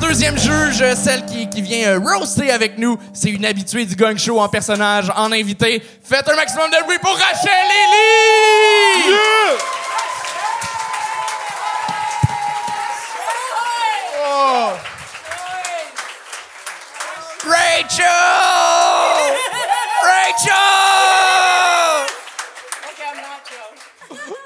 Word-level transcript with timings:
deuxième 0.00 0.38
juge, 0.38 0.82
celle 0.94 1.24
qui, 1.26 1.48
qui 1.48 1.62
vient 1.62 1.90
euh, 1.90 1.98
roaster 1.98 2.50
avec 2.50 2.78
nous, 2.78 2.98
c'est 3.12 3.30
une 3.30 3.44
habituée 3.44 3.84
du 3.84 3.94
gang 3.94 4.16
show 4.16 4.40
en 4.40 4.48
personnage, 4.48 5.12
en 5.14 5.30
invité. 5.30 5.82
Faites 6.02 6.28
un 6.28 6.36
maximum 6.36 6.70
de 6.70 6.84
bruit 6.84 6.98
pour 7.00 7.12
Rachel 7.12 7.50
Lily! 7.68 9.14
Oh. 14.22 14.70
Rachel! 17.46 18.06
Rachel! 20.02 20.54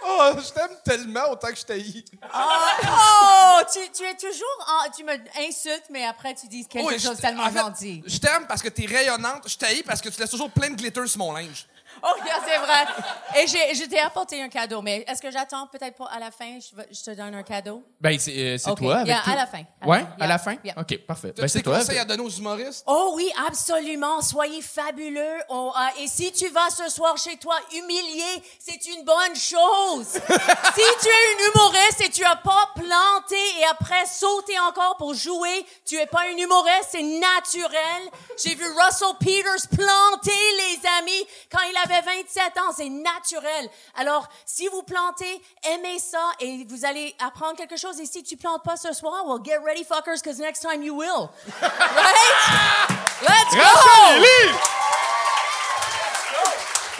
Oh, 0.06 0.30
je 0.36 0.52
t'aime 0.52 0.70
tellement 0.84 1.30
autant 1.30 1.48
que 1.48 1.56
je 1.56 1.64
t'haïs. 1.64 2.04
Oh, 2.34 3.60
tu, 3.72 3.78
tu 3.92 4.04
es 4.04 4.14
toujours 4.14 4.66
en, 4.86 4.90
tu 4.90 5.04
me 5.04 5.12
insultes, 5.48 5.84
mais 5.90 6.04
après 6.04 6.34
tu 6.34 6.46
dis 6.48 6.66
quelque 6.66 6.86
Oui, 6.86 6.98
chose 6.98 7.16
je- 7.16 7.22
tellement 7.22 7.44
en 7.44 7.50
fait, 7.50 7.58
gentil. 7.58 8.02
Je 8.06 8.18
t'aime 8.18 8.46
parce 8.46 8.62
que 8.62 8.68
t'es 8.68 8.86
rayonnante. 8.86 9.48
Je 9.48 9.56
t'haïs 9.56 9.82
parce 9.82 10.00
que 10.00 10.08
tu 10.08 10.20
laisses 10.20 10.30
toujours 10.30 10.50
plein 10.50 10.70
de 10.70 10.74
glitter 10.76 11.06
sur 11.06 11.18
mon 11.18 11.32
linge. 11.32 11.66
Oh, 12.06 12.12
yeah, 12.26 12.38
c'est 12.46 12.58
vrai. 12.58 13.42
Et 13.42 13.46
j'ai, 13.46 13.74
je 13.74 13.88
t'ai 13.88 13.98
apporté 13.98 14.42
un 14.42 14.48
cadeau, 14.48 14.82
mais 14.82 15.04
est-ce 15.08 15.22
que 15.22 15.30
j'attends 15.30 15.66
peut-être 15.68 15.96
pour 15.96 16.10
à 16.12 16.18
la 16.18 16.30
fin, 16.30 16.58
je, 16.60 16.76
vais- 16.76 16.86
je 16.92 17.02
te 17.02 17.10
donne 17.12 17.34
un 17.34 17.42
cadeau? 17.42 17.82
Ben, 18.00 18.18
c'est 18.18 18.36
euh, 18.36 18.58
c'est 18.58 18.70
Ok, 18.70 18.78
toi 18.78 18.96
avec 18.96 19.06
yeah, 19.08 19.22
tout- 19.24 19.30
à 19.30 19.34
la 19.36 19.46
fin. 19.46 19.58
À 19.80 19.86
la 19.86 19.88
Ouais, 19.88 19.98
fin, 20.00 20.04
à 20.04 20.16
yeah, 20.18 20.26
la 20.26 20.38
fin? 20.38 20.54
yeah. 20.64 20.74
OK, 20.78 20.98
parfait. 21.06 21.32
Ben, 21.36 21.48
c'est 21.48 21.58
des 21.60 21.64
toi. 21.64 21.78
conseils 21.78 21.98
à 21.98 22.04
donner 22.04 22.22
aux 22.22 22.28
humoristes? 22.28 22.84
Oh 22.86 23.12
oui, 23.16 23.30
absolument. 23.48 24.20
Soyez 24.20 24.60
fabuleux. 24.60 25.38
On, 25.48 25.70
euh, 25.74 26.02
et 26.02 26.06
si 26.08 26.30
tu 26.32 26.48
vas 26.50 26.68
ce 26.70 26.88
soir 26.90 27.16
chez 27.16 27.36
toi 27.38 27.56
humilié, 27.72 28.42
c'est 28.58 28.84
une 28.86 29.02
bonne 29.04 29.34
chose. 29.34 30.06
si 30.12 30.82
tu 31.02 31.08
es 31.08 31.32
une 31.32 31.52
humoriste 31.54 32.00
et 32.02 32.10
tu 32.10 32.22
as 32.24 32.36
pas 32.36 32.68
planté 32.74 33.36
et 33.60 33.64
après 33.70 34.04
sauté 34.06 34.58
encore 34.60 34.96
pour 34.98 35.14
jouer, 35.14 35.64
tu 35.86 35.96
es 35.96 36.06
pas 36.06 36.20
un 36.32 36.36
humoriste, 36.36 36.88
c'est 36.90 37.02
naturel. 37.02 38.10
J'ai 38.42 38.54
vu 38.54 38.64
Russell 38.66 39.16
Peters 39.18 39.68
planter 39.74 40.32
les 40.58 40.80
amis 40.98 41.26
quand 41.50 41.60
il 41.70 41.76
avait 41.84 41.93
27 42.00 42.58
ans, 42.58 42.72
c'est 42.76 42.88
naturel. 42.88 43.68
Alors, 43.96 44.28
si 44.46 44.68
vous 44.68 44.82
plantez, 44.82 45.42
aimez 45.64 45.98
ça 45.98 46.22
et 46.40 46.64
vous 46.68 46.84
allez 46.84 47.14
apprendre 47.18 47.56
quelque 47.56 47.76
chose. 47.76 48.00
Et 48.00 48.06
si 48.06 48.22
tu 48.22 48.36
plantes 48.36 48.62
pas 48.62 48.76
ce 48.76 48.92
soir, 48.92 49.24
well, 49.26 49.40
get 49.44 49.58
ready, 49.64 49.84
fuckers, 49.84 50.20
because 50.22 50.38
next 50.38 50.60
time 50.60 50.82
you 50.82 50.94
will. 50.94 51.30
Right? 51.60 52.90
Let's 53.22 53.54
go! 53.54 53.62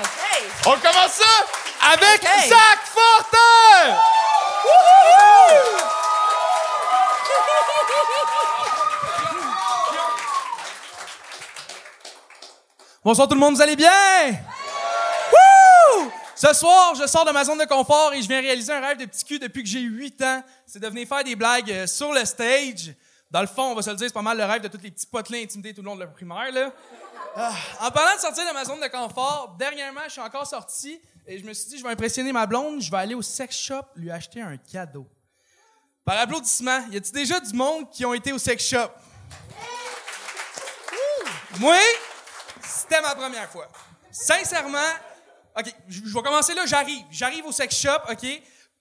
Okay. 0.00 0.40
On 0.66 0.76
commence 0.78 1.12
ça 1.12 1.44
avec 1.92 2.22
OK. 2.22 2.48
Zach 2.48 2.80
Fortin! 2.84 3.96
Bonsoir 13.04 13.28
tout 13.28 13.34
le 13.34 13.40
monde, 13.40 13.54
vous 13.54 13.60
allez 13.62 13.76
bien? 13.76 13.90
Ce 16.44 16.52
soir, 16.52 16.94
je 16.94 17.06
sors 17.06 17.24
de 17.24 17.30
ma 17.30 17.42
zone 17.42 17.56
de 17.56 17.64
confort 17.64 18.12
et 18.12 18.20
je 18.20 18.28
viens 18.28 18.42
réaliser 18.42 18.70
un 18.70 18.80
rêve 18.80 18.98
de 18.98 19.06
petit 19.06 19.24
cul 19.24 19.38
depuis 19.38 19.62
que 19.62 19.68
j'ai 19.68 19.80
8 19.80 20.20
ans. 20.20 20.42
C'est 20.66 20.78
de 20.78 20.86
venir 20.88 21.08
faire 21.08 21.24
des 21.24 21.34
blagues 21.34 21.72
euh, 21.72 21.86
sur 21.86 22.12
le 22.12 22.22
stage. 22.26 22.92
Dans 23.30 23.40
le 23.40 23.46
fond, 23.46 23.62
on 23.62 23.74
va 23.74 23.80
se 23.80 23.88
le 23.88 23.96
dire, 23.96 24.08
c'est 24.08 24.12
pas 24.12 24.20
mal 24.20 24.36
le 24.36 24.44
rêve 24.44 24.60
de 24.60 24.68
tous 24.68 24.76
les 24.82 24.90
petits 24.90 25.06
potelins 25.06 25.42
intimidés 25.42 25.72
tout 25.72 25.80
le 25.80 25.86
long 25.86 25.94
de 25.94 26.00
la 26.00 26.06
primaire, 26.06 26.52
là. 26.52 26.70
Ah, 27.34 27.54
en 27.80 27.90
parlant 27.90 28.14
de 28.14 28.20
sortir 28.20 28.46
de 28.46 28.52
ma 28.52 28.62
zone 28.62 28.78
de 28.78 28.88
confort, 28.88 29.56
dernièrement, 29.58 30.02
je 30.04 30.10
suis 30.10 30.20
encore 30.20 30.46
sorti 30.46 31.00
et 31.26 31.38
je 31.38 31.46
me 31.46 31.54
suis 31.54 31.70
dit, 31.70 31.78
je 31.78 31.82
vais 31.82 31.88
impressionner 31.88 32.30
ma 32.30 32.44
blonde, 32.44 32.82
je 32.82 32.90
vais 32.90 32.98
aller 32.98 33.14
au 33.14 33.22
sex 33.22 33.56
shop 33.56 33.86
lui 33.96 34.10
acheter 34.10 34.42
un 34.42 34.58
cadeau. 34.58 35.08
Par 36.04 36.18
applaudissement, 36.18 36.80
y 36.90 36.98
a-t-il 36.98 37.12
déjà 37.12 37.40
du 37.40 37.54
monde 37.54 37.90
qui 37.90 38.04
ont 38.04 38.12
été 38.12 38.34
au 38.34 38.38
sex 38.38 38.68
shop? 38.68 38.90
Moi, 41.58 41.78
c'était 42.60 43.00
ma 43.00 43.14
première 43.14 43.48
fois. 43.48 43.66
Sincèrement, 44.10 44.78
OK, 45.56 45.66
je 45.88 46.12
vais 46.12 46.22
commencer 46.22 46.54
là, 46.54 46.66
j'arrive. 46.66 47.04
J'arrive 47.10 47.46
au 47.46 47.52
sex 47.52 47.80
shop, 47.80 48.10
OK? 48.10 48.26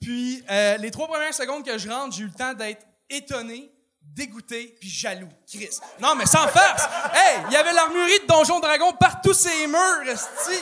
Puis, 0.02 0.44
euh, 0.50 0.78
les 0.78 0.92
trois 0.92 1.08
premières 1.08 1.34
secondes 1.34 1.64
que 1.66 1.78
je 1.78 1.90
rentre, 1.90 2.16
j'ai 2.16 2.24
eu 2.24 2.28
le 2.28 2.34
temps 2.34 2.54
d'être 2.54 2.86
étonné, 3.10 3.72
dégoûté, 4.02 4.76
puis 4.80 4.90
jaloux. 4.90 5.30
Chris. 5.48 5.80
Non, 6.02 6.16
mais 6.16 6.26
sans 6.26 6.48
farce! 6.48 6.88
Hey, 7.14 7.40
il 7.48 7.54
y 7.54 7.56
avait 7.56 7.74
l'armurerie 7.74 8.20
de 8.22 8.26
Donjon 8.26 8.60
Dragon 8.60 8.92
partout 8.94 9.34
ces 9.34 9.68
murs, 9.68 10.08
esti. 10.08 10.60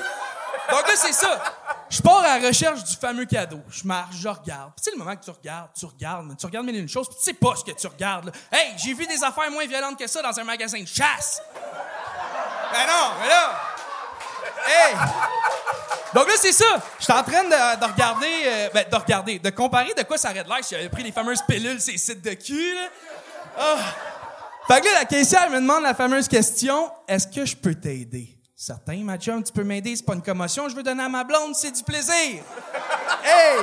Donc 0.70 0.88
là, 0.88 0.94
c'est 0.96 1.14
ça. 1.14 1.42
Je 1.90 2.02
pars 2.02 2.20
à 2.20 2.38
la 2.40 2.48
recherche 2.48 2.84
du 2.84 2.96
fameux 2.96 3.26
cadeau. 3.26 3.62
Je 3.70 3.86
marche, 3.86 4.16
je 4.16 4.28
regarde. 4.28 4.74
Puis 4.76 4.84
tu 4.84 4.84
sais, 4.84 4.92
le 4.92 4.98
moment 4.98 5.16
que 5.16 5.24
tu 5.24 5.32
regardes, 5.32 5.70
tu 5.74 5.86
regardes, 5.86 6.26
mais 6.28 6.36
tu 6.36 6.46
regardes 6.46 6.66
mille 6.66 6.76
une 6.78 6.88
choses, 6.90 7.08
puis 7.08 7.18
tu 7.18 7.24
sais 7.24 7.34
pas 7.34 7.56
ce 7.56 7.64
que 7.64 7.72
tu 7.72 7.88
regardes. 7.88 8.26
là. 8.26 8.32
Hey, 8.52 8.74
j'ai 8.78 8.94
vu 8.94 9.08
des 9.08 9.24
affaires 9.24 9.50
moins 9.50 9.66
violentes 9.66 9.98
que 9.98 10.08
ça 10.08 10.22
dans 10.22 10.40
un 10.40 10.44
magasin 10.44 10.82
de 10.82 10.88
chasse. 10.88 11.42
Ben 12.72 12.88
non, 12.88 13.12
mais 13.20 13.28
là... 13.28 13.60
Hey! 14.68 14.96
Donc 16.14 16.28
là, 16.28 16.34
c'est 16.38 16.52
ça. 16.52 16.66
Je 17.00 17.04
suis 17.04 17.14
en 17.14 17.24
train 17.24 17.44
de, 17.44 17.80
de 17.80 17.86
regarder, 17.92 18.28
euh, 18.46 18.70
ben, 18.74 18.86
de 18.90 18.96
regarder, 18.96 19.40
de 19.40 19.50
comparer 19.50 19.94
de 19.98 20.04
quoi 20.04 20.18
ça 20.18 20.32
aurait 20.32 20.44
de 20.44 20.50
l'air 20.50 20.64
si 20.64 20.76
j'avais 20.76 20.90
pris 20.90 21.04
les 21.04 21.12
fameuses 21.12 21.42
pilules, 21.48 21.80
ces 21.80 21.98
sites 21.98 22.22
de 22.22 22.34
cul, 22.34 22.74
là. 22.76 22.90
Ah. 23.58 23.78
Fait 24.68 24.82
que 24.82 24.86
là, 24.86 24.92
la 25.00 25.06
caissière 25.06 25.50
me 25.50 25.58
demande 25.58 25.84
la 25.84 25.94
fameuse 25.94 26.28
question 26.28 26.90
est-ce 27.08 27.28
que 27.28 27.46
je 27.46 27.56
peux 27.56 27.76
t'aider? 27.76 28.38
Certain, 28.56 29.04
ma 29.04 29.18
tu 29.18 29.32
peux 29.54 29.64
m'aider, 29.64 29.96
c'est 29.96 30.06
pas 30.06 30.14
une 30.14 30.22
commotion, 30.22 30.70
je 30.70 30.76
veux 30.76 30.84
donner 30.84 31.04
à 31.04 31.10
ma 31.10 31.24
blonde, 31.24 31.56
c'est 31.56 31.72
du 31.72 31.84
plaisir. 31.84 32.14
hey 32.14 33.58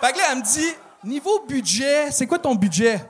Fait 0.00 0.12
que 0.12 0.18
là, 0.18 0.24
elle 0.30 0.38
me 0.38 0.42
dit 0.44 0.72
niveau 1.02 1.44
budget, 1.46 2.10
c'est 2.12 2.26
quoi 2.26 2.38
ton 2.38 2.54
budget? 2.54 3.00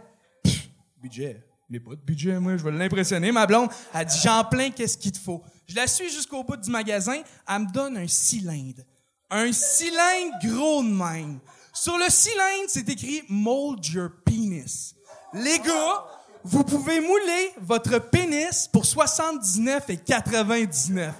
Pff, 0.42 0.69
Budget 0.97 1.44
mais 1.70 1.78
pas 1.78 1.92
de 1.92 2.00
budget, 2.00 2.38
moi, 2.41 2.56
je 2.56 2.64
vais 2.64 2.72
l'impressionner. 2.72 3.31
Ma 3.31 3.47
blonde, 3.47 3.70
elle 3.94 4.04
dit 4.04 4.19
J'en 4.25 4.42
plein, 4.42 4.70
qu'est-ce 4.70 4.98
qu'il 4.98 5.12
te 5.12 5.19
faut? 5.19 5.41
Je 5.70 5.76
la 5.76 5.86
suis 5.86 6.10
jusqu'au 6.10 6.42
bout 6.42 6.56
du 6.56 6.69
magasin, 6.69 7.22
elle 7.48 7.60
me 7.60 7.72
donne 7.72 7.97
un 7.97 8.08
cylindre. 8.08 8.82
Un 9.31 9.53
cylindre 9.53 10.36
gros 10.42 10.82
de 10.82 10.88
même. 10.88 11.38
Sur 11.72 11.97
le 11.97 12.06
cylindre, 12.08 12.64
c'est 12.66 12.88
écrit 12.88 13.22
Mold 13.28 13.86
your 13.86 14.08
penis. 14.26 14.97
Les 15.32 15.60
gars, 15.60 16.04
vous 16.42 16.64
pouvez 16.64 16.98
mouler 16.98 17.54
votre 17.60 18.00
pénis 18.00 18.66
pour 18.66 18.84
79 18.84 19.91
et 19.91 19.97
99. 19.98 21.14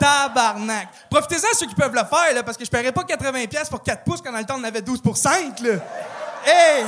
Tabarnak. 0.00 0.88
Profitez-en 1.08 1.56
ceux 1.56 1.66
qui 1.66 1.76
peuvent 1.76 1.94
le 1.94 2.04
faire, 2.04 2.34
là, 2.34 2.42
parce 2.42 2.56
que 2.56 2.64
je 2.64 2.70
paierais 2.70 2.90
pas 2.90 3.04
80 3.04 3.46
pièces 3.46 3.68
pour 3.68 3.84
4 3.84 4.02
pouces 4.02 4.20
quand 4.20 4.32
dans 4.32 4.38
le 4.38 4.44
temps 4.44 4.58
on 4.58 4.64
avait 4.64 4.82
12 4.82 5.00
pour 5.00 5.16
5, 5.16 5.60
là. 5.60 5.74
Hey! 6.44 6.84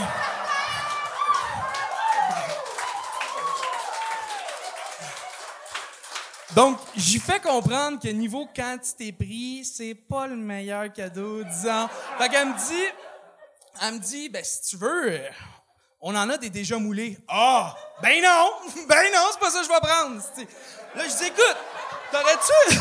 Donc, 6.55 6.79
j'y 6.97 7.19
fais 7.19 7.41
comprendre 7.41 7.99
que 8.01 8.09
niveau 8.09 8.47
quantité 8.55 9.13
prix, 9.13 9.65
c'est 9.65 9.95
pas 9.95 10.27
le 10.27 10.37
meilleur 10.37 10.93
cadeau, 10.93 11.43
disons. 11.43 11.89
Fait 12.19 12.29
qu'elle 12.29 12.49
me 12.49 12.55
dit, 12.57 12.85
elle 13.83 13.95
me 13.95 13.99
dit, 13.99 14.29
ben, 14.29 14.45
si 14.45 14.63
tu 14.71 14.77
veux, 14.77 15.21
on 16.01 16.15
en 16.15 16.29
a 16.31 16.37
des 16.39 16.51
déjà 16.51 16.79
moulés. 16.79 17.19
Ah! 17.29 17.75
Ben 18.03 18.23
non! 18.23 18.51
Ben 18.89 19.13
non, 19.13 19.21
c'est 19.33 19.41
pas 19.41 19.51
ça 19.51 19.61
que 19.61 19.65
je 19.65 19.71
vais 19.71 19.81
prendre. 19.81 20.17
Là, 20.95 21.09
je 21.09 21.17
dis, 21.17 21.25
écoute, 21.25 21.57
t'aurais-tu. 22.13 22.79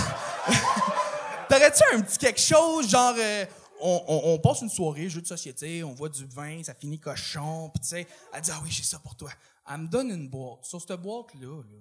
T'aurais-tu 1.49 1.83
un 1.93 2.01
petit 2.01 2.17
quelque 2.17 2.39
chose, 2.41 2.89
genre. 2.89 3.13
euh, 3.17 3.45
on, 3.81 4.03
on- 4.07 4.33
on 4.33 4.39
passe 4.39 4.61
une 4.61 4.69
soirée, 4.69 5.09
jeu 5.09 5.21
de 5.21 5.27
société, 5.27 5.83
on 5.83 5.93
voit 5.93 6.09
du 6.09 6.25
vin, 6.25 6.63
ça 6.63 6.73
finit 6.73 6.99
cochon, 6.99 7.69
puis 7.73 7.81
tu 7.81 7.89
sais, 7.89 8.07
elle 8.33 8.41
dit, 8.41 8.49
ah 8.53 8.59
oui, 8.63 8.69
j'ai 8.71 8.83
ça 8.83 8.97
pour 8.99 9.15
toi. 9.15 9.29
Elle 9.69 9.77
me 9.79 9.87
donne 9.87 10.09
une 10.09 10.29
boîte. 10.29 10.63
Sur 10.63 10.79
cette 10.81 10.93
boîte-là, 11.01 11.61
là, 11.61 11.79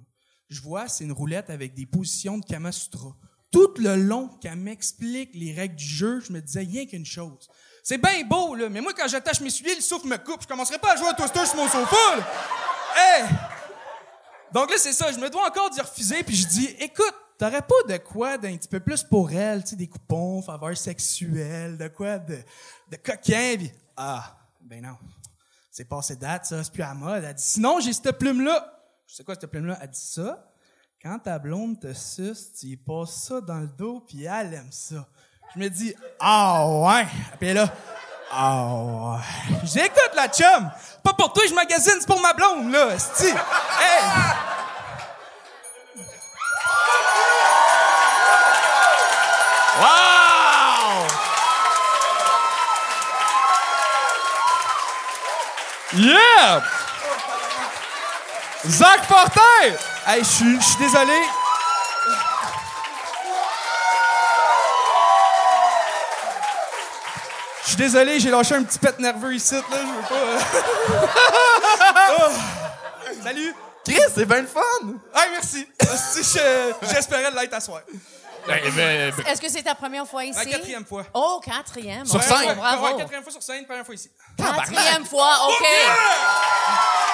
je 0.52 0.62
vois, 0.62 0.88
c'est 0.88 1.04
une 1.04 1.12
roulette 1.12 1.50
avec 1.50 1.74
des 1.74 1.86
positions 1.86 2.38
de 2.38 2.44
Kama 2.44 2.72
Sutra. 2.72 3.14
Tout 3.50 3.74
le 3.78 3.96
long 3.96 4.28
qu'elle 4.40 4.56
m'explique 4.56 5.30
les 5.34 5.52
règles 5.52 5.76
du 5.76 5.84
jeu, 5.84 6.20
je 6.20 6.32
me 6.32 6.40
disais 6.40 6.60
rien 6.60 6.86
qu'une 6.86 7.04
chose. 7.04 7.48
C'est 7.82 7.98
bien 7.98 8.24
beau, 8.24 8.54
là, 8.54 8.68
mais 8.68 8.80
moi, 8.80 8.92
quand 8.96 9.08
j'attache 9.08 9.40
mes 9.40 9.50
souliers, 9.50 9.74
le 9.74 9.80
souffle 9.80 10.06
me 10.06 10.16
coupe. 10.16 10.42
Je 10.42 10.46
commencerai 10.48 10.78
pas 10.78 10.92
à 10.92 10.96
jouer 10.96 11.08
à 11.08 11.14
Twister 11.14 11.44
sur 11.46 11.56
mon 11.56 11.66
sofa, 11.66 12.16
là. 12.16 12.26
Hey! 12.96 13.24
Donc 14.52 14.70
là, 14.70 14.76
c'est 14.78 14.92
ça. 14.92 15.10
Je 15.10 15.18
me 15.18 15.28
dois 15.28 15.46
encore 15.46 15.70
d'y 15.70 15.80
refuser, 15.80 16.22
puis 16.22 16.36
je 16.36 16.46
dis, 16.46 16.66
écoute, 16.78 17.14
t'aurais 17.38 17.62
pas 17.62 17.82
de 17.88 17.96
quoi 17.96 18.38
d'un 18.38 18.56
petit 18.56 18.68
peu 18.68 18.80
plus 18.80 19.02
pour 19.02 19.32
elle, 19.32 19.64
tu 19.64 19.74
des 19.74 19.88
coupons, 19.88 20.42
faveurs 20.42 20.76
sexuelles, 20.76 21.76
de 21.76 21.88
quoi 21.88 22.18
de, 22.18 22.38
coquin, 23.04 23.56
ah, 23.96 24.36
ben 24.60 24.82
non. 24.82 24.96
C'est 25.70 25.86
passé 25.86 26.16
date, 26.16 26.46
ça, 26.46 26.62
c'est 26.62 26.72
plus 26.72 26.82
à 26.82 26.88
la 26.88 26.94
mode. 26.94 27.24
Elle 27.24 27.34
dit, 27.34 27.42
sinon, 27.42 27.80
j'ai 27.80 27.92
cette 27.92 28.18
plume-là. 28.18 28.81
Sais 29.14 29.24
quoi, 29.24 29.34
cette 29.38 29.50
plume-là? 29.50 29.76
Elle 29.82 29.90
dit 29.90 30.00
ça. 30.00 30.42
Quand 31.02 31.18
ta 31.18 31.38
blonde 31.38 31.78
te 31.78 31.92
suce, 31.92 32.50
tu 32.58 32.68
y 32.68 32.76
passes 32.78 33.10
ça 33.10 33.42
dans 33.42 33.58
le 33.58 33.66
dos, 33.66 34.02
puis 34.08 34.24
elle 34.24 34.54
aime 34.54 34.72
ça. 34.72 35.06
Je 35.54 35.60
me 35.60 35.68
dis, 35.68 35.94
ah 36.18 36.66
ouais. 36.66 37.06
Puis 37.38 37.52
là, 37.52 37.68
ah 38.30 38.72
ouais. 38.74 39.18
J'écoute 39.64 40.12
la 40.16 40.28
chum. 40.28 40.70
Pas 41.04 41.12
pour 41.12 41.30
toi, 41.34 41.42
je 41.46 41.52
magasine, 41.52 41.96
c'est 42.00 42.06
pour 42.06 42.22
ma 42.22 42.32
blonde, 42.32 42.72
là. 42.72 42.94
esti. 42.94 43.26
Hey! 43.26 43.34
Wow! 49.78 51.06
Yeah! 55.98 56.81
Zach 58.68 59.04
Fortin! 59.06 59.76
Hey, 60.06 60.22
je 60.22 60.28
suis 60.28 60.60
je 60.60 60.64
suis 60.66 60.76
désolé. 60.78 61.18
Je 67.62 67.68
suis 67.68 67.76
désolé, 67.76 68.20
j'ai 68.20 68.30
lâché 68.30 68.54
un 68.54 68.64
petit 68.64 68.78
pet 68.78 68.98
nerveux 68.98 69.34
ici, 69.34 69.54
là. 69.54 69.60
Je 69.70 69.76
veux 69.76 70.02
pas. 70.08 70.14
euh. 70.14 70.38
Oh. 72.18 72.30
Salut! 73.22 73.54
Chris, 73.84 74.00
c'est 74.14 74.24
bien 74.26 74.42
le 74.42 74.46
fun! 74.46 74.60
Hey, 75.14 75.30
merci! 75.30 75.66
J'espérais 76.82 77.30
l'être 77.30 77.54
à 77.54 77.60
soir. 77.60 77.80
Ben, 78.46 78.58
ben, 78.76 79.12
ben, 79.16 79.26
Est-ce 79.26 79.40
que 79.40 79.48
c'est 79.48 79.62
ta 79.62 79.74
première 79.74 80.06
fois 80.06 80.24
ici? 80.24 80.38
La 80.38 80.44
quatrième 80.44 80.84
fois. 80.84 81.04
Oh, 81.14 81.40
quatrième. 81.44 82.04
Sur 82.04 82.22
scène? 82.22 82.54
Bravo. 82.56 82.84
ouais, 82.86 82.96
quatrième 82.96 83.22
fois 83.22 83.32
sur 83.32 83.42
scène, 83.42 83.64
première 83.64 83.86
fois 83.86 83.94
ici. 83.94 84.10
Quatrième 84.36 85.04
fois, 85.06 85.48
OK. 85.48 85.66
Ah! 85.88 87.11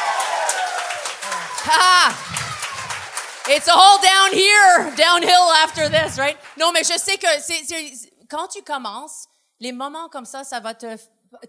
It's 3.50 3.69
all 3.69 3.99
down 4.03 4.32
here, 4.38 4.93
downhill 4.97 5.50
after 5.65 5.88
this, 5.88 6.19
right? 6.19 6.37
Non, 6.59 6.70
mais 6.73 6.85
je 6.85 6.99
sais 6.99 7.17
que 7.17 7.26
c'est, 7.41 7.65
c'est- 7.65 8.11
quand 8.29 8.47
tu 8.49 8.62
commences, 8.62 9.26
les 9.59 9.73
moments 9.73 10.09
comme 10.11 10.26
ça, 10.26 10.44
ça 10.44 10.61
va 10.61 10.75
te, 10.75 10.87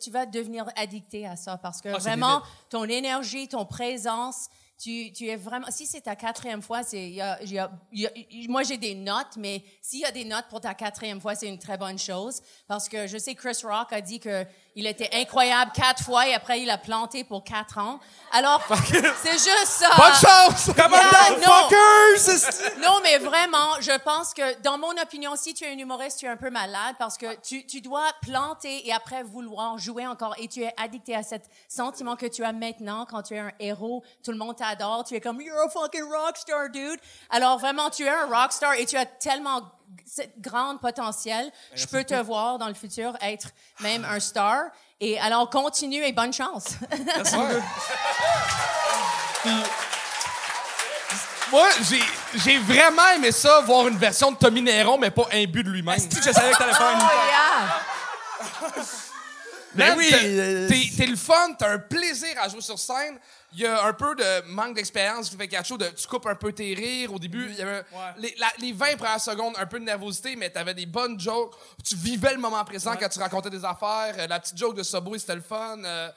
tu 0.01 0.09
vas 0.09 0.25
devenir 0.25 0.65
addicté 0.77 1.27
à 1.27 1.35
ça 1.35 1.57
parce 1.57 1.81
que 1.81 1.89
Ah, 1.89 1.97
vraiment, 1.97 2.41
ton 2.69 2.85
énergie, 2.85 3.49
ton 3.49 3.65
présence, 3.65 4.47
tu, 4.81 5.11
tu 5.11 5.27
es 5.27 5.35
vraiment. 5.35 5.67
Si 5.71 5.85
c'est 5.85 5.99
ta 5.99 6.15
quatrième 6.15 6.61
fois, 6.61 6.83
c'est, 6.83 7.09
y 7.09 7.19
a- 7.19 7.37
y 7.43 7.59
a- 7.59 7.69
y 7.91 8.05
a- 8.07 8.11
moi 8.47 8.63
j'ai 8.63 8.77
des 8.77 8.95
notes, 8.95 9.35
mais 9.35 9.61
s'il 9.81 9.99
y 9.99 10.05
a 10.05 10.11
des 10.11 10.23
notes 10.23 10.45
pour 10.49 10.61
ta 10.61 10.73
quatrième 10.73 11.19
fois, 11.19 11.35
c'est 11.35 11.47
une 11.49 11.59
très 11.59 11.77
bonne 11.77 11.99
chose 11.99 12.41
parce 12.65 12.87
que 12.87 13.05
je 13.07 13.17
sais 13.17 13.35
Chris 13.35 13.59
Rock 13.63 13.91
a 13.91 13.99
dit 13.99 14.21
que 14.21 14.45
il 14.79 14.87
était 14.87 15.09
incroyable 15.13 15.71
quatre 15.73 16.03
fois 16.03 16.25
et 16.25 16.33
après 16.33 16.61
il 16.61 16.69
a 16.69 16.77
planté 16.77 17.23
pour 17.25 17.43
quatre 17.43 17.77
ans. 17.77 17.99
Alors, 18.31 18.61
c'est 19.21 19.33
juste 19.33 19.65
ça. 19.65 19.89
Bonne 19.97 20.13
chance! 20.13 20.71
Come 20.75 20.93
on, 20.93 21.41
fuckers! 21.41 22.79
Non, 22.79 22.99
mais 23.03 23.17
vraiment, 23.17 23.81
je 23.81 23.97
pense 23.99 24.33
que, 24.33 24.61
dans 24.61 24.77
mon 24.77 24.91
opinion, 25.01 25.35
si 25.35 25.53
tu 25.53 25.65
es 25.65 25.73
un 25.73 25.77
humoriste, 25.77 26.19
tu 26.19 26.27
es 26.27 26.29
un 26.29 26.37
peu 26.37 26.49
malade 26.49 26.95
parce 26.97 27.17
que 27.17 27.35
tu, 27.41 27.65
tu 27.65 27.81
dois 27.81 28.05
planter 28.21 28.87
et 28.87 28.93
après 28.93 29.23
vouloir 29.23 29.77
jouer 29.77 30.07
encore 30.07 30.35
et 30.37 30.47
tu 30.47 30.61
es 30.61 30.73
addicté 30.77 31.15
à 31.15 31.23
cet 31.23 31.49
sentiment 31.67 32.15
que 32.15 32.27
tu 32.27 32.43
as 32.43 32.53
maintenant 32.53 33.05
quand 33.09 33.23
tu 33.23 33.33
es 33.33 33.39
un 33.39 33.51
héros. 33.59 34.03
Tout 34.23 34.31
le 34.31 34.37
monde 34.37 34.55
t'adore. 34.55 35.03
Tu 35.03 35.15
es 35.15 35.19
comme, 35.19 35.41
you're 35.41 35.59
a 35.65 35.69
fucking 35.69 36.03
rockstar, 36.03 36.69
dude. 36.69 36.99
Alors 37.29 37.57
vraiment, 37.57 37.89
tu 37.89 38.05
es 38.05 38.09
un 38.09 38.27
rockstar 38.27 38.75
et 38.75 38.85
tu 38.85 38.95
as 38.95 39.05
tellement 39.05 39.61
cette 40.05 40.39
grande 40.39 40.79
potentiel. 40.81 41.51
Je 41.73 41.85
peux 41.85 42.03
te 42.03 42.15
voir 42.15 42.57
dans 42.57 42.67
le 42.67 42.73
futur 42.73 43.15
être 43.21 43.47
même 43.79 44.03
un 44.05 44.19
star. 44.19 44.63
Et 44.99 45.17
alors, 45.19 45.49
continue 45.49 46.03
et 46.03 46.11
bonne 46.11 46.33
chance. 46.33 46.75
Moi, 51.51 51.67
j'ai, 51.89 52.03
j'ai 52.35 52.59
vraiment 52.59 53.09
aimé 53.15 53.31
ça, 53.31 53.61
voir 53.61 53.87
une 53.87 53.97
version 53.97 54.31
de 54.31 54.37
Tommy 54.37 54.61
Néron, 54.61 54.99
mais 54.99 55.09
pas 55.09 55.27
un 55.31 55.45
but 55.45 55.63
de 55.63 55.69
lui-même. 55.69 55.97
Je 55.97 56.31
savais 56.31 56.51
que 56.51 56.57
t'allais 56.57 56.73
faire 56.73 56.91
une. 56.91 56.99
oh, 57.01 58.75
yeah. 58.75 58.83
Man, 59.75 59.93
oui, 59.97 60.07
t'es- 60.09 60.39
euh, 60.39 60.67
t'es, 60.97 61.05
le 61.05 61.15
fun, 61.15 61.53
t'as 61.57 61.73
un 61.73 61.79
plaisir 61.79 62.29
à 62.41 62.49
jouer 62.49 62.61
sur 62.61 62.79
scène. 62.79 63.19
Il 63.53 63.59
y 63.59 63.65
a 63.65 63.83
un 63.85 63.93
peu 63.93 64.15
de 64.15 64.47
manque 64.47 64.75
d'expérience 64.75 65.29
qui 65.29 65.35
fait 65.37 65.47
quelque 65.47 65.65
chose 65.67 65.77
de. 65.77 65.87
Tu 65.89 66.07
coupes 66.07 66.25
un 66.27 66.35
peu 66.35 66.51
tes 66.51 66.73
rires. 66.73 67.13
Au 67.13 67.19
début, 67.19 67.47
il 67.49 67.55
y 67.55 67.61
avait 67.61 67.83
les, 68.17 68.35
la- 68.39 68.51
les 68.59 68.71
20 68.73 68.97
premières 68.97 69.19
secondes, 69.21 69.53
un 69.57 69.65
peu 69.67 69.79
de 69.79 69.85
nervosité, 69.85 70.35
mais 70.35 70.49
t'avais 70.49 70.73
des 70.73 70.85
bonnes 70.85 71.19
jokes. 71.19 71.53
Tu 71.83 71.95
vivais 71.95 72.33
le 72.33 72.39
moment 72.39 72.63
présent 72.65 72.95
quand 72.99 73.09
tu 73.09 73.19
racontais 73.19 73.49
des 73.51 73.63
affaires. 73.63 74.15
Euh, 74.17 74.27
La 74.27 74.39
petite 74.39 74.57
joke 74.57 74.75
de 74.75 74.83
Subway, 74.83 75.19
c'était 75.19 75.35
le 75.35 75.41
fun. 75.41 75.77
Euh, 75.83 76.09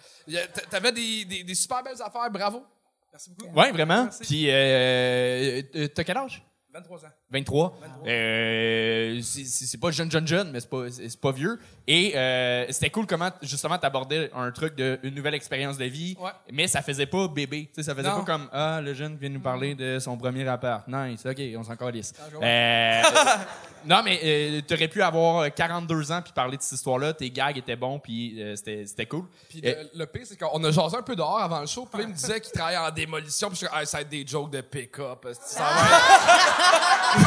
T'avais 0.70 0.93
des, 0.93 1.25
des, 1.26 1.44
des 1.44 1.55
super 1.55 1.82
belles 1.82 2.00
affaires. 2.02 2.31
Bravo. 2.31 2.64
Merci 3.12 3.31
beaucoup. 3.37 3.55
ouais, 3.58 3.70
vraiment. 3.72 4.05
Merci. 4.05 4.22
Puis, 4.22 4.46
euh, 4.48 5.62
t'as 5.94 6.05
quel 6.05 6.16
âge? 6.16 6.43
23 6.72 7.05
ans. 7.05 7.08
23. 7.32 7.79
Euh, 8.06 9.20
c'est- 9.23 9.81
pas 9.81 9.90
jeune, 9.90 10.11
jeune, 10.11 10.26
jeune, 10.29 10.50
mais 10.52 10.61
c'est 10.61 10.69
pas, 10.69 10.84
pas 11.20 11.32
vieux. 11.32 11.58
Et 11.88 12.12
euh, 12.14 12.67
c'était 12.70 12.90
cool 12.90 13.06
comment, 13.06 13.31
justement, 13.43 13.79
t'abordais 13.79 14.31
un 14.37 14.50
truc 14.52 14.75
de 14.76 14.99
une 15.02 15.14
nouvelle 15.14 15.34
expérience 15.34 15.79
de 15.79 15.84
vie, 15.87 16.17
Ouais. 16.20 16.31
mais 16.52 16.69
ça 16.69 16.82
faisait 16.82 17.06
pas 17.06 17.26
bébé. 17.29 17.69
Tu 17.75 17.76
sais, 17.76 17.82
ça 17.88 17.94
faisait 17.94 18.08
Non. 18.08 18.19
pas 18.23 18.32
comme 18.32 18.49
Ah, 18.52 18.81
le 18.82 18.94
jeune 18.94 19.17
vient 19.17 19.31
nous 19.31 19.40
parler 19.40 19.75
de 19.75 19.99
son 19.99 20.17
premier 20.17 20.46
appart. 20.46 20.87
Nice, 20.87 21.25
OK, 21.26 21.40
on 21.56 21.64
s'en 21.64 21.75
calisse. 21.76 22.12
Euh, 22.43 23.02
non, 23.87 24.02
mais 24.05 24.20
euh, 24.23 24.61
t'aurais 24.67 24.88
pu 24.88 25.02
avoir 25.02 25.52
42 25.52 26.12
ans 26.12 26.23
puis 26.23 26.32
parler 26.32 26.56
de 26.56 26.62
cette 26.62 26.73
histoire-là. 26.79 27.12
Tes 27.14 27.31
gags 27.31 27.56
étaient 27.56 27.76
bons, 27.76 27.99
puis 27.99 28.40
c'était 28.56 28.87
c'était 28.87 29.06
cool. 29.06 29.25
Puis 29.49 29.61
le, 29.62 29.88
le 29.94 30.06
pire, 30.06 30.23
c'est 30.25 30.38
qu'on 30.38 30.62
a 30.62 30.70
jasé 30.70 30.96
un 30.96 31.02
peu 31.02 31.17
dehors 31.17 31.40
avant 31.40 31.61
le 31.61 31.67
show. 31.67 31.87
Puis 31.90 31.99
là, 32.00 32.05
il 32.06 32.11
me 32.12 32.17
disait 32.17 32.40
qu'il 32.40 32.52
travaillait 32.52 32.79
en 32.79 32.90
démolition. 32.90 33.49
Puis 33.49 33.58
je 33.61 33.67
suis 33.67 33.69
ah, 33.73 33.84
ça 33.84 33.99
va 33.99 34.02
être 34.02 34.08
des 34.08 34.25
jokes 34.26 34.50
de 34.50 34.61
pick-up. 34.61 35.26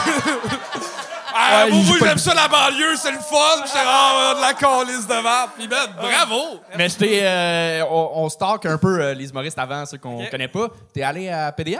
ah, 1.33 1.65
Ouais, 1.65 1.99
pas 1.99 2.05
j'aime 2.07 2.17
ça, 2.17 2.33
la 2.33 2.47
banlieue, 2.47 2.95
c'est 2.95 3.11
le 3.11 3.17
fun. 3.19 3.63
J'étais, 3.65 3.79
ah, 3.85 4.33
de 4.35 4.41
la 4.41 4.53
calice 4.53 5.07
de 5.07 5.13
merde. 5.13 5.49
Puis, 5.57 5.67
man, 5.67 5.89
bravo. 5.97 6.59
Mais 6.77 6.89
j'étais. 6.89 7.19
euh, 7.23 7.83
on, 7.89 8.11
on 8.23 8.29
stalk 8.29 8.65
un 8.65 8.77
peu 8.77 9.01
euh, 9.01 9.13
les 9.13 9.29
humoristes 9.29 9.59
avant, 9.59 9.85
ceux 9.85 9.97
qu'on 9.97 10.23
Ok. 10.23 10.29
connaît 10.31 10.47
pas. 10.47 10.67
T'es 10.93 11.03
allé 11.03 11.29
à 11.29 11.51
PDM? 11.51 11.79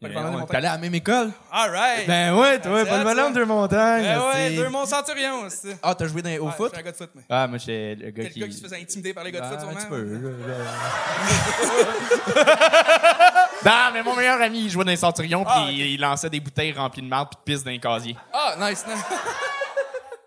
T'es 0.00 0.08
montagnes. 0.10 0.56
allé 0.56 0.66
à 0.68 0.72
la 0.72 0.78
même 0.78 0.94
école? 0.94 1.32
All 1.50 1.70
right. 1.70 2.06
Ben 2.06 2.32
ouais, 2.36 2.60
toi, 2.60 2.84
le 2.84 2.86
ça. 2.86 3.28
de 3.30 3.34
deux 3.34 3.44
montagnes. 3.44 4.04
Ben 4.04 4.20
ouais, 4.28 4.50
deux 4.50 4.68
monts 4.68 4.86
centurions 4.86 5.40
aussi. 5.40 5.74
Ah, 5.82 5.92
t'as 5.94 6.06
joué 6.06 6.22
dans, 6.22 6.30
au 6.44 6.46
Ouais, 6.46 6.52
foot? 6.56 6.70
Je 6.72 6.76
suis 6.76 6.80
un 6.80 6.84
gars 6.84 6.92
de 6.92 6.96
foot, 6.96 7.10
mais. 7.16 7.22
Ah, 7.28 7.46
moi, 7.48 7.58
j'étais 7.58 7.96
le 7.96 8.10
gars 8.10 8.28
qui. 8.28 8.38
gars 8.40 8.46
qui 8.46 8.52
se 8.52 8.62
faisait 8.62 8.80
intimider 8.80 9.12
par 9.12 9.24
les 9.24 9.32
gars 9.32 9.40
de 9.40 9.46
foot, 9.46 9.56
un 9.56 9.60
sûrement. 9.60 9.74
petit 9.74 9.86
peu. 9.86 10.04
non, 13.64 13.72
mais 13.92 14.02
mon 14.04 14.14
meilleur 14.14 14.40
ami, 14.40 14.60
il 14.64 14.70
jouait 14.70 14.84
dans 14.84 14.90
les 14.90 14.96
centurions, 14.96 15.44
puis 15.44 15.52
Ah, 15.56 15.66
il 15.70 16.00
lançait 16.00 16.30
des 16.30 16.40
bouteilles 16.40 16.72
remplies 16.72 17.02
de 17.02 17.08
marde 17.08 17.30
puis 17.30 17.38
de 17.38 17.42
pisse 17.56 17.64
dans 17.64 17.70
les 17.72 17.80
casiers. 17.80 18.16
Ah, 18.32 18.54
nice, 18.58 18.84
nice. 18.86 19.04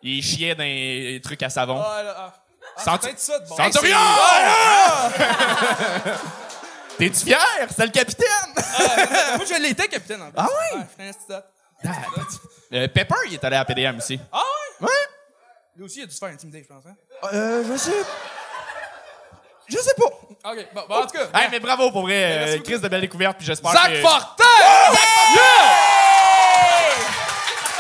Il 0.04 0.24
chiait 0.24 0.56
dans 0.56 0.64
les 0.64 1.22
trucs 1.24 1.44
à 1.44 1.50
savon. 1.50 1.80
Ah, 1.80 2.04
là, 2.04 2.16
ah. 2.18 2.34
Ah. 2.76 2.98
Centurion! 3.56 3.98
T'es-tu 6.98 7.26
fier? 7.26 7.40
C'est 7.76 7.86
le 7.86 7.92
capitaine! 7.92 8.28
Moi, 8.56 9.46
je 9.46 9.62
l'étais 9.62 9.88
capitaine 9.88 10.22
en 10.22 10.32
plus. 10.32 10.36
Ah 10.38 10.48
oui? 10.48 10.80
Ouais, 11.00 11.12
je 11.30 11.34
dot. 11.34 11.46
Euh, 12.74 12.88
Pepper, 12.88 13.16
il 13.28 13.34
est 13.34 13.44
allé 13.44 13.56
à 13.56 13.66
PDM 13.66 13.98
aussi. 13.98 14.20
Ah 14.32 14.38
ouais? 14.80 14.88
Ouais? 14.88 14.94
Lui 15.76 15.84
aussi, 15.86 16.00
il 16.00 16.04
a 16.04 16.06
dû 16.06 16.14
se 16.14 16.20
faire 16.20 16.30
intimider, 16.30 16.64
je 16.64 16.68
pense. 16.68 16.86
Hein? 16.86 16.96
Euh, 17.34 17.64
je 17.70 17.78
sais. 17.78 17.92
Je 19.68 19.78
sais 19.78 19.94
pas. 19.96 20.52
Ok, 20.52 20.68
bon, 20.74 20.82
bon, 20.88 20.96
en 20.96 21.02
tout 21.08 21.18
cas. 21.18 21.30
Hey, 21.34 21.48
mais 21.50 21.60
bravo 21.60 21.92
pour 21.92 22.02
vrai. 22.02 22.40
merci 22.40 22.58
euh. 22.58 22.62
Chris 22.62 22.80
de 22.80 22.88
belle 22.88 23.02
découverte, 23.02 23.38
puis 23.38 23.46
j'espère 23.46 23.72
Zach 23.72 23.88
que... 23.88 24.02
Fortin! 24.02 24.44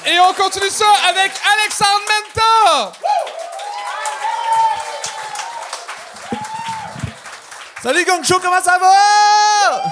Et 0.07 0.21
on 0.21 0.35
continue 0.35 0.69
ça 0.69 0.85
avec 1.09 1.33
Alexandre 1.59 2.03
Menta! 2.09 2.93
Salut 7.83 8.05
Gang 8.05 8.23
Show, 8.23 8.39
comment 8.39 8.61
ça 8.61 8.79
va? 8.79 9.83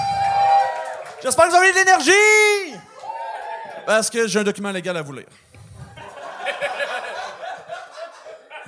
J'espère 1.21 1.45
que 1.45 1.49
vous 1.49 1.55
avez 1.55 1.71
de 1.71 1.77
l'énergie! 1.77 2.79
Parce 3.87 4.11
que 4.11 4.27
j'ai 4.27 4.39
un 4.39 4.43
document 4.43 4.69
légal 4.69 4.95
à 4.97 5.01
vous 5.01 5.13
lire. 5.13 5.25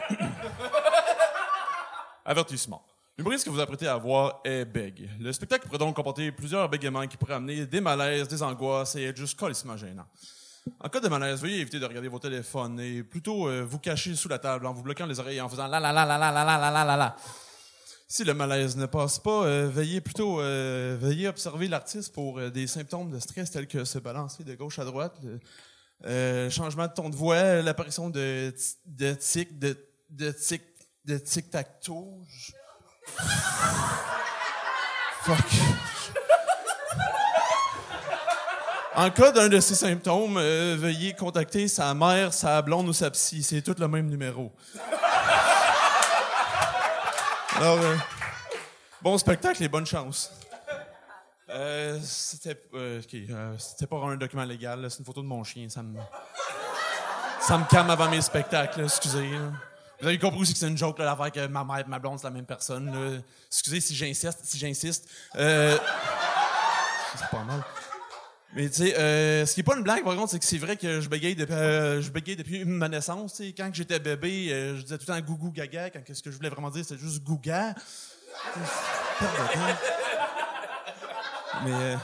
Avertissement. 2.26 2.84
L'humoriste 3.18 3.46
que 3.46 3.52
vous 3.52 3.60
apprêtez 3.60 3.88
à 3.88 3.98
voir 3.98 4.42
est 4.44 4.66
bègue. 4.66 5.12
Le 5.20 5.32
spectacle 5.32 5.68
pourrait 5.68 5.78
donc 5.78 5.96
comporter 5.96 6.32
plusieurs 6.32 6.68
bégaiements 6.68 7.06
qui 7.06 7.18
pourraient 7.18 7.36
amener 7.36 7.68
des 7.68 7.82
malaises, 7.82 8.28
des 8.28 8.42
angoisses 8.42 8.96
et 8.96 9.04
être 9.06 9.18
juste 9.18 9.38
colissement 9.40 9.78
gênant. 9.78 10.08
En 10.80 10.90
cas 10.90 11.00
de 11.00 11.08
malaise, 11.08 11.42
veuillez 11.42 11.60
éviter 11.60 11.80
de 11.80 11.86
regarder 11.86 12.08
vos 12.08 12.20
téléphones 12.20 12.80
et 12.80 13.04
plutôt 13.04 13.48
euh, 13.48 13.64
vous 13.64 13.80
cacher 13.80 14.16
sous 14.16 14.28
la 14.30 14.40
table 14.40 14.66
en 14.66 14.74
vous 14.74 14.82
bloquant 14.84 15.06
les 15.06 15.20
oreilles 15.20 15.42
en 15.42 15.50
faisant 15.50 15.68
la 15.68 15.80
la 15.80 15.92
la 15.94 16.06
la 16.06 16.18
la 16.18 16.32
la 16.32 16.72
la 16.72 16.86
la 16.86 16.98
la. 16.98 17.16
Si 18.08 18.24
le 18.24 18.34
malaise 18.36 18.78
ne 18.78 18.86
passe 18.86 19.20
pas, 19.20 19.46
euh, 19.46 19.68
veuillez 19.68 20.00
plutôt 20.00 20.40
euh, 20.40 20.96
veuillez 21.00 21.28
observer 21.28 21.68
l'artiste 21.68 22.14
pour 22.14 22.40
euh, 22.40 22.50
des 22.52 22.68
symptômes 22.68 23.12
de 23.12 23.20
stress 23.20 23.50
tels 23.52 23.68
que 23.68 23.84
se 23.84 23.98
balancer 23.98 24.44
de 24.44 24.54
gauche 24.54 24.78
à 24.78 24.86
droite, 24.86 25.16
euh, 26.06 26.50
changement 26.52 26.88
de 26.88 26.94
ton 26.94 27.10
de 27.10 27.16
voix, 27.16 27.62
l'apparition 27.62 28.10
de 28.10 28.54
de 28.86 29.14
tic 29.14 29.58
de 29.58 29.76
de 30.12 30.32
tic 30.32 30.62
de 31.06 31.18
tic 31.18 31.50
tac 31.50 31.80
toe. 31.82 32.22
Fuck. 35.24 35.85
En 38.98 39.10
cas 39.10 39.32
d'un 39.32 39.50
de 39.50 39.60
ces 39.60 39.76
symptômes, 39.76 40.38
euh, 40.38 40.78
veuillez 40.80 41.14
contacter 41.14 41.68
sa 41.68 41.94
mère, 41.94 42.34
sa 42.34 42.62
blonde 42.62 42.88
ou 42.88 42.94
sa 42.94 43.12
psy. 43.12 43.44
C'est 43.44 43.62
tout 43.62 43.76
le 43.78 43.88
même 43.90 44.08
numéro. 44.08 44.54
Euh, 47.62 47.98
bon 49.02 49.18
spectacle 49.18 49.64
et 49.64 49.68
bonne 49.68 49.86
chance. 49.86 50.32
Euh, 51.50 52.00
c'était, 52.04 52.62
euh, 52.74 53.02
ok, 53.02 53.58
c'était 53.58 53.88
pas 53.88 53.98
un 53.98 54.18
document 54.18 54.44
légal, 54.44 54.90
c'est 54.90 55.00
une 55.00 55.06
photo 55.06 55.22
de 55.22 55.28
mon 55.28 55.44
chien. 55.44 55.70
Ça 55.70 55.82
me, 55.82 55.98
ça 57.40 57.58
me 57.58 57.64
calme 57.66 57.90
avant 57.90 58.10
mes 58.10 58.22
spectacles, 58.22 58.84
excusez. 58.84 59.30
Vous 60.02 60.08
avez 60.08 60.20
compris 60.20 60.42
aussi 60.42 60.54
que 60.54 60.60
c'est 60.60 60.68
une 60.68 60.78
joke, 60.78 61.00
l'affaire 61.00 61.32
que 61.32 61.48
ma 61.48 61.64
mère 61.64 61.80
et 61.80 61.84
ma 61.86 62.00
blonde, 62.00 62.20
c'est 62.20 62.28
la 62.28 62.32
même 62.32 62.46
personne. 62.46 63.24
Excusez 63.48 63.80
si 63.80 63.96
j'insiste, 63.96 64.40
si 64.44 64.58
j'insiste. 64.58 65.10
C'est 67.18 67.30
pas 67.32 67.44
mal. 67.46 67.64
Mais 68.56 68.70
tu 68.70 68.76
sais, 68.86 68.98
euh, 68.98 69.46
ce 69.46 69.54
qui 69.54 69.60
est 69.60 69.64
pas 69.64 69.76
une 69.76 69.84
blague, 69.84 70.02
par 70.06 70.16
contre, 70.16 70.32
c'est 70.32 70.40
que 70.40 70.46
c'est 70.46 70.58
vrai 70.58 70.78
que 70.78 71.02
je 71.02 71.10
bégaye 71.10 71.36
depuis, 71.36 71.54
euh, 71.54 72.02
je 72.02 72.10
depuis 72.10 72.64
ma 72.64 72.88
naissance. 72.88 73.34
tu 73.34 73.48
sais. 73.48 73.54
Quand 73.54 73.70
j'étais 73.74 74.00
bébé, 74.00 74.48
euh, 74.54 74.78
je 74.78 74.82
disais 74.84 74.98
tout 74.98 75.04
le 75.10 75.14
temps 75.14 75.20
gougou 75.28 75.52
gaga. 75.52 75.90
Quand 75.90 76.00
ce 76.08 76.24
que 76.24 76.32
je 76.32 76.38
voulais 76.38 76.48
vraiment 76.48 76.70
dire, 76.70 76.86
c'était 76.86 77.02
juste 77.02 77.22
gouga. 77.22 77.76
Mais 81.66 81.98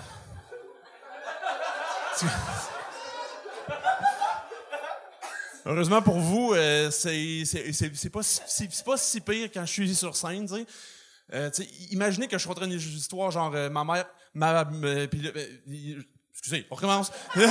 Heureusement 5.66 6.02
pour 6.02 6.20
vous, 6.20 6.54
c'est 6.92 8.10
pas, 8.12 8.24
si- 8.24 8.84
pas 8.84 8.98
si 8.98 9.22
pire 9.22 9.50
quand 9.54 9.66
je 9.66 9.72
suis 9.72 9.96
sur 9.96 10.18
scène, 10.18 10.48
tu 10.50 10.66
sais. 11.54 11.64
Imaginez 11.92 12.28
que 12.28 12.34
je 12.38 12.42
suis 12.42 12.50
en 12.50 12.56
train 12.56 12.66
une 12.66 12.74
histoire 12.74 13.32
genre 13.32 13.52
ma 13.52 13.86
mère, 13.86 14.06
ma, 14.34 14.66
excusez, 16.34 16.66
on 16.70 16.76
recommence. 16.76 17.12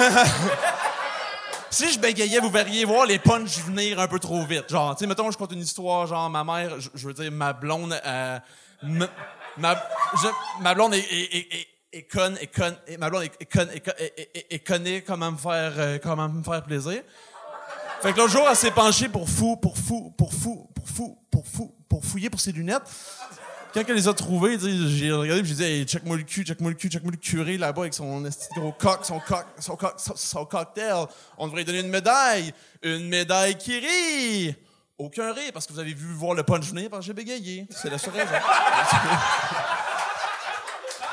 si 1.70 1.92
je 1.92 1.98
bégayais, 1.98 2.40
vous 2.40 2.50
verriez 2.50 2.84
voir 2.84 3.06
les 3.06 3.18
punchs 3.18 3.58
venir 3.60 3.98
un 4.00 4.08
peu 4.08 4.18
trop 4.18 4.44
vite. 4.44 4.68
Genre, 4.70 4.94
tu 4.96 5.00
sais, 5.00 5.06
mettons, 5.06 5.30
je 5.30 5.38
compte 5.38 5.52
une 5.52 5.60
histoire, 5.60 6.06
genre 6.06 6.28
ma 6.30 6.42
mère, 6.44 6.80
je, 6.80 7.06
veux 7.06 7.14
dire 7.14 7.30
ma 7.30 7.52
blonde, 7.52 7.98
euh, 8.04 8.38
me- 8.82 9.08
ma, 9.56 9.74
je- 10.22 10.62
ma 10.62 10.74
blonde 10.74 10.94
est, 10.94 10.98
est, 10.98 11.36
est, 11.36 11.68
est- 11.92 12.02
conne, 12.10 12.36
est 12.40 12.46
conne, 12.48 12.76
ma 12.98 13.08
blonde 13.10 13.24
est, 13.24 13.46
conne, 13.52 13.70
est, 13.72 14.66
connaît 14.66 15.02
comment 15.02 15.30
me 15.32 15.36
faire, 15.38 15.72
euh, 15.76 15.98
comment 16.02 16.28
me 16.28 16.42
faire 16.42 16.62
plaisir. 16.64 17.02
Fait 18.02 18.12
que 18.14 18.18
l'autre 18.18 18.32
jour, 18.32 18.46
elle 18.48 18.56
s'est 18.56 18.70
penchée 18.70 19.08
pour 19.08 19.28
fou, 19.28 19.56
pour 19.56 19.76
fou, 19.76 20.12
pour 20.16 20.32
fou, 20.32 20.70
pour 20.74 20.88
fou, 20.88 21.18
pour 21.30 21.46
fou, 21.46 21.74
pour 21.88 22.04
fouiller 22.04 22.30
pour 22.30 22.40
ses 22.40 22.52
lunettes. 22.52 22.82
Quand 23.72 23.82
elle 23.86 23.94
les 23.94 24.08
a 24.08 24.12
sais, 24.14 24.58
j'ai 24.88 25.12
regardé 25.12 25.42
et 25.42 25.44
j'ai 25.44 25.54
dit, 25.54 25.62
hey, 25.62 25.84
check-moi 25.84 26.16
le 26.16 26.24
cul, 26.24 26.42
check-moi 26.44 26.70
le 26.70 26.76
cul, 26.76 26.88
check-moi 26.90 27.12
le 27.12 27.16
curé 27.16 27.56
là-bas 27.56 27.82
avec 27.82 27.94
son 27.94 28.20
gros 28.56 28.72
coq, 28.72 29.04
son 29.04 29.20
coq, 29.20 29.46
son 29.60 29.76
coq, 29.76 29.94
son, 29.96 30.16
son 30.16 30.44
cocktail. 30.44 31.06
On 31.38 31.46
devrait 31.46 31.60
lui 31.60 31.64
donner 31.66 31.80
une 31.80 31.88
médaille. 31.90 32.52
Une 32.82 33.08
médaille 33.08 33.56
qui 33.56 33.78
rit. 33.78 34.56
Aucun 34.98 35.32
rire 35.32 35.50
parce 35.54 35.66
que 35.66 35.72
vous 35.72 35.78
avez 35.78 35.94
vu 35.94 36.12
voir 36.12 36.34
le 36.34 36.42
punch 36.42 36.66
venir 36.66 36.90
parce 36.90 37.00
que 37.02 37.06
j'ai 37.06 37.12
bégayé. 37.14 37.66
C'est 37.70 37.90
la 37.90 37.98
seule 37.98 38.12
raison. 38.14 38.32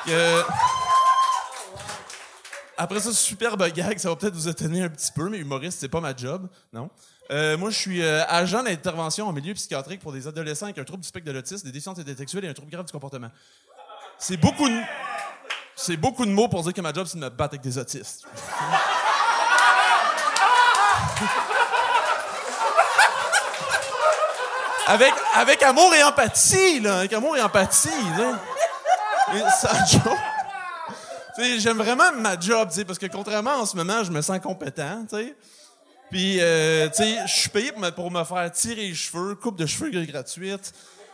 Que- 0.06 0.44
Après 2.78 3.00
ça, 3.00 3.12
superbe 3.14 3.66
gag, 3.74 3.98
ça 3.98 4.10
va 4.10 4.16
peut-être 4.16 4.34
vous 4.36 4.48
atténuer 4.48 4.84
un 4.84 4.90
petit 4.90 5.12
peu, 5.12 5.30
mais 5.30 5.38
humoriste, 5.38 5.80
c'est 5.80 5.90
pas 5.90 6.02
ma 6.02 6.16
job, 6.16 6.48
non? 6.74 6.90
Euh, 7.30 7.58
moi, 7.58 7.70
je 7.70 7.78
suis 7.78 8.02
euh, 8.02 8.24
agent 8.28 8.64
d'intervention 8.64 9.28
en 9.28 9.34
milieu 9.34 9.54
psychiatrique 9.54 10.00
pour 10.00 10.14
des 10.14 10.28
adolescents 10.28 10.66
avec 10.66 10.78
un 10.78 10.84
trouble 10.84 11.02
du 11.02 11.08
spectre 11.08 11.28
de 11.28 11.34
l'autisme, 11.34 11.66
des 11.66 11.72
déficiences 11.72 12.00
intellectuelles 12.00 12.46
et 12.46 12.48
un 12.48 12.54
trouble 12.54 12.72
grave 12.72 12.86
du 12.86 12.92
comportement. 12.92 13.30
C'est 14.18 14.38
beaucoup 14.38 14.70
de... 14.70 14.80
C'est 15.76 15.98
beaucoup 15.98 16.26
de 16.26 16.32
mots 16.32 16.48
pour 16.48 16.64
dire 16.64 16.74
que 16.74 16.82
ma 16.82 16.92
job, 16.92 17.06
c'est 17.06 17.20
de 17.20 17.24
me 17.24 17.30
battre 17.30 17.54
avec 17.54 17.62
des 17.62 17.78
autistes. 17.78 18.24
avec, 24.88 25.14
avec 25.36 25.62
amour 25.62 25.94
et 25.94 26.04
empathie, 26.04 26.80
là. 26.80 27.00
Avec 27.00 27.14
amour 27.14 27.38
et 27.38 27.42
empathie. 27.42 27.90
Mais 29.34 29.42
ça 29.52 29.70
sais, 31.38 31.60
j'aime 31.60 31.78
vraiment 31.78 32.12
ma 32.14 32.40
job, 32.40 32.70
parce 32.86 32.98
que 32.98 33.06
contrairement 33.06 33.56
en 33.56 33.66
ce 33.66 33.76
moment, 33.76 34.04
je 34.04 34.12
me 34.12 34.22
sens 34.22 34.40
compétent, 34.40 35.06
tu 35.10 35.16
sais. 35.16 35.36
Puis, 36.10 36.38
euh, 36.40 36.88
tu 36.90 37.04
sais, 37.04 37.18
je 37.28 37.34
suis 37.34 37.50
payé 37.50 37.72
pour 37.72 37.82
me, 37.82 37.90
pour 37.90 38.12
me 38.12 38.24
faire 38.24 38.52
tirer 38.52 38.76
les 38.76 38.96
cheveux, 38.96 39.36
coupe 39.36 39.58
de 39.58 39.66
cheveux 39.66 39.90
gratuite. 40.06 40.74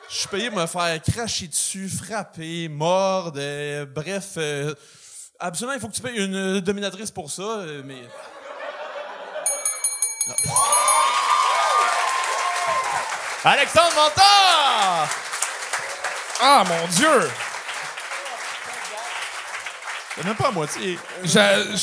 Je 0.09 0.15
suis 0.15 0.27
payé 0.27 0.49
pour 0.49 0.59
me 0.59 0.67
faire 0.67 1.01
cracher 1.01 1.47
dessus, 1.47 1.89
frapper, 1.89 2.67
mordre, 2.69 3.39
euh, 3.39 3.85
bref. 3.85 4.33
euh, 4.37 4.75
absolument, 5.39 5.73
il 5.73 5.79
faut 5.79 5.87
que 5.87 5.95
tu 5.95 6.01
payes 6.01 6.23
une 6.23 6.59
dominatrice 6.59 7.09
pour 7.09 7.31
ça, 7.31 7.41
euh, 7.41 7.81
mais... 7.83 8.03
Alexandre 13.43 13.95
Montand! 13.95 15.09
Ah, 16.39 16.63
mon 16.67 16.87
Dieu! 16.89 17.29
C'est 20.15 20.23
même 20.23 20.35
pas 20.35 20.49
à 20.49 20.51
moitié. 20.51 20.99
Je 21.23 21.75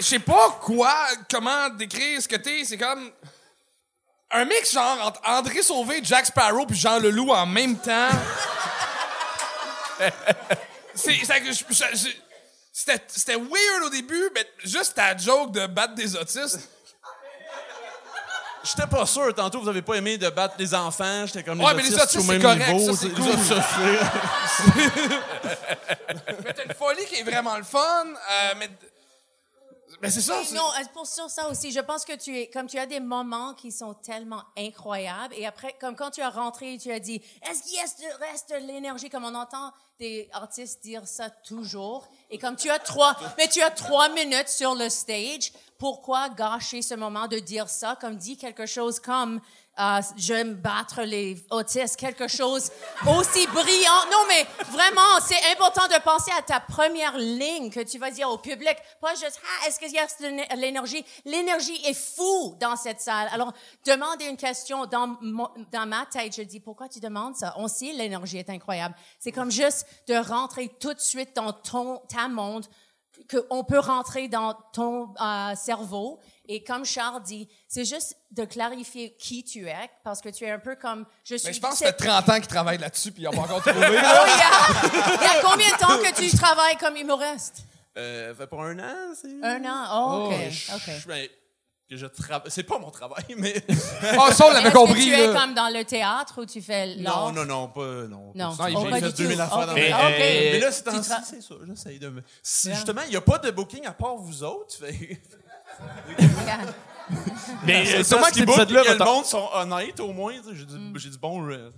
sais 0.00 0.18
pas 0.18 0.58
quoi, 0.60 1.06
comment 1.30 1.68
décrire 1.70 2.20
ce 2.20 2.26
que 2.26 2.36
t'es. 2.36 2.64
C'est 2.64 2.78
comme 2.78 3.12
un 4.30 4.44
mix 4.44 4.72
genre 4.72 5.06
entre 5.06 5.20
André 5.24 5.62
Sauvé, 5.62 6.00
Jack 6.02 6.26
Sparrow 6.26 6.66
puis 6.66 6.76
Jean 6.76 6.98
Leloup 6.98 7.30
en 7.30 7.46
même 7.46 7.78
temps. 7.78 8.08
c'était 12.72 13.36
weird 13.36 13.84
au 13.84 13.90
début, 13.90 14.30
mais 14.34 14.46
juste 14.64 14.94
ta 14.94 15.16
joke 15.16 15.52
de 15.52 15.66
battre 15.66 15.94
des 15.94 16.16
autistes. 16.16 16.68
J'étais 18.66 18.86
pas 18.88 19.06
sûr, 19.06 19.32
tantôt, 19.34 19.60
vous 19.60 19.68
avez 19.68 19.82
pas 19.82 19.94
aimé 19.94 20.18
de 20.18 20.28
battre 20.28 20.56
les 20.58 20.74
enfants, 20.74 21.24
j'étais 21.26 21.44
comme 21.44 21.60
Ouais, 21.60 21.70
les 21.70 21.76
mais 21.76 21.82
les 21.84 21.94
autistes 21.94 22.20
c'est 22.20 22.38
correct, 22.40 22.80
ça, 22.80 22.92
c'est 22.94 23.10
cool. 23.10 23.24
Mais 26.44 26.52
t'as 26.52 26.64
une 26.64 26.74
folie 26.74 27.04
qui 27.06 27.20
est 27.20 27.22
vraiment 27.22 27.56
le 27.56 27.62
fun. 27.64 27.78
euh, 27.80 28.54
mais 28.58 28.68
mais 30.00 30.10
c'est 30.10 30.20
ça. 30.20 30.40
Non, 30.52 30.62
euh, 30.62 30.84
pour 30.92 31.06
sur 31.06 31.30
ça 31.30 31.48
aussi, 31.48 31.72
je 31.72 31.80
pense 31.80 32.04
que 32.04 32.14
tu 32.14 32.38
es, 32.38 32.48
comme 32.48 32.66
tu 32.66 32.78
as 32.78 32.86
des 32.86 33.00
moments 33.00 33.54
qui 33.54 33.72
sont 33.72 33.94
tellement 33.94 34.42
incroyables, 34.56 35.34
et 35.34 35.46
après, 35.46 35.74
comme 35.80 35.96
quand 35.96 36.10
tu 36.10 36.20
as 36.20 36.30
rentré, 36.30 36.78
tu 36.78 36.92
as 36.92 37.00
dit, 37.00 37.20
est-ce 37.48 37.62
qu'il 37.62 37.80
reste, 37.80 38.02
reste 38.20 38.50
de 38.50 38.66
l'énergie, 38.66 39.08
comme 39.08 39.24
on 39.24 39.34
entend 39.34 39.72
des 39.98 40.28
artistes 40.32 40.82
dire 40.82 41.06
ça 41.06 41.30
toujours, 41.30 42.08
et 42.30 42.38
comme 42.38 42.56
tu 42.56 42.68
as 42.70 42.78
trois, 42.78 43.16
mais 43.38 43.48
tu 43.48 43.62
as 43.62 43.70
trois 43.70 44.08
minutes 44.10 44.48
sur 44.48 44.74
le 44.74 44.88
stage, 44.88 45.52
pourquoi 45.78 46.28
gâcher 46.28 46.82
ce 46.82 46.94
moment 46.94 47.26
de 47.28 47.38
dire 47.38 47.68
ça, 47.68 47.96
comme 48.00 48.16
dit 48.16 48.36
quelque 48.36 48.66
chose 48.66 49.00
comme, 49.00 49.40
euh, 49.78 50.00
j'aime 50.16 50.54
battre 50.54 51.02
les 51.02 51.44
autistes, 51.50 51.96
quelque 51.96 52.28
chose 52.28 52.70
aussi 53.06 53.46
brillant. 53.48 54.06
Non, 54.10 54.24
mais 54.28 54.46
vraiment, 54.70 55.20
c'est 55.26 55.52
important 55.52 55.86
de 55.86 56.00
penser 56.02 56.30
à 56.36 56.42
ta 56.42 56.60
première 56.60 57.16
ligne 57.18 57.70
que 57.70 57.80
tu 57.80 57.98
vas 57.98 58.10
dire 58.10 58.30
au 58.30 58.38
public. 58.38 58.76
Pas 59.00 59.14
juste, 59.14 59.40
ah, 59.44 59.68
est-ce 59.68 59.78
qu'il 59.78 59.92
y 59.92 59.98
a 59.98 60.56
l'énergie? 60.56 61.04
L'énergie 61.24 61.80
est 61.84 61.94
fou 61.94 62.56
dans 62.58 62.76
cette 62.76 63.00
salle. 63.00 63.28
Alors, 63.32 63.52
demander 63.84 64.26
une 64.26 64.36
question 64.36 64.86
dans, 64.86 65.18
dans 65.72 65.86
ma 65.86 66.06
tête, 66.06 66.34
je 66.36 66.42
dis, 66.42 66.60
pourquoi 66.60 66.88
tu 66.88 67.00
demandes 67.00 67.36
ça? 67.36 67.54
On 67.56 67.68
sait 67.68 67.92
l'énergie 67.92 68.38
est 68.38 68.50
incroyable. 68.50 68.94
C'est 69.18 69.32
comme 69.32 69.50
juste 69.50 69.86
de 70.08 70.14
rentrer 70.14 70.70
tout 70.80 70.94
de 70.94 71.00
suite 71.00 71.36
dans 71.36 71.52
ton, 71.52 71.98
ta 72.08 72.28
monde, 72.28 72.66
qu'on 73.30 73.64
peut 73.64 73.78
rentrer 73.78 74.28
dans 74.28 74.54
ton 74.72 75.14
euh, 75.20 75.54
cerveau. 75.54 76.20
Et 76.48 76.62
comme 76.64 76.84
Charles 76.84 77.22
dit, 77.22 77.48
c'est 77.68 77.84
juste 77.84 78.16
de 78.30 78.44
clarifier 78.44 79.14
qui 79.18 79.42
tu 79.44 79.66
es, 79.68 79.90
parce 80.04 80.20
que 80.20 80.28
tu 80.28 80.44
es 80.44 80.50
un 80.50 80.58
peu 80.58 80.76
comme... 80.76 81.04
Je 81.24 81.36
suis 81.36 81.48
Mais 81.48 81.52
je 81.54 81.60
pense 81.60 81.72
que 81.72 81.78
ça 81.78 81.86
fait 81.86 81.92
30 82.06 82.28
ans 82.28 82.34
qu'il 82.36 82.46
travaille 82.46 82.78
là-dessus 82.78 83.12
puis 83.12 83.22
il 83.22 83.26
a 83.26 83.30
pas 83.30 83.38
encore 83.40 83.60
trouvé. 83.62 83.78
Oh, 83.86 83.90
il, 83.90 83.98
y 83.98 84.00
a, 84.00 85.16
il 85.16 85.22
y 85.22 85.26
a 85.38 85.42
combien 85.42 85.70
de 85.72 85.78
temps 85.78 85.98
que 85.98 86.14
tu 86.14 86.36
travailles 86.36 86.76
comme 86.76 86.96
humoriste? 86.96 87.64
Euh, 87.98 88.34
fait 88.34 88.46
pour 88.46 88.62
un 88.62 88.78
an, 88.78 89.14
c'est... 89.20 89.42
Un 89.42 89.64
an? 89.64 89.86
Oh, 89.92 90.26
OK. 90.30 90.50
Je- 90.50 90.72
OK. 90.74 90.82
je- 91.00 91.08
ben, 91.08 91.28
que 91.88 91.96
je 91.96 92.06
travaille. 92.06 92.50
C'est 92.50 92.64
pas 92.64 92.80
mon 92.80 92.90
travail, 92.90 93.24
mais. 93.38 93.54
Ah, 94.18 94.32
ça, 94.32 94.46
on 94.48 94.50
l'avait 94.52 94.72
compris. 94.72 94.94
que 94.94 95.04
tu 95.04 95.12
es 95.14 95.26
là. 95.32 95.40
comme 95.40 95.54
dans 95.54 95.68
le 95.72 95.84
théâtre 95.84 96.42
où 96.42 96.44
tu 96.44 96.60
fais 96.60 96.86
l'art? 96.96 97.32
non, 97.32 97.44
non, 97.44 97.44
non, 97.46 97.68
pas. 97.68 97.80
Non, 98.08 98.32
Non. 98.34 98.56
pas 98.56 98.64
Non, 98.64 98.68
il 98.70 98.76
Oh, 98.76 98.84
fait- 98.86 98.90
pas 98.90 98.96
J'ai 99.00 99.06
du 99.06 99.10
fait 99.12 99.22
2000 99.22 99.36
tout. 99.36 99.42
affaires 99.42 99.66
dans 99.66 99.72
OK. 99.72 99.78
ma 99.78 99.84
vie. 99.84 99.92
Ah, 99.92 100.08
OK. 100.08 100.14
Mais 100.18 100.58
là, 100.58 100.72
c'est 100.72 101.02
ça. 101.04 101.22
J'essaye 101.68 101.98
de 102.00 102.08
me. 102.08 102.22
Si, 102.42 102.74
justement, 102.74 103.02
il 103.04 103.10
n'y 103.10 103.16
a 103.16 103.20
pas 103.20 103.38
de 103.38 103.50
booking 103.52 103.86
à 103.86 103.92
part 103.92 104.16
vous 104.16 104.42
autres. 104.42 104.74
Fait... 104.76 105.22
Mais 107.64 107.94
euh, 107.94 108.02
sûrement 108.02 108.26
que 108.26 108.34
cet 108.34 108.42
épisode-là 108.42 108.82
le 108.94 109.04
monde 109.04 109.24
sont 109.24 109.48
honnêtes 109.54 110.00
au 110.00 110.12
moins. 110.12 110.34
J'ai 110.52 110.64
dit, 110.64 110.76
Mm. 110.76 110.92
dit 110.96 111.18
bon. 111.20 111.48
euh. 111.50 111.70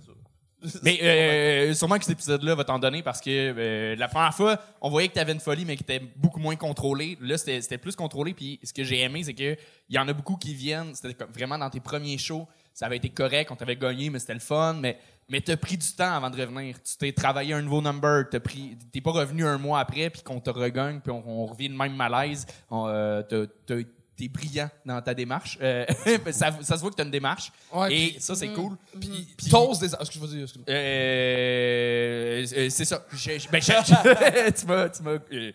Mais 0.83 0.99
euh, 1.01 1.73
sûrement 1.73 1.97
que 1.97 2.03
cet 2.03 2.13
épisode-là 2.13 2.55
va 2.55 2.63
t'en 2.65 2.79
donner 2.79 3.01
parce 3.01 3.21
que 3.21 3.29
euh, 3.29 3.95
la 3.95 4.07
première 4.07 4.33
fois, 4.33 4.57
on 4.81 4.89
voyait 4.89 5.07
que 5.07 5.13
tu 5.13 5.19
avais 5.19 5.31
une 5.31 5.39
folie, 5.39 5.63
mais 5.63 5.77
qui 5.77 5.83
était 5.83 6.01
beaucoup 6.17 6.39
moins 6.39 6.55
contrôlée. 6.55 7.17
Là, 7.21 7.37
c'était 7.37 7.77
plus 7.77 7.95
contrôlé. 7.95 8.33
Puis 8.33 8.59
ce 8.63 8.73
que 8.73 8.83
j'ai 8.83 8.99
aimé, 9.01 9.23
c'est 9.23 9.33
que 9.33 9.55
il 9.89 9.95
y 9.95 9.99
en 9.99 10.07
a 10.07 10.13
beaucoup 10.13 10.35
qui 10.35 10.53
viennent. 10.53 10.93
C'était 10.95 11.15
vraiment 11.33 11.57
dans 11.57 11.69
tes 11.69 11.79
premiers 11.79 12.17
shows. 12.17 12.47
Ça 12.73 12.87
avait 12.87 12.97
été 12.97 13.09
correct, 13.09 13.51
on 13.51 13.55
t'avait 13.55 13.75
gagné, 13.75 14.09
mais 14.09 14.19
c'était 14.19 14.33
le 14.33 14.39
fun. 14.39 14.73
Mais, 14.73 14.99
mais 15.29 15.41
t'as 15.41 15.57
pris 15.57 15.77
du 15.77 15.87
temps 15.93 16.13
avant 16.15 16.29
de 16.29 16.39
revenir. 16.41 16.75
Tu 16.83 16.97
t'es 16.97 17.11
travaillé 17.11 17.53
un 17.53 17.61
nouveau 17.61 17.81
number. 17.81 18.25
T'as 18.29 18.39
pris, 18.39 18.77
t'es 18.91 19.01
pas 19.01 19.11
revenu 19.11 19.45
un 19.45 19.57
mois 19.57 19.79
après, 19.79 20.09
puis 20.09 20.21
qu'on 20.23 20.39
te 20.39 20.49
regagne, 20.49 20.99
puis 20.99 21.11
on, 21.11 21.23
on 21.27 21.45
revient 21.45 21.67
le 21.69 21.75
même 21.77 21.95
malaise. 21.95 22.45
On, 22.69 22.87
euh, 22.87 23.21
t'as- 23.23 23.75
T'es 24.17 24.27
brillant 24.27 24.69
dans 24.85 25.01
ta 25.01 25.13
démarche. 25.13 25.57
Euh, 25.61 25.85
ça, 26.33 26.51
ça 26.61 26.75
se 26.75 26.81
voit 26.81 26.89
que 26.91 26.95
t'as 26.97 27.05
une 27.05 27.09
démarche. 27.09 27.53
Ouais, 27.73 27.95
et 27.95 28.19
ça, 28.19 28.35
c'est 28.35 28.49
cool. 28.49 28.75
Puis, 28.99 29.33
toast 29.49 29.79
des. 29.79 29.93
Excuse-moi, 29.95 30.27
vas-y, 30.27 30.41
excuse-moi. 30.41 30.65
Euh, 30.75 32.45
euh, 32.53 32.69
c'est 32.69 32.83
ça. 32.83 33.05
Je- 33.13 33.39
je- 33.39 33.47
ben, 33.47 33.61
je- 33.61 34.51
tu 34.59 34.65
m'as. 34.65 34.89
Tu 34.89 35.03
m'as. 35.03 35.11
euh, 35.31 35.51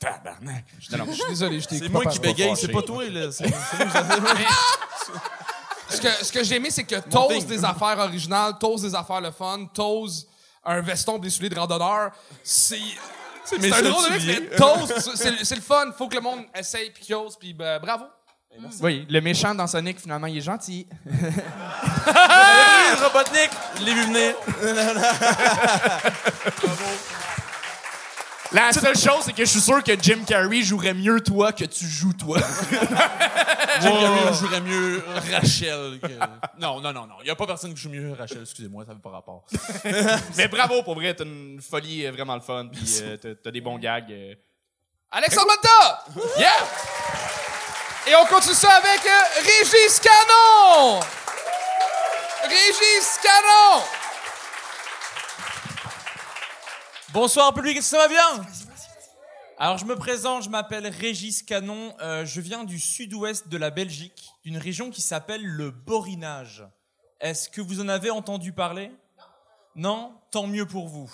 tabarnak. 0.00 0.64
Non, 0.92 0.98
non. 0.98 1.04
Je 1.08 1.12
suis 1.16 1.28
désolé, 1.28 1.60
je 1.60 1.68
t'ai 1.68 1.78
C'est 1.80 1.88
moi 1.90 2.06
qui 2.06 2.18
bégaye, 2.18 2.56
c'est 2.56 2.68
pas 2.72 2.80
toi. 2.80 3.04
là. 3.10 3.30
C'est. 3.30 3.44
Ce 5.88 6.00
que, 6.00 6.24
ce 6.24 6.32
que 6.32 6.42
j'ai 6.44 6.56
aimé, 6.56 6.70
c'est 6.70 6.84
que 6.84 6.96
t'oses 6.96 7.46
des 7.46 7.64
affaires 7.64 7.98
originales, 7.98 8.54
t'oses 8.58 8.82
des 8.82 8.94
affaires 8.94 9.20
le 9.20 9.30
fun, 9.30 9.66
t'oses 9.72 10.26
un 10.64 10.80
veston 10.80 11.18
des 11.18 11.30
souliers 11.30 11.48
de 11.50 11.58
randonneur. 11.58 12.10
C'est. 12.42 12.78
C'est 13.44 13.56
un 13.72 13.82
drôle 13.82 14.04
de 14.04 14.10
mix, 14.12 14.20
souliers. 14.24 14.48
mais 14.50 14.56
t'oses. 14.56 15.14
C'est 15.44 15.54
le- 15.56 15.62
fun. 15.62 15.90
Faut 15.96 16.06
que 16.08 16.16
le 16.16 16.20
monde 16.20 16.40
essaye 16.54 16.90
puis 16.90 17.02
qu'il 17.04 17.14
ose, 17.14 17.36
puis 17.38 17.54
ben, 17.54 17.78
bravo. 17.80 18.04
Oui, 18.82 19.06
le 19.08 19.20
méchant 19.20 19.54
dans 19.54 19.66
Sonic, 19.66 20.00
finalement, 20.00 20.26
il 20.26 20.38
est 20.38 20.42
gentil. 20.42 20.86
Robotnik! 23.02 23.50
Je 23.78 23.84
l'ai 23.84 23.94
vu 23.94 24.02
venir. 24.06 24.34
La 28.52 28.72
seule 28.72 28.96
chose, 28.96 29.24
c'est 29.26 29.32
que 29.34 29.44
je 29.44 29.50
suis 29.50 29.60
sûr 29.60 29.84
que 29.84 29.92
Jim 30.00 30.20
Carrey 30.26 30.62
jouerait 30.62 30.94
mieux 30.94 31.20
toi 31.20 31.52
que 31.52 31.64
tu 31.66 31.84
joues 31.86 32.14
toi. 32.14 32.38
Jim 33.80 33.90
Carrey 34.00 34.34
jouerait 34.34 34.60
mieux 34.62 35.04
Rachel 35.32 36.00
que... 36.00 36.08
Non, 36.58 36.80
non, 36.80 36.92
non, 36.94 37.06
non. 37.06 37.16
Il 37.20 37.24
n'y 37.24 37.30
a 37.30 37.36
pas 37.36 37.46
personne 37.46 37.74
qui 37.74 37.80
joue 37.82 37.90
mieux 37.90 38.14
Rachel. 38.18 38.40
Excusez-moi, 38.42 38.84
ça 38.86 38.94
fait 38.94 39.02
pas 39.02 39.10
rapport. 39.10 39.44
Mais 40.36 40.48
bravo, 40.48 40.82
pour 40.82 40.94
vrai, 40.94 41.12
t'as 41.14 41.24
une 41.24 41.60
folie 41.60 42.06
euh, 42.06 42.10
vraiment 42.12 42.34
le 42.36 42.40
fun, 42.40 42.68
puis 42.72 43.00
euh, 43.02 43.16
t'as- 43.18 43.34
t'as 43.34 43.50
des 43.50 43.60
bons 43.60 43.78
gags. 43.78 44.10
euh. 44.10 44.34
Alexandre 45.10 45.48
Manta! 45.48 46.04
Yeah! 46.38 46.50
Et 48.06 48.14
on 48.16 48.24
continue 48.26 48.54
ça 48.54 48.70
avec 48.72 49.04
euh, 49.04 49.40
Régis 49.42 50.00
Canon! 50.00 51.00
Régis 52.44 53.18
Canon! 53.22 53.82
Bonsoir 57.14 57.54
public, 57.54 57.82
ça 57.82 57.96
va 57.96 58.08
bien? 58.08 58.46
Alors 59.56 59.78
je 59.78 59.86
me 59.86 59.96
présente, 59.96 60.42
je 60.42 60.50
m'appelle 60.50 60.86
Régis 60.86 61.42
Canon, 61.42 61.94
euh, 62.02 62.26
je 62.26 62.42
viens 62.42 62.64
du 62.64 62.78
sud-ouest 62.78 63.48
de 63.48 63.56
la 63.56 63.70
Belgique, 63.70 64.30
d'une 64.44 64.58
région 64.58 64.90
qui 64.90 65.00
s'appelle 65.00 65.42
le 65.42 65.70
Borinage. 65.70 66.66
Est-ce 67.18 67.48
que 67.48 67.62
vous 67.62 67.80
en 67.80 67.88
avez 67.88 68.10
entendu 68.10 68.52
parler? 68.52 68.92
Non? 69.74 70.14
Tant 70.30 70.46
mieux 70.46 70.66
pour 70.66 70.88
vous. 70.88 71.10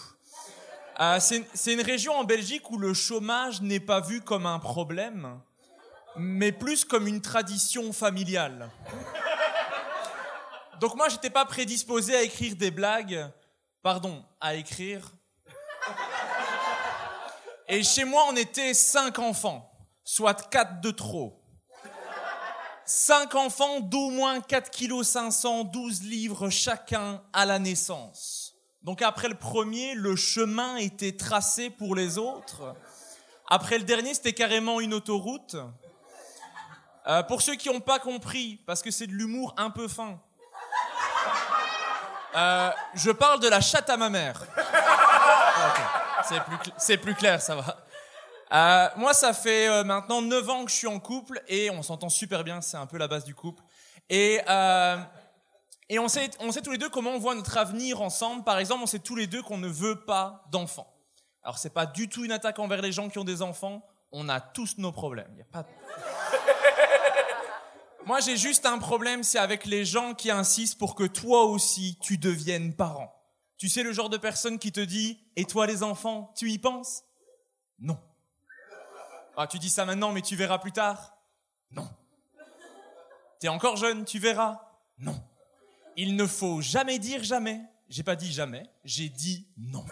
Euh, 0.98 1.20
c'est 1.20 1.72
une 1.72 1.80
région 1.80 2.14
en 2.14 2.24
Belgique 2.24 2.68
où 2.72 2.78
le 2.78 2.92
chômage 2.92 3.62
n'est 3.62 3.78
pas 3.78 4.00
vu 4.00 4.20
comme 4.20 4.46
un 4.46 4.58
problème, 4.58 5.40
mais 6.16 6.50
plus 6.50 6.84
comme 6.84 7.06
une 7.06 7.20
tradition 7.20 7.92
familiale. 7.92 8.68
Donc 10.80 10.96
moi, 10.96 11.08
j'étais 11.08 11.30
pas 11.30 11.44
prédisposé 11.44 12.16
à 12.16 12.22
écrire 12.22 12.56
des 12.56 12.72
blagues, 12.72 13.30
pardon, 13.80 14.24
à 14.40 14.56
écrire 14.56 15.12
et 17.74 17.82
chez 17.82 18.04
moi, 18.04 18.26
on 18.28 18.36
était 18.36 18.74
cinq 18.74 19.18
enfants, 19.18 19.70
soit 20.04 20.48
quatre 20.48 20.80
de 20.80 20.90
trop. 20.90 21.40
Cinq 22.86 23.34
enfants 23.34 23.80
d'au 23.80 24.10
moins 24.10 24.40
4 24.40 24.70
kg 24.70 25.02
500, 25.02 25.64
12 25.64 26.02
livres 26.02 26.50
chacun 26.50 27.22
à 27.32 27.46
la 27.46 27.58
naissance. 27.58 28.54
Donc 28.82 29.00
après 29.00 29.28
le 29.28 29.34
premier, 29.34 29.94
le 29.94 30.14
chemin 30.16 30.76
était 30.76 31.16
tracé 31.16 31.70
pour 31.70 31.94
les 31.94 32.18
autres. 32.18 32.74
Après 33.48 33.78
le 33.78 33.84
dernier, 33.84 34.12
c'était 34.12 34.34
carrément 34.34 34.80
une 34.80 34.92
autoroute. 34.92 35.56
Euh, 37.06 37.22
pour 37.22 37.40
ceux 37.40 37.54
qui 37.54 37.70
n'ont 37.70 37.80
pas 37.80 37.98
compris, 37.98 38.60
parce 38.66 38.82
que 38.82 38.90
c'est 38.90 39.06
de 39.06 39.12
l'humour 39.12 39.54
un 39.56 39.70
peu 39.70 39.88
fin, 39.88 40.20
euh, 42.36 42.70
je 42.94 43.10
parle 43.10 43.40
de 43.40 43.48
la 43.48 43.60
chatte 43.60 43.88
à 43.88 43.96
ma 43.96 44.10
mère. 44.10 44.44
C'est 46.78 46.98
plus, 46.98 47.14
clair, 47.14 47.40
ça 47.40 47.56
va. 47.56 47.84
Euh, 48.52 48.88
moi, 48.96 49.14
ça 49.14 49.32
fait 49.32 49.68
euh, 49.68 49.84
maintenant 49.84 50.22
9 50.22 50.50
ans 50.50 50.64
que 50.64 50.70
je 50.70 50.76
suis 50.76 50.86
en 50.86 51.00
couple 51.00 51.42
et 51.48 51.70
on 51.70 51.82
s'entend 51.82 52.08
super 52.08 52.44
bien, 52.44 52.60
c'est 52.60 52.76
un 52.76 52.86
peu 52.86 52.98
la 52.98 53.08
base 53.08 53.24
du 53.24 53.34
couple. 53.34 53.62
Et, 54.08 54.40
euh, 54.48 54.96
on, 55.98 56.08
sait, 56.08 56.28
tous 56.28 56.70
les 56.70 56.78
deux 56.78 56.88
comment 56.88 57.10
on 57.10 57.18
voit 57.18 57.34
notre 57.34 57.56
avenir 57.58 58.02
ensemble. 58.02 58.44
Par 58.44 58.58
exemple, 58.58 58.82
on 58.82 58.86
sait 58.86 58.98
tous 58.98 59.16
les 59.16 59.26
deux 59.26 59.42
qu'on 59.42 59.58
ne 59.58 59.68
veut 59.68 60.04
pas 60.04 60.44
d'enfants. 60.50 60.90
Alors, 61.42 61.58
c'est 61.58 61.74
pas 61.74 61.86
du 61.86 62.08
tout 62.08 62.24
une 62.24 62.32
attaque 62.32 62.58
envers 62.58 62.80
les 62.80 62.92
gens 62.92 63.08
qui 63.08 63.18
ont 63.18 63.24
des 63.24 63.42
enfants. 63.42 63.84
On 64.12 64.28
a 64.28 64.40
tous 64.40 64.78
nos 64.78 64.92
problèmes. 64.92 65.34
Y 65.36 65.42
a 65.42 65.44
pas 65.44 65.64
Moi, 68.06 68.20
j'ai 68.20 68.36
juste 68.36 68.66
un 68.66 68.78
problème, 68.78 69.22
c'est 69.22 69.38
avec 69.38 69.64
les 69.64 69.84
gens 69.84 70.14
qui 70.14 70.30
insistent 70.30 70.78
pour 70.78 70.94
que 70.94 71.04
toi 71.04 71.44
aussi, 71.44 71.98
tu 72.00 72.18
deviennes 72.18 72.74
parent. 72.74 73.14
Tu 73.64 73.70
sais 73.70 73.82
le 73.82 73.94
genre 73.94 74.10
de 74.10 74.18
personne 74.18 74.58
qui 74.58 74.72
te 74.72 74.80
dit 74.80 75.18
Et 75.36 75.46
toi 75.46 75.66
les 75.66 75.82
enfants, 75.82 76.34
tu 76.36 76.50
y 76.50 76.58
penses? 76.58 77.02
Non. 77.78 77.98
Ah, 79.38 79.46
tu 79.46 79.58
dis 79.58 79.70
ça 79.70 79.86
maintenant, 79.86 80.12
mais 80.12 80.20
tu 80.20 80.36
verras 80.36 80.58
plus 80.58 80.70
tard 80.70 81.16
Non. 81.70 81.88
T'es 83.40 83.48
encore 83.48 83.76
jeune, 83.76 84.04
tu 84.04 84.18
verras 84.18 84.60
Non. 84.98 85.18
Il 85.96 86.14
ne 86.14 86.26
faut 86.26 86.60
jamais 86.60 86.98
dire 86.98 87.24
jamais. 87.24 87.62
J'ai 87.88 88.02
pas 88.02 88.16
dit 88.16 88.30
jamais, 88.30 88.68
j'ai 88.84 89.08
dit 89.08 89.48
non. 89.56 89.86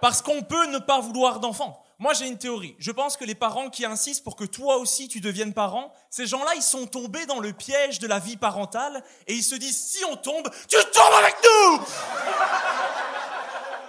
Parce 0.00 0.22
qu'on 0.22 0.40
peut 0.40 0.66
ne 0.68 0.78
pas 0.78 1.00
vouloir 1.00 1.40
d'enfants. 1.40 1.83
Moi, 2.04 2.12
j'ai 2.12 2.26
une 2.26 2.36
théorie. 2.36 2.76
Je 2.78 2.90
pense 2.90 3.16
que 3.16 3.24
les 3.24 3.34
parents 3.34 3.70
qui 3.70 3.86
insistent 3.86 4.24
pour 4.24 4.36
que 4.36 4.44
toi 4.44 4.76
aussi 4.76 5.08
tu 5.08 5.22
deviennes 5.22 5.54
parent, 5.54 5.90
ces 6.10 6.26
gens-là, 6.26 6.54
ils 6.54 6.62
sont 6.62 6.86
tombés 6.86 7.24
dans 7.24 7.40
le 7.40 7.54
piège 7.54 7.98
de 7.98 8.06
la 8.06 8.18
vie 8.18 8.36
parentale 8.36 9.02
et 9.26 9.32
ils 9.32 9.42
se 9.42 9.54
disent 9.54 9.86
si 9.86 10.04
on 10.04 10.16
tombe, 10.16 10.50
tu 10.68 10.76
tombes 10.92 11.14
avec 11.18 11.34
nous 11.42 11.80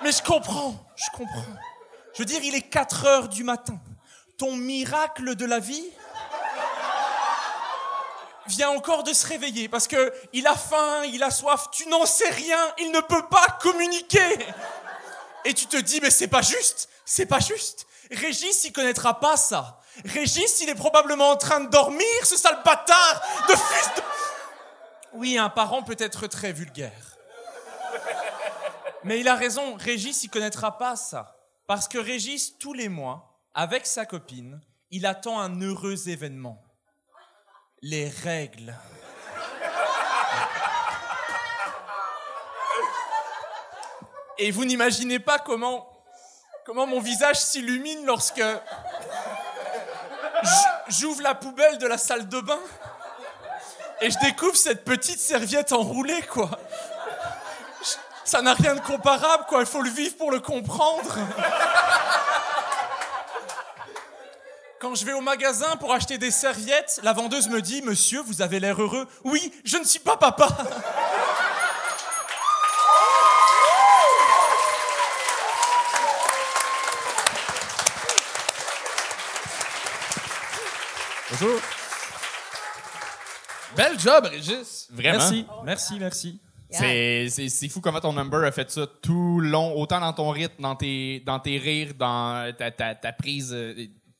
Mais 0.01 0.13
je 0.13 0.23
comprends, 0.23 0.75
je 0.95 1.17
comprends. 1.17 1.43
Je 2.13 2.19
veux 2.19 2.25
dire, 2.25 2.39
il 2.41 2.55
est 2.55 2.61
4 2.61 3.05
heures 3.05 3.27
du 3.27 3.43
matin. 3.43 3.77
Ton 4.37 4.55
miracle 4.55 5.35
de 5.35 5.45
la 5.45 5.59
vie 5.59 5.89
vient 8.47 8.69
encore 8.69 9.03
de 9.03 9.11
se 9.11 9.27
réveiller 9.27 9.67
parce 9.67 9.89
que 9.89 10.13
il 10.31 10.47
a 10.47 10.55
faim, 10.55 11.03
il 11.03 11.21
a 11.21 11.31
soif, 11.31 11.67
tu 11.69 11.85
n'en 11.89 12.05
sais 12.05 12.29
rien, 12.29 12.75
il 12.77 12.93
ne 12.93 13.01
peut 13.01 13.27
pas 13.29 13.57
communiquer. 13.61 14.37
Et 15.43 15.53
tu 15.53 15.65
te 15.65 15.75
dis, 15.75 15.99
mais 15.99 16.11
c'est 16.11 16.29
pas 16.29 16.41
juste, 16.41 16.87
c'est 17.03 17.25
pas 17.25 17.39
juste. 17.41 17.85
Régis, 18.11 18.63
il 18.65 18.71
connaîtra 18.71 19.19
pas 19.19 19.37
ça. 19.37 19.79
Régis, 20.05 20.61
il 20.61 20.69
est 20.69 20.75
probablement 20.75 21.31
en 21.31 21.37
train 21.37 21.61
de 21.61 21.69
dormir, 21.69 22.05
ce 22.23 22.37
sale 22.37 22.61
bâtard 22.63 23.21
de 23.47 23.53
fils 23.53 23.91
de... 23.95 24.01
Oui, 25.13 25.37
un 25.37 25.49
parent 25.49 25.83
peut 25.83 25.95
être 25.97 26.27
très 26.27 26.51
vulgaire. 26.51 27.17
Mais 29.03 29.19
il 29.19 29.27
a 29.27 29.35
raison, 29.35 29.75
Régis, 29.75 30.23
il 30.23 30.29
connaîtra 30.29 30.77
pas 30.77 30.95
ça. 30.95 31.37
Parce 31.67 31.87
que 31.87 31.97
Régis, 31.97 32.57
tous 32.57 32.73
les 32.73 32.89
mois, 32.89 33.39
avec 33.53 33.85
sa 33.85 34.05
copine, 34.05 34.61
il 34.91 35.05
attend 35.05 35.39
un 35.39 35.61
heureux 35.61 36.09
événement. 36.09 36.61
Les 37.81 38.09
règles. 38.09 38.75
Et 44.37 44.51
vous 44.51 44.65
n'imaginez 44.65 45.19
pas 45.19 45.39
comment, 45.39 45.94
comment 46.65 46.87
mon 46.87 46.99
visage 46.99 47.39
s'illumine 47.39 48.05
lorsque 48.05 48.43
j'ouvre 50.87 51.21
la 51.21 51.35
poubelle 51.35 51.77
de 51.77 51.85
la 51.85 51.97
salle 51.97 52.27
de 52.27 52.41
bain 52.41 52.59
et 54.01 54.09
je 54.09 54.17
découvre 54.19 54.55
cette 54.55 54.83
petite 54.83 55.19
serviette 55.19 55.71
enroulée, 55.71 56.21
quoi. 56.23 56.49
Ça 58.25 58.41
n'a 58.41 58.53
rien 58.53 58.75
de 58.75 58.81
comparable, 58.81 59.45
quoi. 59.47 59.61
Il 59.61 59.67
faut 59.67 59.81
le 59.81 59.89
vivre 59.89 60.17
pour 60.17 60.31
le 60.31 60.39
comprendre. 60.39 61.17
Quand 64.79 64.95
je 64.95 65.05
vais 65.05 65.13
au 65.13 65.21
magasin 65.21 65.77
pour 65.77 65.93
acheter 65.93 66.17
des 66.17 66.31
serviettes, 66.31 66.99
la 67.03 67.13
vendeuse 67.13 67.47
me 67.47 67.61
dit 67.61 67.81
Monsieur, 67.83 68.21
vous 68.21 68.41
avez 68.41 68.59
l'air 68.59 68.81
heureux. 68.81 69.07
Oui, 69.23 69.53
je 69.63 69.77
ne 69.77 69.83
suis 69.85 69.99
pas 69.99 70.17
papa. 70.17 70.47
Bonjour. 81.37 81.59
Bel 83.75 83.99
job, 83.99 84.25
Régis. 84.25 84.87
Vraiment? 84.89 85.17
Merci, 85.19 85.45
merci, 85.65 85.99
merci. 85.99 86.39
C'est, 86.69 87.27
c'est, 87.29 87.49
c'est 87.49 87.67
fou 87.69 87.81
comment 87.81 87.99
ton 87.99 88.13
number 88.13 88.43
a 88.45 88.51
fait 88.51 88.69
ça 88.71 88.87
tout 89.01 89.39
long, 89.41 89.73
autant 89.77 89.99
dans 89.99 90.13
ton 90.13 90.29
rythme, 90.29 90.61
dans 90.61 90.75
tes, 90.75 91.21
dans 91.25 91.39
tes 91.39 91.57
rires, 91.57 91.93
dans 91.97 92.53
ta, 92.57 92.71
ta, 92.71 92.95
ta 92.95 93.11
prise. 93.13 93.51
euh, 93.53 93.73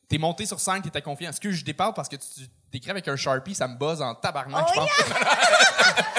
T'es 0.08 0.17
monté 0.17 0.45
sur 0.45 0.60
scène, 0.60 0.82
t'étais 0.82 1.01
confiant. 1.01 1.30
Est-ce 1.30 1.39
que 1.41 1.51
je 1.51 1.63
déparle 1.65 1.93
parce 1.93 2.08
que 2.10 2.15
tu 2.17 2.47
t'écris 2.75 2.91
avec 2.91 3.07
un 3.07 3.15
Sharpie, 3.15 3.55
ça 3.55 3.67
me 3.67 3.75
buzz 3.77 4.01
en 4.01 4.15
tabarnak, 4.15 4.67
je 4.69 4.73
pense. 4.73 4.89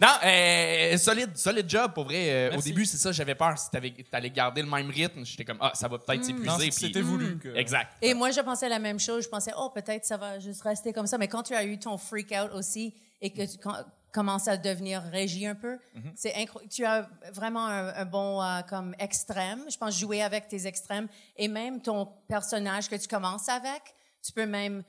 non, 0.00 0.08
euh, 0.24 0.96
solide, 0.98 1.36
solide 1.36 1.68
job, 1.68 1.92
pour 1.92 2.04
vrai. 2.04 2.50
Euh, 2.52 2.56
au 2.56 2.60
début, 2.60 2.84
c'est 2.84 2.96
ça, 2.98 3.12
j'avais 3.12 3.34
peur 3.34 3.58
si 3.58 3.70
t'avais- 3.70 3.94
t'allais 4.10 4.30
garder 4.30 4.62
le 4.62 4.68
même 4.68 4.90
rythme. 4.90 5.24
J'étais 5.24 5.44
comme, 5.44 5.58
ah, 5.60 5.72
ça 5.74 5.88
va 5.88 5.98
peut-être 5.98 6.20
Non, 6.20 6.24
s'épuiser. 6.26 6.70
puis- 6.70 6.86
c'était 6.86 7.00
voulu. 7.00 7.38
que- 7.38 7.54
Exact. 7.56 7.92
Et 8.02 8.14
moi, 8.14 8.30
je 8.30 8.40
pensais 8.40 8.68
la 8.68 8.78
même 8.78 9.00
chose. 9.00 9.24
Je 9.24 9.28
pensais, 9.28 9.52
oh, 9.56 9.70
peut-être 9.74 10.04
ça 10.04 10.16
va 10.16 10.38
juste 10.38 10.62
rester 10.62 10.92
comme 10.92 11.06
ça. 11.06 11.18
Mais 11.18 11.28
quand 11.28 11.42
tu 11.42 11.54
as 11.54 11.64
eu 11.64 11.78
ton 11.78 11.96
freak 11.98 12.32
out 12.32 12.50
aussi 12.54 12.94
et 13.20 13.30
que 13.30 13.42
tu 13.50 13.58
com- 13.58 13.84
commences 14.12 14.48
à 14.48 14.56
devenir 14.56 15.02
régi 15.12 15.46
un 15.46 15.54
peu, 15.54 15.78
c'est 16.14 16.34
incroyable. 16.34 16.72
Tu 16.72 16.84
as 16.84 17.08
vraiment 17.32 17.66
un, 17.66 17.88
un 17.94 18.04
bon 18.04 18.42
euh, 18.42 18.60
comme 18.68 18.94
extrême. 18.98 19.64
Je 19.70 19.76
pense 19.76 19.98
jouer 19.98 20.22
avec 20.22 20.48
tes 20.48 20.66
extrêmes 20.66 21.08
et 21.36 21.48
même 21.48 21.80
ton 21.82 22.08
personnage 22.28 22.88
que 22.88 22.96
tu 22.96 23.08
commences 23.08 23.48
avec, 23.48 23.82
tu 24.24 24.32
peux 24.32 24.46
même 24.46 24.82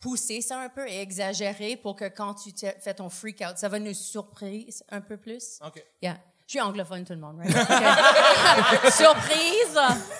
pousser 0.00 0.40
ça 0.40 0.60
un 0.60 0.68
peu 0.68 0.86
et 0.88 1.00
exagérer 1.00 1.76
pour 1.76 1.96
que 1.96 2.06
quand 2.08 2.34
tu 2.34 2.52
te- 2.52 2.66
fais 2.80 2.94
ton 2.94 3.08
freak 3.08 3.40
out, 3.48 3.56
ça 3.58 3.68
va 3.68 3.78
nous 3.78 3.94
surprise 3.94 4.82
un 4.90 5.00
peu 5.00 5.16
plus. 5.16 5.58
Ok. 5.64 5.82
Yeah. 6.02 6.18
Je 6.46 6.52
suis 6.52 6.60
anglophone, 6.60 7.04
tout 7.04 7.12
le 7.12 7.18
monde, 7.18 7.38
right? 7.40 7.54
Okay. 7.54 8.90
Surprise! 8.90 9.74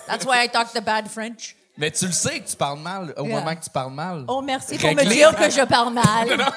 That's 0.06 0.26
why 0.26 0.44
I 0.44 0.48
talk 0.48 0.72
the 0.74 0.82
bad 0.84 1.08
French. 1.08 1.56
Mais 1.78 1.90
tu 1.92 2.06
le 2.06 2.12
sais 2.12 2.40
que 2.40 2.48
tu 2.48 2.56
parles 2.56 2.80
mal 2.80 3.14
au 3.16 3.24
Yeah. 3.24 3.38
moment 3.38 3.54
que 3.56 3.62
tu 3.64 3.70
parles 3.70 3.92
mal. 3.94 4.24
Oh, 4.28 4.42
merci 4.42 4.76
pour 4.78 4.90
me 4.94 5.04
dire 5.08 5.34
que 5.36 5.48
je 5.48 5.64
parle 5.64 5.94
mal. 5.94 6.28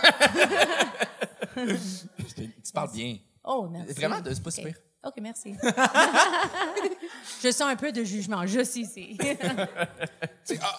Tu 1.56 2.72
parles 2.74 2.92
bien. 2.92 3.18
Oh, 3.44 3.68
merci. 3.70 3.94
Vraiment, 3.94 4.18
c'est 4.24 4.42
pas 4.44 4.50
Ok. 4.50 4.56
super. 4.56 4.74
OK, 5.04 5.16
merci. 5.20 5.56
je 7.44 7.52
sens 7.52 7.62
un 7.62 7.76
peu 7.76 7.92
de 7.92 8.04
jugement, 8.04 8.46
juste 8.46 8.76
ici. 8.76 9.18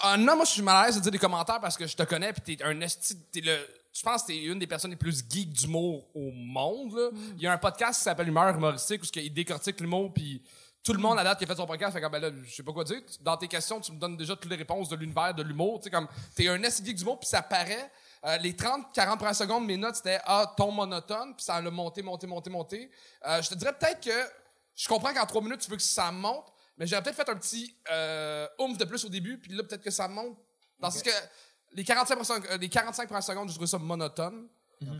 Ah, 0.02 0.16
non, 0.18 0.36
moi, 0.36 0.44
je 0.44 0.50
suis 0.50 0.62
mal 0.62 0.76
à 0.76 0.86
l'aise 0.86 0.96
de 0.96 1.00
dire 1.00 1.12
des 1.12 1.18
commentaires 1.18 1.60
parce 1.60 1.76
que 1.76 1.86
je 1.86 1.96
te 1.96 2.02
connais, 2.02 2.32
puis 2.32 2.56
t'es 2.56 2.64
un 2.64 2.78
esti, 2.82 3.16
t'es 3.32 3.40
le, 3.40 3.56
je 3.92 4.02
pense 4.02 4.22
que 4.22 4.28
t'es 4.28 4.44
une 4.44 4.58
des 4.58 4.66
personnes 4.66 4.90
les 4.90 4.96
plus 4.96 5.24
geeks 5.28 5.52
d'humour 5.52 6.08
au 6.14 6.30
monde, 6.30 6.94
là. 6.94 7.08
Il 7.36 7.42
y 7.42 7.46
a 7.46 7.52
un 7.52 7.58
podcast 7.58 7.98
qui 7.98 8.04
s'appelle 8.04 8.28
Humeur 8.28 8.54
humoristique 8.54 9.02
où 9.02 9.06
il 9.18 9.32
décortique 9.32 9.80
l'humour, 9.80 10.12
puis 10.12 10.42
tout 10.82 10.92
le 10.92 10.98
monde 10.98 11.18
à 11.18 11.24
date 11.24 11.38
qui 11.38 11.44
a 11.44 11.46
fait 11.46 11.56
son 11.56 11.66
podcast 11.66 11.92
fait 11.92 12.00
comme, 12.00 12.12
ben 12.12 12.20
là, 12.20 12.30
je 12.44 12.54
sais 12.54 12.62
pas 12.62 12.72
quoi 12.72 12.84
dire. 12.84 13.00
Dans 13.20 13.36
tes 13.36 13.48
questions, 13.48 13.80
tu 13.80 13.92
me 13.92 13.98
donnes 13.98 14.16
déjà 14.16 14.34
toutes 14.34 14.50
les 14.50 14.56
réponses 14.56 14.88
de 14.88 14.96
l'univers 14.96 15.34
de 15.34 15.42
l'humour, 15.42 15.78
tu 15.78 15.84
sais, 15.84 15.90
comme, 15.90 16.08
t'es 16.34 16.48
un 16.48 16.62
esti 16.62 16.84
geek 16.84 16.96
d'humour, 16.96 17.20
puis 17.20 17.28
ça 17.28 17.42
paraît. 17.42 17.90
Euh, 18.24 18.36
les 18.38 18.54
30, 18.54 18.92
40 18.92 19.18
premières 19.18 19.34
secondes, 19.34 19.66
mes 19.66 19.76
notes, 19.76 19.96
c'était, 19.96 20.20
ah, 20.24 20.52
ton 20.56 20.70
monotone, 20.70 21.34
puis 21.34 21.44
ça 21.44 21.56
a 21.56 21.60
monté, 21.62 22.02
monté, 22.02 22.26
monté, 22.26 22.50
monté. 22.50 22.90
Euh, 23.26 23.42
je 23.42 23.48
te 23.48 23.54
dirais 23.54 23.72
peut-être 23.76 24.00
que, 24.00 24.30
je 24.76 24.88
comprends 24.88 25.12
qu'en 25.12 25.26
trois 25.26 25.42
minutes, 25.42 25.60
tu 25.60 25.70
veux 25.70 25.76
que 25.76 25.82
ça 25.82 26.10
monte, 26.12 26.52
mais 26.78 26.86
j'aurais 26.86 27.02
peut-être 27.02 27.16
fait 27.16 27.28
un 27.28 27.36
petit 27.36 27.76
euh, 27.90 28.46
oomph 28.58 28.78
de 28.78 28.84
plus 28.84 29.04
au 29.04 29.08
début, 29.08 29.38
puis 29.38 29.52
là, 29.52 29.62
peut-être 29.64 29.82
que 29.82 29.90
ça 29.90 30.06
monte. 30.08 30.38
Dans 30.78 30.90
ce 30.90 31.02
que 31.02 31.10
les 31.72 31.84
45, 31.84 32.16
premières- 32.18 32.50
euh, 32.52 32.56
les 32.58 32.68
45 32.68 33.06
premières 33.06 33.22
secondes, 33.22 33.48
je 33.50 33.54
trouve 33.54 33.66
ça 33.66 33.78
monotone. 33.78 34.48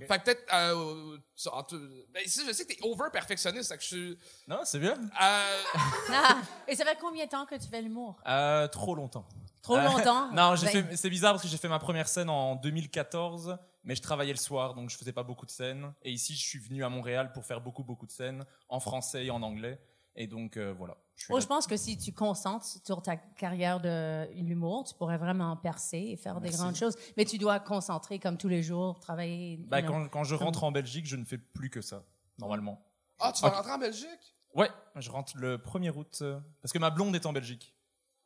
Fait 0.06 0.18
que 0.20 0.24
peut-être. 0.24 0.44
Euh, 0.54 1.16
ça, 1.34 1.52
en 1.54 1.64
tout- 1.64 1.80
ben, 2.10 2.22
si, 2.24 2.46
je 2.46 2.52
sais 2.52 2.64
que 2.64 2.72
t'es 2.72 2.78
over-perfectionniste, 2.82 3.76
que 3.76 3.82
je 3.82 3.86
suis. 3.88 4.18
Non, 4.46 4.60
c'est 4.64 4.78
bien. 4.78 4.92
Euh, 4.94 5.62
Ah, 6.12 6.36
et 6.68 6.76
ça 6.76 6.84
fait 6.84 6.96
combien 7.00 7.24
de 7.24 7.30
temps 7.30 7.44
que 7.46 7.56
tu 7.56 7.66
fais 7.68 7.82
l'humour? 7.82 8.16
Euh, 8.26 8.68
trop 8.68 8.94
longtemps. 8.94 9.26
Trop 9.62 9.76
Euh, 9.76 9.84
longtemps? 9.84 10.30
non, 10.32 10.56
j'ai 10.56 10.66
Ben, 10.66 10.86
fait- 10.88 10.96
c'est 10.96 11.10
bizarre 11.10 11.32
parce 11.32 11.42
que 11.42 11.48
j'ai 11.48 11.56
fait 11.56 11.68
ma 11.68 11.78
première 11.78 12.08
scène 12.08 12.28
en 12.28 12.56
2014, 12.56 13.56
mais 13.84 13.94
je 13.94 14.02
travaillais 14.02 14.32
le 14.32 14.38
soir, 14.38 14.74
donc 14.74 14.90
je 14.90 14.96
faisais 14.96 15.12
pas 15.12 15.22
beaucoup 15.22 15.46
de 15.46 15.50
scènes. 15.50 15.92
Et 16.02 16.10
ici, 16.12 16.34
je 16.34 16.40
suis 16.42 16.58
venu 16.58 16.84
à 16.84 16.88
Montréal 16.88 17.32
pour 17.32 17.44
faire 17.44 17.60
beaucoup, 17.60 17.84
beaucoup 17.84 18.06
de 18.06 18.10
scènes 18.10 18.44
en 18.68 18.80
français 18.80 19.26
et 19.26 19.30
en 19.30 19.42
anglais. 19.42 19.80
Et 20.14 20.26
donc, 20.26 20.56
euh, 20.56 20.74
voilà. 20.76 20.96
Je 21.14 21.26
Oh, 21.30 21.40
je 21.40 21.46
pense 21.46 21.66
que 21.66 21.76
si 21.76 21.96
tu 21.96 22.12
concentres 22.12 22.66
sur 22.84 23.00
ta 23.00 23.16
carrière 23.16 23.80
de 23.80 24.28
l'humour, 24.34 24.84
tu 24.84 24.94
pourrais 24.94 25.16
vraiment 25.16 25.56
percer 25.56 25.98
et 25.98 26.16
faire 26.16 26.40
des 26.40 26.50
grandes 26.50 26.74
choses. 26.76 26.96
Mais 27.16 27.24
tu 27.24 27.38
dois 27.38 27.60
concentrer 27.60 28.18
comme 28.18 28.36
tous 28.36 28.48
les 28.48 28.62
jours, 28.62 28.98
travailler. 29.00 29.52
You 29.54 29.66
know. 29.66 29.82
quand, 29.86 30.08
quand 30.08 30.24
je 30.24 30.34
rentre 30.34 30.64
en 30.64 30.72
Belgique, 30.72 31.06
je 31.06 31.16
ne 31.16 31.24
fais 31.24 31.38
plus 31.38 31.70
que 31.70 31.80
ça, 31.80 32.02
normalement. 32.38 32.82
Ah, 33.20 33.32
tu 33.32 33.42
vas 33.42 33.50
rentrer 33.50 33.72
en 33.72 33.78
Belgique? 33.78 34.36
Ouais, 34.54 34.68
je 34.96 35.10
rentre 35.10 35.32
le 35.36 35.56
1er 35.56 35.90
août, 35.96 36.18
euh, 36.22 36.40
parce 36.60 36.72
que 36.72 36.78
ma 36.78 36.90
blonde 36.90 37.14
est 37.14 37.24
en 37.24 37.32
Belgique. 37.32 37.74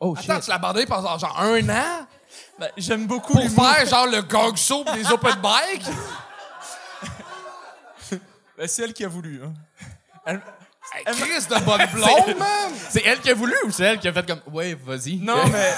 Oh 0.01 0.15
Attends, 0.19 0.41
tu 0.41 0.51
l'as 0.51 0.57
abandonné 0.57 0.87
pendant 0.87 1.17
genre 1.19 1.41
un 1.41 1.69
an? 1.69 2.07
Bah, 2.59 2.67
J'aime 2.77 3.07
beaucoup 3.07 3.33
pour 3.33 3.65
faire 3.65 3.87
genre 3.87 4.07
le 4.07 4.23
gong 4.23 4.55
show 4.57 4.85
les 4.95 5.11
open 5.11 5.37
bike? 5.41 5.83
Bah, 8.59 8.67
c'est 8.67 8.83
elle 8.85 8.95
qui 8.95 9.05
a 9.05 9.09
voulu. 9.09 9.43
hein. 9.45 9.53
Hey, 10.95 11.05
Chris 11.05 11.47
de 11.51 11.63
bonne 11.65 11.87
blonde, 11.93 12.39
man! 12.39 12.73
C'est 12.89 13.05
elle 13.05 13.21
qui 13.21 13.31
a 13.31 13.35
voulu 13.35 13.55
ou 13.67 13.71
c'est 13.71 13.85
elle 13.85 13.99
qui 13.99 14.09
a 14.09 14.13
fait 14.15 14.27
comme 14.27 14.41
ouais, 14.55 14.73
vas-y? 14.75 15.17
Non, 15.17 15.45
mais. 15.53 15.75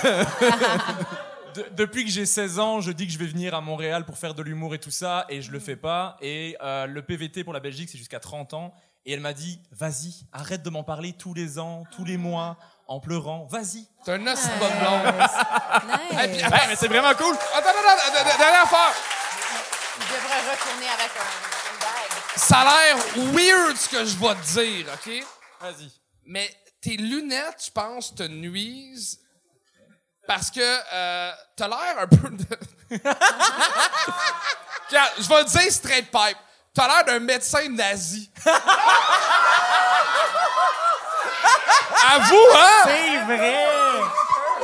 De- 1.55 1.67
depuis 1.75 2.05
que 2.05 2.11
j'ai 2.11 2.25
16 2.25 2.59
ans, 2.61 2.81
je 2.81 2.93
dis 2.93 3.07
que 3.09 3.13
je 3.13 3.19
vais 3.19 3.27
venir 3.27 3.53
à 3.55 3.61
Montréal 3.61 4.05
pour 4.05 4.17
faire 4.17 4.33
de 4.35 4.43
l'humour 4.43 4.75
et 4.77 4.79
tout 4.79 4.93
ça, 4.93 5.27
et 5.29 5.43
je 5.43 5.51
le 5.51 5.59
fais 5.59 5.75
pas. 5.75 6.17
Et 6.21 6.57
euh, 6.63 6.87
le 6.87 7.03
PVT 7.03 7.43
pour 7.43 7.53
la 7.53 7.59
Belgique, 7.61 7.89
c'est 7.91 7.99
jusqu'à 7.99 8.21
30 8.21 8.55
ans. 8.55 8.73
Et 9.05 9.13
elle 9.15 9.21
m'a 9.21 9.33
dit 9.33 9.61
Vas-y, 9.73 10.27
arrête 10.33 10.63
de 10.63 10.71
m'en 10.71 10.85
parler 10.85 11.15
tous 11.15 11.35
les 11.35 11.59
ans, 11.59 11.83
tous 11.91 12.05
les 12.05 12.17
mois, 12.17 12.59
en 12.89 13.01
pleurant. 13.01 13.47
Vas-y. 13.51 13.87
T'es 14.05 14.13
un 14.13 14.27
os 14.27 14.43
de 14.43 14.59
bonne 14.59 14.79
blonde. 14.81 15.15
Nice. 15.15 16.19
Hey, 16.19 16.29
puis- 16.33 16.43
mais 16.69 16.77
c'est 16.77 16.89
vraiment 16.89 17.15
cool. 17.15 17.37
Attends, 17.55 17.69
attends, 17.71 17.79
attends, 17.81 18.19
attends, 18.27 18.39
dernière 18.39 18.63
affaire. 18.63 18.95
Tu 19.95 20.07
devrais 20.15 20.41
retourner 20.51 20.89
avec 20.89 21.11
un, 21.17 21.29
une 21.73 21.79
bague. 21.81 22.17
Ça 22.37 22.61
a 22.61 22.65
l'air 22.65 22.97
weird 23.35 23.77
ce 23.77 23.89
que 23.89 24.05
je 24.05 24.17
vais 24.17 24.35
te 24.35 24.61
dire, 24.61 24.87
OK? 24.95 25.09
Vas-y. 25.61 25.91
Mais 26.27 26.55
tes 26.81 26.97
lunettes, 26.97 27.63
je 27.67 27.71
pense, 27.71 28.15
te 28.15 28.23
nuisent 28.23 29.19
parce 30.27 30.51
que 30.51 30.61
euh, 30.61 31.33
t'as 31.57 31.69
l'air 31.69 31.99
un 32.01 32.07
peu 32.07 32.29
de... 32.31 32.45
Je 34.91 35.29
vais 35.29 35.45
te 35.45 35.51
dire 35.59 35.71
straight 35.73 36.11
pipe. 36.11 36.39
T'as 36.75 36.87
l'air 36.87 37.05
d'un 37.05 37.19
médecin 37.19 37.69
nazi. 37.69 38.31
Avoue, 42.15 42.37
hein? 42.57 42.83
C'est 42.85 43.19
vrai 43.37 43.65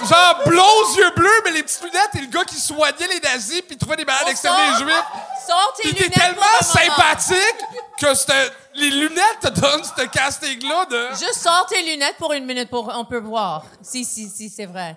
Genre 0.08 0.40
blond, 0.46 0.94
yeux 0.96 1.10
bleus, 1.16 1.40
mais 1.44 1.52
les 1.52 1.62
petites 1.62 1.82
lunettes 1.82 2.14
et 2.14 2.20
le 2.20 2.26
gars 2.26 2.44
qui 2.44 2.56
soignait 2.60 3.06
les 3.06 3.20
nazis 3.20 3.60
puis 3.62 3.70
il 3.76 3.78
trouvait 3.78 3.96
des 3.96 4.04
malades 4.04 4.28
exterminés 4.28 4.70
sort- 4.76 4.78
juifs. 4.78 5.04
Sors 5.46 5.74
tes 5.76 5.88
Pis 5.88 5.94
t'es 5.94 6.02
lunettes 6.04 6.14
tellement 6.18 6.42
pour 6.42 6.80
le 6.80 6.80
moment. 6.88 6.96
sympathique 6.96 7.60
que 8.00 8.14
c'te- 8.14 8.52
les 8.74 8.90
lunettes 8.90 9.40
te 9.40 9.48
donnent 9.48 9.84
ce 9.84 10.02
casting-là 10.04 10.84
de... 10.86 11.08
Juste 11.10 11.34
sors 11.42 11.66
tes 11.66 11.80
lunettes 11.82 12.16
pour 12.16 12.32
une 12.32 12.44
minute 12.44 12.68
pour 12.70 12.90
on 12.94 13.04
peut 13.04 13.18
voir 13.20 13.62
si 13.82 14.04
si 14.04 14.28
si 14.28 14.50
c'est 14.50 14.66
vrai. 14.66 14.96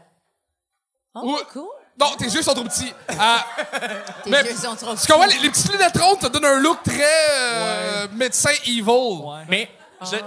Oh, 1.15 1.39
cool. 1.54 1.67
Non, 2.00 2.12
tes 2.17 2.26
yeux 2.26 2.41
sont 2.43 2.54
trop 2.54 2.63
petits. 2.63 2.93
Euh, 3.10 3.15
Tes 4.23 4.30
Mais- 4.30 4.43
yeux 4.43 4.56
sont 4.56 4.76
trop 4.76 4.95
tu 4.95 5.08
comprends, 5.08 5.26
petits. 5.26 5.38
les, 5.38 5.43
les 5.43 5.50
petites 5.50 5.71
lunettes 5.71 5.97
rondes 5.97 6.19
te 6.19 6.28
donnent 6.28 6.45
un 6.45 6.60
look 6.60 6.84
très 6.84 7.28
euh, 7.32 8.08
médecin 8.13 8.52
evil. 8.65 8.82
Ouais, 8.89 9.45
Mais 9.50 9.69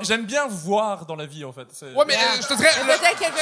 j'aime 0.03 0.25
bien 0.27 0.47
vous 0.47 0.57
voir 0.59 1.07
dans 1.07 1.17
la 1.17 1.27
vie, 1.27 1.45
en 1.45 1.53
fait. 1.53 1.67
C'est- 1.73 1.95
mais 2.07 2.15
euh, 2.15 2.41
je 2.43 2.47
te 2.49 2.55
dirais, 2.55 2.71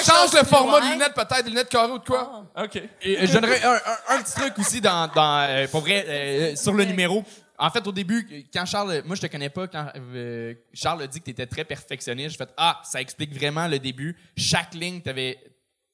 change 0.04 0.32
le 0.32 0.44
format 0.46 0.80
de 0.80 0.92
lunettes 0.92 1.14
peut-être, 1.14 1.42
des 1.44 1.50
lunettes 1.50 1.68
carrées 1.68 1.92
ou 1.92 1.98
de 1.98 2.04
quoi. 2.04 2.44
Ok. 2.62 2.76
Et, 3.02 3.18
euh, 3.18 3.26
je 3.26 3.32
donnerais 3.32 3.62
un, 3.62 3.72
un- 3.74 4.16
un 4.16 4.22
petit 4.22 4.34
truc 4.34 4.58
aussi 4.58 4.80
dans, 4.80 5.08
dans 5.14 5.40
euh, 5.48 5.66
pour 5.68 5.80
vrai, 5.80 6.04
euh, 6.08 6.56
sur 6.56 6.72
le 6.72 6.84
numéro. 6.84 7.24
En 7.58 7.70
fait, 7.70 7.84
au 7.86 7.92
début, 7.92 8.46
quand 8.52 8.64
Charles, 8.66 9.02
moi 9.04 9.16
je 9.16 9.20
te 9.22 9.26
connais 9.26 9.50
pas, 9.50 9.66
quand 9.66 9.86
euh, 9.96 10.54
Charles 10.72 11.02
a 11.02 11.06
dit 11.08 11.18
que 11.18 11.24
tu 11.24 11.30
étais 11.32 11.46
très 11.46 11.64
perfectionniste, 11.64 12.30
j'ai 12.30 12.36
fait 12.44 12.50
ah, 12.56 12.80
ça 12.84 13.00
explique 13.00 13.34
vraiment 13.34 13.66
le 13.66 13.78
début. 13.80 14.16
Chaque 14.36 14.74
ligne, 14.74 15.00
tu 15.02 15.10
avais 15.10 15.38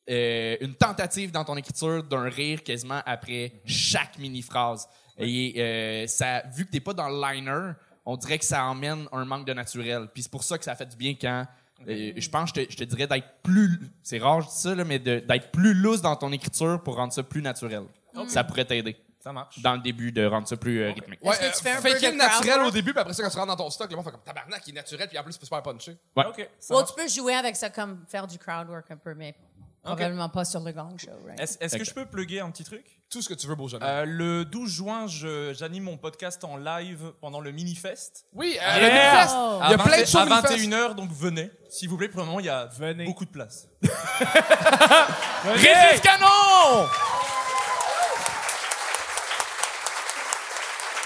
une 0.07 0.75
tentative 0.75 1.31
dans 1.31 1.45
ton 1.45 1.57
écriture 1.57 2.03
d'un 2.03 2.29
rire 2.29 2.63
quasiment 2.63 3.01
après 3.07 3.53
chaque 3.65 4.19
mini 4.19 4.43
phrase. 4.43 4.87
Et 5.17 5.55
euh, 5.57 6.07
ça, 6.07 6.43
vu 6.55 6.67
que 6.67 6.73
t'es 6.73 6.81
pas 6.81 6.93
dans 6.93 7.09
le 7.09 7.15
liner, 7.19 7.73
on 8.07 8.17
dirait 8.17 8.39
que 8.39 8.45
ça 8.45 8.65
emmène 8.65 9.07
un 9.13 9.25
manque 9.25 9.47
de 9.47 9.53
naturel. 9.53 10.09
Puis 10.13 10.25
c'est 10.25 10.33
pour 10.33 10.45
ça 10.45 10.59
que 10.59 10.65
ça 10.65 10.75
fait 10.75 10.87
du 10.87 10.97
bien 10.97 11.15
quand 11.21 11.47
euh, 11.89 12.13
je 12.17 12.31
pense, 12.31 12.51
je 12.51 12.55
te, 12.55 12.73
je 12.73 12.77
te 12.77 12.85
dirais 12.85 13.07
d'être 13.07 13.43
plus, 13.43 13.81
c'est 14.03 14.19
rare 14.19 14.43
je 14.43 14.49
dis 14.49 14.57
ça 14.57 14.75
là, 14.75 14.85
mais 14.85 14.99
d'être 14.99 15.51
plus 15.51 15.75
loose 15.75 16.03
dans 16.03 16.17
ton 16.17 16.33
écriture 16.33 16.81
pour 16.83 16.97
rendre 16.97 17.13
ça 17.13 17.23
plus 17.23 17.43
naturel. 17.43 17.85
Ça 18.29 18.45
pourrait 18.45 18.65
t'aider 18.65 18.97
Ça 19.19 19.33
marche. 19.33 19.61
dans 19.61 19.75
le 19.75 19.81
début 19.81 20.13
de 20.13 20.25
rendre 20.25 20.47
ça 20.47 20.57
plus 20.57 20.83
euh, 20.83 20.93
rythmique. 20.93 21.23
Ouais, 21.25 21.37
que 21.37 21.57
tu 21.57 21.63
fais 21.63 21.73
un 21.73 21.81
de 21.81 22.13
le 22.13 22.17
naturel? 22.17 22.61
au 22.61 22.71
début, 22.71 22.93
puis 22.93 23.01
après 23.01 23.13
ça, 23.13 23.23
quand 23.25 23.31
tu 23.31 23.37
rentres 23.37 23.57
dans 23.57 23.65
ton 23.65 23.71
stock, 23.71 23.91
le 23.91 23.97
monde 23.97 24.05
fait 24.05 24.13
comme 24.13 24.23
tabarnak, 24.23 24.63
il 24.67 24.71
est 24.71 24.75
naturel, 24.77 25.09
puis 25.09 25.19
en 25.19 25.25
plus, 25.25 25.33
c'est 25.33 25.45
super 25.45 25.63
punché. 25.63 25.97
Ouais. 26.17 26.27
Ok. 26.27 26.49
Well, 26.71 26.85
tu 26.87 26.95
peux 26.95 27.09
jouer 27.09 27.35
avec 27.35 27.57
ça 27.57 27.71
comme 27.71 28.05
faire 28.07 28.27
du 28.27 28.39
crowd 28.39 28.69
work 28.69 28.91
un 28.91 28.97
peu, 28.97 29.15
mais 29.15 29.35
probablement 29.83 30.29
pas 30.29 30.45
sur 30.45 30.61
le 30.61 30.73
gang 30.73 30.99
show, 30.99 31.11
right? 31.27 31.41
Est-ce 31.41 31.59
est-ce 31.61 31.77
que 31.77 31.85
je 31.85 31.93
peux 31.93 32.07
plugger 32.07 32.41
un 32.41 32.51
petit 32.51 32.65
truc? 32.65 32.85
Tout 33.15 33.23
ce 33.23 33.29
que 33.29 33.35
tu 33.35 33.47
veux, 33.47 33.55
beau 33.55 33.69
jeune. 33.69 33.81
homme. 33.81 33.89
Euh, 33.89 34.05
Le 34.05 34.45
12 34.45 34.69
juin, 34.69 35.07
je- 35.07 35.55
j'anime 35.57 35.85
mon 35.85 35.97
podcast 35.97 36.43
en 36.43 36.57
live 36.57 37.13
pendant 37.21 37.39
le 37.41 37.53
Mini-Fest. 37.53 38.27
oui, 38.33 38.59
euh, 38.61 38.77
le 38.81 38.87
Yeah! 38.89 39.13
Minifest. 39.13 39.35
Oh. 39.39 39.61
Il 39.63 39.71
y 39.71 39.73
a 39.73 39.75
À 39.75 39.79
plein 39.79 39.85
de 39.85 39.91
20 40.01 40.07
choses 40.07 40.17
À 40.17 40.25
Minifest. 40.25 40.53
21h, 40.59 40.95
donc 40.97 41.11
venez. 41.13 41.51
S'il 41.71 41.89
vous 41.89 41.97
plaît, 41.97 42.09
pour 42.09 42.19
le 42.23 42.27
moment, 42.27 42.41
il 42.41 42.47
y 42.47 42.49
a 42.49 42.69
beaucoup 43.07 43.25
de 43.25 43.31
place. 43.31 43.69
Régis 45.45 46.01
Canon! 46.03 46.89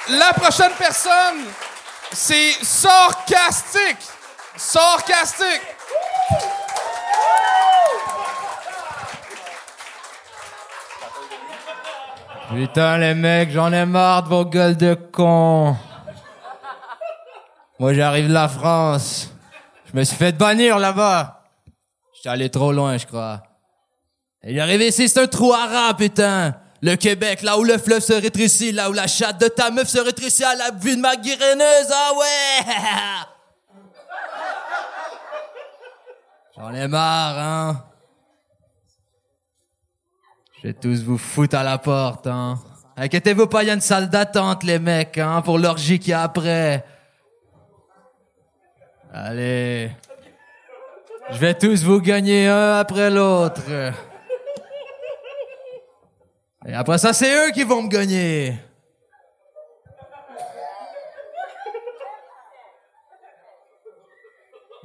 La 0.08 0.32
prochaine 0.32 0.72
personne, 0.78 1.44
c'est 2.12 2.52
Sarcastique. 2.62 3.98
Sarcastique. 4.56 5.60
Putain, 12.48 12.96
les 12.96 13.14
mecs, 13.14 13.50
j'en 13.50 13.70
ai 13.72 13.84
marre 13.84 14.22
de 14.22 14.28
vos 14.28 14.44
gueules 14.46 14.76
de 14.76 14.94
cons. 14.94 15.76
Moi, 17.78 17.92
j'arrive 17.92 18.28
de 18.28 18.32
la 18.32 18.48
France. 18.48 19.30
Je 19.84 19.98
me 19.98 20.02
suis 20.02 20.16
fait 20.16 20.32
bannir 20.32 20.78
là-bas. 20.78 21.44
J'étais 22.14 22.30
allé 22.30 22.48
trop 22.48 22.72
loin, 22.72 22.96
je 22.96 23.06
crois. 23.06 23.42
Et 24.42 24.54
j'arrive 24.54 24.80
ici, 24.80 25.08
c'est 25.08 25.20
un 25.20 25.26
trou 25.26 25.52
à 25.52 25.92
putain. 25.96 26.54
Le 26.80 26.96
Québec, 26.96 27.42
là 27.42 27.58
où 27.58 27.64
le 27.64 27.76
fleuve 27.76 28.00
se 28.00 28.14
rétrécit, 28.14 28.72
là 28.72 28.88
où 28.88 28.92
la 28.94 29.06
chatte 29.06 29.40
de 29.40 29.48
ta 29.48 29.70
meuf 29.70 29.88
se 29.88 29.98
rétrécit 29.98 30.44
à 30.44 30.54
la 30.54 30.70
vue 30.70 30.96
de 30.96 31.00
ma 31.00 31.16
guéreneuse, 31.16 31.92
ah 31.92 32.12
ouais! 32.18 32.74
J'en 36.56 36.72
ai 36.72 36.88
marre, 36.88 37.38
hein. 37.38 37.87
Je 40.60 40.68
vais 40.68 40.74
tous 40.74 41.04
vous 41.04 41.18
foutre 41.18 41.56
à 41.56 41.62
la 41.62 41.78
porte, 41.78 42.26
hein. 42.26 42.58
Inquiétez-vous 42.96 43.46
pas, 43.46 43.62
il 43.62 43.66
y 43.66 43.70
a 43.70 43.74
une 43.74 43.80
salle 43.80 44.10
d'attente, 44.10 44.64
les 44.64 44.80
mecs, 44.80 45.18
hein, 45.18 45.40
pour 45.40 45.56
l'orgie 45.56 46.00
qui 46.00 46.10
est 46.10 46.14
après. 46.14 46.84
Allez. 49.12 49.92
Je 51.30 51.38
vais 51.38 51.54
tous 51.54 51.84
vous 51.84 52.00
gagner 52.00 52.48
un 52.48 52.78
après 52.78 53.08
l'autre. 53.08 53.62
Et 56.66 56.74
après 56.74 56.98
ça, 56.98 57.12
c'est 57.12 57.32
eux 57.32 57.52
qui 57.52 57.62
vont 57.62 57.82
me 57.82 57.88
gagner. 57.88 58.54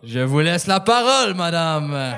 Je 0.03 0.19
vous 0.19 0.41
laisse 0.41 0.67
la 0.67 0.81
parole, 0.81 1.33
madame. 1.33 2.15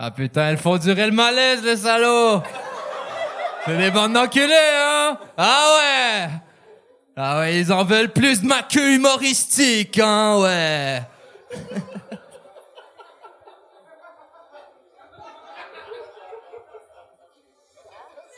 Ah 0.00 0.12
putain, 0.12 0.50
elles 0.50 0.58
font 0.58 0.76
durer 0.76 1.06
le 1.06 1.12
malaise, 1.12 1.60
les 1.64 1.78
salauds! 1.78 2.40
C'est 3.64 3.76
des 3.76 3.90
bandes 3.90 4.12
d'enculés, 4.12 4.54
hein? 4.76 5.18
Ah 5.36 5.74
ouais! 5.76 6.28
Ah 7.16 7.40
ouais, 7.40 7.58
ils 7.58 7.72
en 7.72 7.82
veulent 7.82 8.12
plus 8.12 8.42
de 8.42 8.46
ma 8.46 8.62
queue 8.62 8.94
humoristique, 8.94 9.98
hein, 9.98 10.38
ouais! 10.38 11.02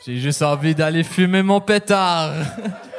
J'ai 0.03 0.17
juste 0.17 0.41
envie 0.41 0.73
d'aller 0.73 1.03
fumer 1.03 1.43
mon 1.43 1.61
pétard. 1.61 2.31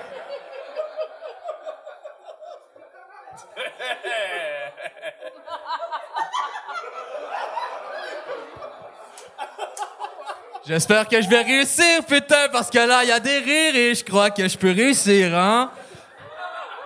J'espère 10.64 11.08
que 11.08 11.20
je 11.20 11.28
vais 11.28 11.42
réussir, 11.42 12.04
putain, 12.06 12.48
parce 12.52 12.70
que 12.70 12.78
là, 12.78 13.02
il 13.02 13.08
y 13.08 13.12
a 13.12 13.18
des 13.18 13.38
rires 13.38 13.74
et 13.74 13.94
je 13.96 14.04
crois 14.04 14.30
que 14.30 14.46
je 14.46 14.56
peux 14.56 14.70
réussir, 14.70 15.36
hein? 15.36 15.72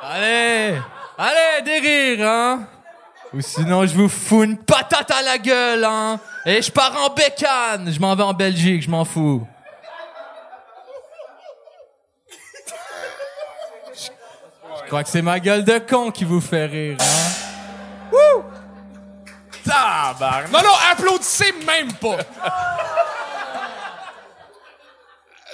Allez! 0.02 0.80
Allez, 1.18 1.62
des 1.62 1.78
rires, 1.78 2.26
hein? 2.26 2.66
Ou 3.34 3.40
sinon, 3.42 3.84
je 3.86 3.94
vous 3.94 4.08
fous 4.08 4.44
une 4.44 4.56
patate 4.56 5.10
à 5.10 5.20
la 5.20 5.36
gueule, 5.36 5.84
hein? 5.84 6.18
Et 6.46 6.62
je 6.62 6.72
pars 6.72 6.96
en 7.04 7.10
bécane! 7.10 7.92
Je 7.92 8.00
m'en 8.00 8.14
vais 8.16 8.22
en 8.22 8.32
Belgique, 8.32 8.82
je 8.82 8.90
m'en 8.90 9.04
fous. 9.04 9.46
Je 13.92 14.88
crois 14.88 15.02
que 15.02 15.10
c'est 15.10 15.22
ma 15.22 15.38
gueule 15.38 15.64
de 15.64 15.78
con 15.80 16.10
qui 16.10 16.24
vous 16.24 16.40
fait 16.40 16.66
rire, 16.66 16.96
hein? 17.00 17.32
Non, 20.52 20.62
non, 20.62 20.70
applaudissez 20.92 21.52
même 21.66 21.92
pas. 21.94 22.18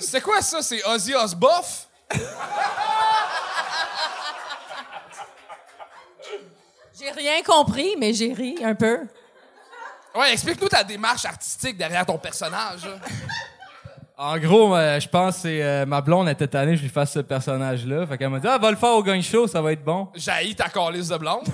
C'est 0.03 0.21
quoi 0.21 0.43
ça? 0.43 0.63
C'est 0.63 0.85
Ozzy 0.85 1.15
Osboff? 1.15 1.87
J'ai 6.99 7.11
rien 7.11 7.43
compris, 7.43 7.97
mais 7.99 8.13
j'ai 8.13 8.33
ri 8.33 8.57
un 8.63 8.75
peu. 8.75 9.01
Ouais, 10.15 10.33
explique-nous 10.33 10.69
ta 10.69 10.85
démarche 10.85 11.25
artistique 11.25 11.77
derrière 11.77 12.05
ton 12.05 12.19
personnage. 12.19 12.83
En 14.17 14.39
gros, 14.39 14.77
euh, 14.77 15.01
je 15.01 15.09
pense 15.09 15.43
que 15.43 15.49
euh, 15.49 15.87
ma 15.87 16.01
blonde 16.01 16.29
était 16.29 16.47
tannée 16.47 16.73
que 16.73 16.77
je 16.77 16.83
lui 16.83 16.91
fasse 16.91 17.13
ce 17.13 17.21
personnage-là. 17.21 18.07
Fait 18.07 18.19
qu'elle 18.19 18.29
m'a 18.29 18.39
dit, 18.39 18.47
ah, 18.47 18.59
va 18.59 18.71
le 18.71 18.77
faire 18.77 18.91
au 18.91 19.03
gang 19.03 19.21
show, 19.23 19.49
ça 19.49 19.61
va 19.63 19.73
être 19.73 19.83
bon. 19.83 20.09
J'haïs 20.15 20.55
ta 20.55 20.69
calice 20.69 21.09
de 21.09 21.17
blonde. 21.17 21.49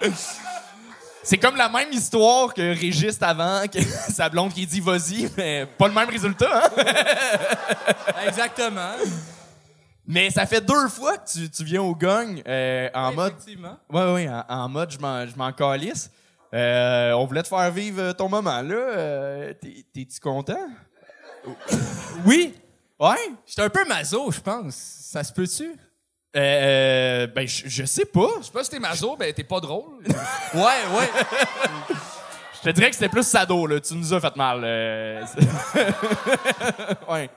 C'est 1.26 1.38
comme 1.38 1.56
la 1.56 1.68
même 1.68 1.92
histoire 1.92 2.54
que 2.54 2.62
Régis 2.62 3.18
avant, 3.20 3.62
que 3.66 3.82
sa 4.12 4.28
blonde 4.28 4.52
qui 4.54 4.64
dit 4.64 4.78
vas-y, 4.78 5.28
mais 5.36 5.66
pas 5.76 5.88
le 5.88 5.94
même 5.94 6.08
résultat. 6.08 6.62
Hein? 6.78 6.84
Exactement. 8.28 8.92
Mais 10.06 10.30
ça 10.30 10.46
fait 10.46 10.60
deux 10.60 10.86
fois 10.88 11.18
que 11.18 11.28
tu, 11.28 11.50
tu 11.50 11.64
viens 11.64 11.82
au 11.82 11.96
gang 11.96 12.40
euh, 12.46 12.88
en 12.94 13.12
mode. 13.12 13.32
Effectivement. 13.32 13.76
Ouais, 13.90 14.12
ouais, 14.12 14.28
en, 14.28 14.44
en 14.48 14.68
mode 14.68 14.92
je 14.92 14.98
m'en, 14.98 15.26
je 15.26 15.34
m'en 15.36 15.50
calisse. 15.52 16.12
Euh, 16.54 17.10
on 17.14 17.26
voulait 17.26 17.42
te 17.42 17.48
faire 17.48 17.72
vivre 17.72 18.12
ton 18.12 18.28
moment 18.28 18.62
là. 18.62 18.74
Euh, 18.76 19.52
t'es, 19.60 19.84
t'es-tu 19.92 20.20
content? 20.20 20.68
Oui. 22.24 22.54
Ouais? 23.00 23.16
J'étais 23.44 23.62
un 23.62 23.68
peu 23.68 23.84
maso, 23.84 24.30
je 24.30 24.38
pense. 24.40 24.76
Ça 24.76 25.24
se 25.24 25.32
peut-tu? 25.32 25.74
Euh, 26.34 26.38
euh, 26.40 27.26
ben, 27.28 27.46
je, 27.46 27.68
je 27.68 27.84
sais 27.84 28.04
pas. 28.04 28.28
Je 28.40 28.46
sais 28.46 28.52
pas 28.52 28.64
si 28.64 28.70
t'es 28.70 28.78
maso, 28.78 29.16
ben 29.16 29.32
t'es 29.32 29.44
pas 29.44 29.60
drôle. 29.60 30.04
Ouais, 30.54 30.62
ouais. 30.62 31.10
Je 32.54 32.60
te 32.62 32.70
dirais 32.70 32.88
que 32.90 32.96
c'était 32.96 33.08
plus 33.10 33.26
sado, 33.26 33.66
là. 33.66 33.78
Tu 33.80 33.94
nous 33.94 34.12
as 34.14 34.20
fait 34.20 34.34
mal. 34.36 34.60
euh, 34.64 35.24
ouais. 37.08 37.30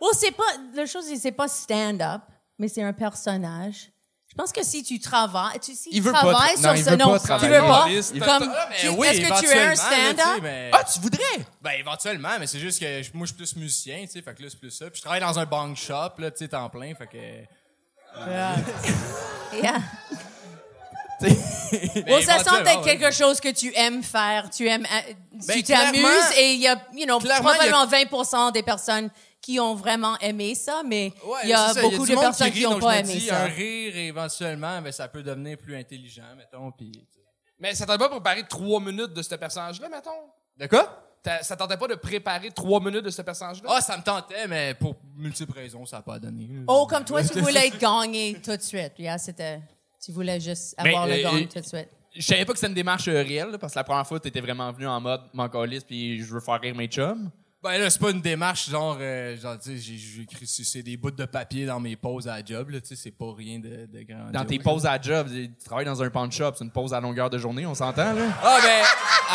Oh, 0.00 0.10
c'est 0.18 0.30
pas. 0.32 0.42
La 0.74 0.86
chose, 0.86 1.04
c'est 1.06 1.16
c'est 1.16 1.32
pas 1.32 1.48
stand-up, 1.48 2.22
mais 2.58 2.68
c'est 2.68 2.82
un 2.82 2.92
personnage. 2.92 3.90
Je 4.28 4.34
pense 4.34 4.50
que 4.50 4.64
si 4.64 4.82
tu 4.82 4.98
travailles, 4.98 5.60
tu, 5.60 5.74
si 5.74 5.90
Il 5.92 6.00
veut 6.02 6.10
pas 6.10 6.22
tra- 6.22 6.56
sur 6.58 6.62
non, 6.68 6.74
il 6.74 6.82
ce, 6.84 6.90
veut 6.90 6.96
non, 6.96 7.10
pas 7.12 7.18
tu 7.18 7.26
travailler. 7.26 7.58
veux 8.00 8.18
pas? 8.20 8.38
Comme, 8.38 8.48
Ben 8.48 8.56
tu- 8.80 8.88
oui, 8.88 9.06
est-ce 9.08 9.20
que 9.20 9.40
tu 9.40 9.46
es 9.46 9.62
un 9.62 9.74
stand-up? 9.74 10.38
mais- 10.42 10.70
Ah, 10.72 10.84
tu 10.84 11.00
voudrais? 11.00 11.20
Ben, 11.60 11.72
éventuellement, 11.78 12.30
mais 12.40 12.46
c'est 12.46 12.58
juste 12.58 12.80
que 12.80 13.02
je- 13.02 13.10
moi, 13.12 13.26
je 13.26 13.34
suis 13.34 13.36
plus 13.36 13.56
musicien, 13.56 14.00
tu 14.06 14.12
sais, 14.12 14.22
fait 14.22 14.34
que 14.34 14.42
là, 14.42 14.48
c'est 14.50 14.58
plus 14.58 14.70
ça. 14.70 14.86
Puis 14.86 14.96
je 14.96 15.02
travaille 15.02 15.20
dans 15.20 15.38
un 15.38 15.44
bang 15.44 15.76
shop, 15.76 16.14
là, 16.18 16.30
tu 16.30 16.38
sais, 16.38 16.48
temps 16.48 16.68
plein, 16.70 16.94
fait 16.94 17.06
que... 17.06 17.18
Yeah. 18.20 18.56
Mais 21.20 21.30
Bon, 22.06 22.20
ça 22.22 22.42
semble 22.42 22.66
être 22.68 22.82
quelque 22.84 23.10
chose 23.10 23.40
que 23.40 23.48
tu 23.48 23.72
aimes 23.74 24.02
faire. 24.02 24.50
Tu 24.50 24.66
aimes, 24.68 24.84
euh, 24.84 25.12
Ben, 25.46 25.54
tu 25.54 25.62
t'amuses 25.62 26.36
et 26.36 26.52
il 26.54 26.60
y 26.60 26.68
a, 26.68 26.74
you 26.94 27.06
know, 27.06 27.20
y 27.20 27.30
a- 27.30 27.40
probablement 27.40 27.86
20 27.86 28.50
des 28.52 28.62
personnes 28.62 29.10
qui 29.40 29.58
ont 29.58 29.74
vraiment 29.74 30.16
aimé 30.18 30.54
ça, 30.54 30.82
mais 30.86 31.12
Ouais, 31.24 31.40
il 31.44 31.48
y 31.50 31.52
a 31.52 31.72
ça, 31.72 31.80
beaucoup 31.82 32.06
de 32.06 32.14
personnes 32.14 32.46
rit, 32.48 32.52
qui 32.52 32.62
n'ont 32.62 32.78
pas 32.78 32.98
aimé 32.98 33.14
dis, 33.14 33.26
ça. 33.26 33.42
Un 33.42 33.46
rire, 33.46 33.96
éventuellement, 33.96 34.80
ben, 34.80 34.92
ça 34.92 35.08
peut 35.08 35.22
devenir 35.22 35.58
plus 35.58 35.76
intelligent, 35.76 36.22
mettons, 36.36 36.70
puis... 36.70 36.92
Mais 37.58 37.74
ça 37.74 37.86
t'aurait 37.86 37.98
pas 37.98 38.08
préparé 38.08 38.44
trois 38.48 38.80
minutes 38.80 39.12
de 39.12 39.22
ce 39.22 39.34
personnage-là, 39.34 39.88
mettons? 39.88 40.10
De 40.56 40.66
quoi? 40.66 41.11
Ça 41.42 41.56
tentait 41.56 41.76
pas 41.76 41.86
de 41.86 41.94
préparer 41.94 42.50
trois 42.50 42.80
minutes 42.80 43.04
de 43.04 43.10
ce 43.10 43.22
personnage-là? 43.22 43.70
Ah, 43.72 43.80
ça 43.80 43.96
me 43.96 44.02
tentait, 44.02 44.48
mais 44.48 44.74
pour 44.74 44.96
multiples 45.16 45.52
raisons, 45.52 45.86
ça 45.86 45.98
n'a 45.98 46.02
pas 46.02 46.18
donné. 46.18 46.48
Oh, 46.66 46.86
comme 46.88 47.04
toi, 47.04 47.22
tu 47.22 47.40
voulais 47.40 47.68
être 47.68 47.78
gagné 47.78 48.36
tout 48.42 48.56
de 48.56 48.62
suite. 48.62 48.94
Yeah, 48.98 49.18
c'était, 49.18 49.60
tu 50.04 50.10
voulais 50.10 50.40
juste 50.40 50.74
Mais, 50.82 50.90
avoir 50.90 51.06
le 51.06 51.14
euh, 51.14 51.22
gagne 51.22 51.44
euh, 51.44 51.46
tout 51.46 51.60
de 51.60 51.66
suite. 51.66 51.88
Je 52.14 52.22
savais 52.22 52.44
pas 52.44 52.52
que 52.52 52.58
c'était 52.58 52.68
une 52.68 52.74
démarche 52.74 53.06
euh, 53.08 53.22
réelle, 53.22 53.50
là, 53.50 53.58
parce 53.58 53.72
que 53.72 53.78
la 53.78 53.84
première 53.84 54.06
fois, 54.06 54.18
t'étais 54.18 54.40
vraiment 54.40 54.70
venu 54.72 54.86
en 54.86 55.00
mode 55.00 55.22
calisse 55.52 55.84
puis 55.84 56.20
je 56.20 56.34
veux 56.34 56.40
faire 56.40 56.60
rire 56.60 56.74
mes 56.74 56.88
chums. 56.88 57.30
Ben 57.62 57.78
là, 57.78 57.88
c'est 57.90 58.00
pas 58.00 58.10
une 58.10 58.20
démarche 58.20 58.68
genre, 58.68 58.98
euh, 59.00 59.36
genre 59.40 59.56
tu 59.56 59.70
sais, 59.70 59.76
j'ai- 59.76 59.96
j'ai 59.96 60.22
écrit, 60.22 60.46
c'est 60.48 60.82
des 60.82 60.96
bouts 60.96 61.12
de 61.12 61.24
papier 61.24 61.64
dans 61.64 61.78
mes 61.78 61.94
pauses 61.94 62.26
à 62.26 62.38
la 62.38 62.44
job, 62.44 62.70
là, 62.70 62.80
tu 62.80 62.88
sais, 62.88 62.96
c'est 62.96 63.12
pas 63.12 63.32
rien 63.36 63.60
de, 63.60 63.86
de 63.86 64.02
grand. 64.02 64.30
Dans 64.32 64.44
tes 64.44 64.58
pauses 64.58 64.84
à 64.84 65.00
job, 65.00 65.28
tu 65.32 65.48
travailles 65.64 65.84
dans 65.84 66.02
un 66.02 66.10
pawn 66.10 66.30
shop, 66.32 66.54
c'est 66.58 66.64
une 66.64 66.72
pause 66.72 66.92
à 66.92 67.00
longueur 67.00 67.30
de 67.30 67.38
journée, 67.38 67.64
on 67.64 67.74
s'entend, 67.76 68.14
là? 68.14 68.26
Ah, 68.42 68.58
ben, 68.60 68.84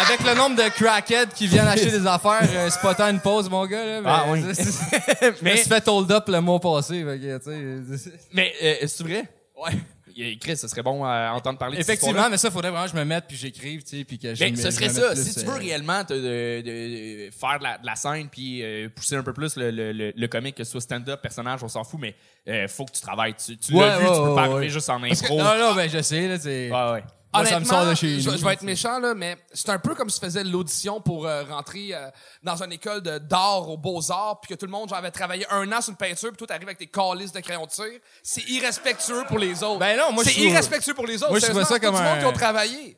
avec 0.06 0.20
le 0.26 0.36
nombre 0.36 0.58
de 0.62 0.68
crackheads 0.70 1.34
qui 1.34 1.48
viennent 1.48 1.68
acheter 1.68 1.90
des 1.92 2.06
affaires, 2.06 2.42
euh, 2.52 2.70
c'est 2.70 2.82
pas 2.82 2.94
tant 2.96 3.08
une 3.10 3.22
pause, 3.22 3.50
mon 3.50 3.66
gars, 3.66 3.86
là. 3.86 4.02
ben, 4.02 4.10
Ah, 4.10 4.26
oui. 4.30 4.42
Je 4.42 5.46
me 5.46 5.56
suis 5.56 5.66
fait 5.66 5.88
hold 5.88 6.12
up 6.12 6.26
le 6.28 6.42
mois 6.42 6.60
passé, 6.60 7.06
fait 7.06 7.20
que, 7.20 7.38
tu 7.38 7.98
sais. 7.98 8.12
Mais, 8.34 8.54
euh, 8.62 8.76
c'est 8.88 9.04
vrai? 9.04 9.24
Ouais. 9.56 9.72
Euh, 10.19 10.34
Chris, 10.39 10.58
ce 10.58 10.67
serait 10.67 10.82
bon 10.84 11.03
à 11.03 11.32
entendre 11.34 11.60
parler 11.60 11.77
Effectivement, 11.80 12.30
mais 12.30 12.38
ça, 12.38 12.49
faudrait 12.51 12.71
vraiment 12.71 12.86
que 12.86 12.91
je 12.91 12.95
me 12.97 13.03
mette 13.06 13.25
puis 13.27 13.38
j'écrive, 13.38 13.84
tu 13.84 13.97
sais, 13.99 14.03
puis 14.03 14.17
que 14.17 14.38
Ben, 14.38 14.56
ce 14.56 14.71
serait 14.71 14.89
ça. 14.89 15.15
Si 15.15 15.34
tu 15.34 15.45
veux 15.45 15.53
euh, 15.53 15.58
réellement 15.58 16.03
te- 16.03 16.13
de, 16.13 16.62
de- 16.62 17.30
faire 17.32 17.60
de 17.60 17.63
la, 17.63 17.77
de 17.77 17.86
la 17.86 17.95
scène 17.95 18.27
puis 18.30 18.63
euh, 18.63 18.89
pousser 18.89 19.15
un 19.15 19.23
peu 19.23 19.34
plus 19.34 19.56
le, 19.58 19.69
le, 19.71 19.91
le, 19.91 20.13
le 20.15 20.27
comique, 20.27 20.56
que 20.56 20.63
ce 20.63 20.71
soit 20.71 20.82
stand-up, 20.82 21.21
personnage, 21.21 21.63
on 21.63 21.67
s'en 21.67 21.84
fout, 21.84 21.99
mais 21.99 22.15
euh, 22.47 22.67
faut 22.67 22.86
que 22.86 22.91
tu 22.93 23.01
travailles. 23.01 23.36
Tu, 23.36 23.58
tu 23.58 23.73
Ouais, 23.73 23.82
l'as 23.86 23.99
vu, 23.99 24.06
ouais, 24.06 24.12
tu 24.15 24.21
peux 24.23 24.36
pas 24.36 24.43
arriver 24.43 24.69
juste 24.69 24.89
en 24.89 24.99
que- 24.99 25.06
impro. 25.12 25.38
Non, 25.38 25.58
non, 25.60 25.75
ben, 25.75 25.89
je 25.89 26.01
sais, 26.01 26.27
là, 26.27 26.39
c'est. 26.39 26.71
Ouais, 26.71 26.91
ouais. 26.93 27.03
Moi, 27.41 27.45
ça 27.45 27.60
me 27.60 27.65
sort 27.65 27.86
de 27.86 27.95
chez 27.95 28.19
je, 28.19 28.30
nous. 28.30 28.38
je 28.38 28.43
vais 28.45 28.54
être 28.54 28.62
méchant, 28.63 29.00
là, 29.00 29.13
mais 29.15 29.38
c'est 29.54 29.69
un 29.69 29.80
peu 29.80 29.95
comme 29.95 30.10
si 30.10 30.19
tu 30.19 30.26
faisais 30.26 30.43
l'audition 30.43 31.00
pour 31.02 31.26
euh, 31.26 31.43
rentrer 31.43 31.89
euh, 31.93 32.10
dans 32.43 32.62
une 32.63 32.71
école 32.71 33.02
de- 33.02 33.17
d'art 33.17 33.69
aux 33.69 33.78
Beaux-Arts, 33.78 34.39
puis 34.41 34.54
que 34.54 34.60
tout 34.60 34.65
le 34.65 34.71
monde 34.71 34.89
genre, 34.89 34.97
avait 34.97 35.12
travaillé 35.12 35.45
un 35.50 35.71
an 35.71 35.82
sur 35.82 35.91
une 35.91 35.97
peinture, 35.97 36.30
puis 36.30 36.38
toi, 36.38 36.47
t'arrives 36.47 36.67
avec 36.67 36.78
tes 36.78 36.88
calices 36.88 37.32
de 37.32 37.39
crayon 37.39 37.65
de 37.65 37.71
cire. 37.71 38.00
C'est 38.23 38.47
irrespectueux 38.50 39.23
pour 39.28 39.39
les 39.39 39.63
autres. 39.63 39.80
Ben 39.80 39.97
non, 39.97 40.12
moi, 40.12 40.23
je 40.23 40.30
C'est 40.30 40.36
trouve- 40.36 40.47
irrespectueux 40.52 40.93
pour 40.93 41.08
les 41.08 41.17
autres. 41.23 41.32
Moi, 41.32 41.39
je 41.39 41.45
trouvais 41.45 41.65
ça 41.65 41.80
comme 41.80 41.95
tout 41.95 42.02
le 42.02 42.08
monde 42.08 42.17
un- 42.17 42.19
qui 42.21 42.26
ont 42.26 42.34
travaillé. 42.34 42.97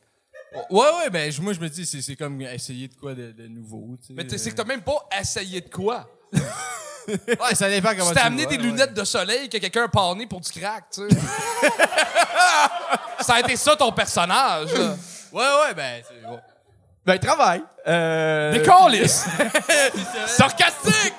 Ouais, 0.68 0.80
ouais, 0.98 1.10
ben, 1.10 1.30
je- 1.30 1.40
moi, 1.40 1.52
je 1.52 1.60
me 1.60 1.68
dis, 1.68 1.86
c'est 1.86 2.02
c'est 2.02 2.16
comme 2.16 2.40
essayer 2.42 2.88
de 2.88 2.94
quoi 2.94 3.14
de, 3.14 3.30
de 3.30 3.46
nouveau, 3.46 3.96
tu 4.00 4.08
sais. 4.08 4.14
Mais 4.14 4.26
c'est 4.36 4.50
que 4.50 4.56
t'as 4.56 4.64
même 4.64 4.82
pas 4.82 5.06
essayé 5.20 5.60
de 5.60 5.68
quoi. 5.70 6.08
Ouais, 7.08 7.54
ça 7.54 7.68
dépend 7.68 7.90
comment 7.90 8.10
Tu 8.10 8.14
le 8.14 8.20
amené 8.20 8.44
vois, 8.44 8.52
des 8.52 8.58
ouais. 8.58 8.62
lunettes 8.70 8.94
de 8.94 9.04
soleil 9.04 9.48
que 9.48 9.58
quelqu'un 9.58 9.84
a 9.84 9.88
pané 9.88 10.26
pour 10.26 10.40
du 10.40 10.50
crack, 10.50 10.84
tu 10.92 11.08
sais. 11.08 11.16
ça 13.20 13.34
a 13.34 13.40
été 13.40 13.56
ça 13.56 13.76
ton 13.76 13.92
personnage. 13.92 14.72
là. 14.72 14.94
Ouais, 15.32 15.44
ouais, 15.44 15.74
ben, 15.74 16.02
c'est. 16.06 16.28
ouais. 16.28 16.38
Ben, 17.04 17.18
travaille. 17.18 17.62
Euh... 17.86 18.52
Des! 18.52 19.08
Sarcastique! 20.26 21.14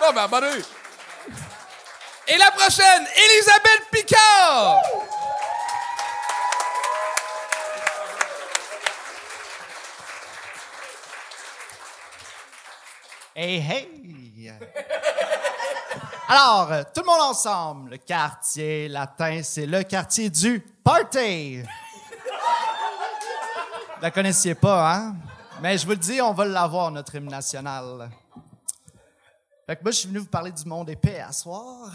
Non, 0.00 0.12
mais 0.14 0.20
abonné. 0.20 0.46
Et 2.28 2.36
la 2.36 2.50
prochaine, 2.50 3.06
Elisabeth 3.16 3.88
Picard! 3.92 4.82
Hey, 13.34 13.60
hey! 13.60 14.52
Alors, 16.28 16.70
euh, 16.70 16.82
tout 16.94 17.00
le 17.00 17.06
monde 17.06 17.22
ensemble, 17.22 17.92
le 17.92 17.96
quartier 17.96 18.88
latin, 18.88 19.42
c'est 19.42 19.64
le 19.64 19.82
quartier 19.84 20.28
du 20.28 20.60
party! 20.60 21.62
Vous 21.62 21.68
la 24.02 24.10
connaissiez 24.10 24.54
pas, 24.54 24.94
hein? 24.94 25.16
Mais 25.62 25.78
je 25.78 25.86
vous 25.86 25.92
le 25.92 25.96
dis, 25.96 26.20
on 26.20 26.34
va 26.34 26.44
l'avoir, 26.44 26.90
notre 26.90 27.14
hymne 27.14 27.30
national. 27.30 28.10
Fait 29.66 29.76
que 29.76 29.82
moi, 29.82 29.92
je 29.92 29.96
suis 29.96 30.08
venu 30.08 30.18
vous 30.18 30.26
parler 30.26 30.52
du 30.52 30.66
monde 30.66 30.90
épais 30.90 31.20
à 31.20 31.32
soir. 31.32 31.90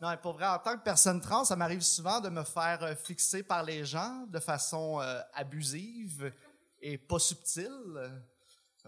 Non, 0.00 0.16
pour 0.20 0.32
vrai, 0.32 0.48
en 0.48 0.58
tant 0.58 0.76
que 0.76 0.82
personne 0.82 1.20
trans, 1.20 1.44
ça 1.44 1.54
m'arrive 1.54 1.82
souvent 1.82 2.18
de 2.20 2.30
me 2.30 2.42
faire 2.42 2.82
euh, 2.82 2.96
fixer 2.96 3.44
par 3.44 3.62
les 3.62 3.84
gens 3.84 4.24
de 4.26 4.40
façon 4.40 5.00
euh, 5.00 5.20
abusive 5.34 6.32
et 6.82 6.98
pas 6.98 7.20
subtile. 7.20 8.24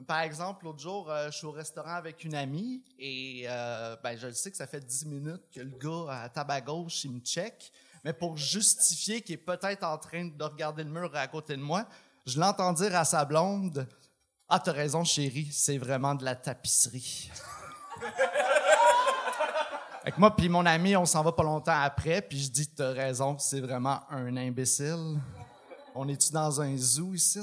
Par 0.06 0.20
exemple, 0.20 0.64
l'autre 0.64 0.78
jour, 0.78 1.10
euh, 1.10 1.30
je 1.30 1.36
suis 1.36 1.46
au 1.46 1.50
restaurant 1.50 1.94
avec 1.94 2.24
une 2.24 2.34
amie 2.34 2.82
et 2.98 3.44
euh, 3.46 3.94
ben, 4.02 4.16
je 4.16 4.26
le 4.26 4.32
sais 4.32 4.50
que 4.50 4.56
ça 4.56 4.66
fait 4.66 4.80
10 4.80 5.06
minutes 5.06 5.42
que 5.54 5.60
le 5.60 5.76
gars 5.78 6.22
à 6.22 6.28
table 6.30 6.50
à 6.50 6.60
gauche, 6.62 7.04
il 7.04 7.12
me 7.12 7.20
check. 7.20 7.70
Mais 8.02 8.14
pour 8.14 8.36
justifier 8.36 9.20
qu'il 9.20 9.34
est 9.34 9.38
peut-être 9.38 9.84
en 9.84 9.98
train 9.98 10.24
de 10.24 10.44
regarder 10.44 10.82
le 10.82 10.90
mur 10.90 11.14
à 11.14 11.26
côté 11.28 11.56
de 11.56 11.62
moi, 11.62 11.86
je 12.24 12.40
l'entends 12.40 12.72
dire 12.72 12.96
à 12.96 13.04
sa 13.04 13.24
blonde 13.26 13.86
Ah, 14.48 14.58
t'as 14.58 14.72
raison, 14.72 15.04
chérie, 15.04 15.50
c'est 15.52 15.76
vraiment 15.76 16.14
de 16.14 16.24
la 16.24 16.36
tapisserie. 16.36 17.30
Avec 20.02 20.18
moi 20.18 20.34
puis 20.34 20.48
mon 20.48 20.64
ami, 20.64 20.96
on 20.96 21.04
s'en 21.04 21.22
va 21.22 21.32
pas 21.32 21.44
longtemps 21.44 21.80
après, 21.80 22.22
puis 22.22 22.40
je 22.40 22.50
dis 22.50 22.66
T'as 22.66 22.92
raison, 22.92 23.38
c'est 23.38 23.60
vraiment 23.60 24.00
un 24.10 24.36
imbécile. 24.38 25.20
On 25.94 26.08
est-tu 26.08 26.32
dans 26.32 26.62
un 26.62 26.74
zoo 26.78 27.12
ici? 27.12 27.40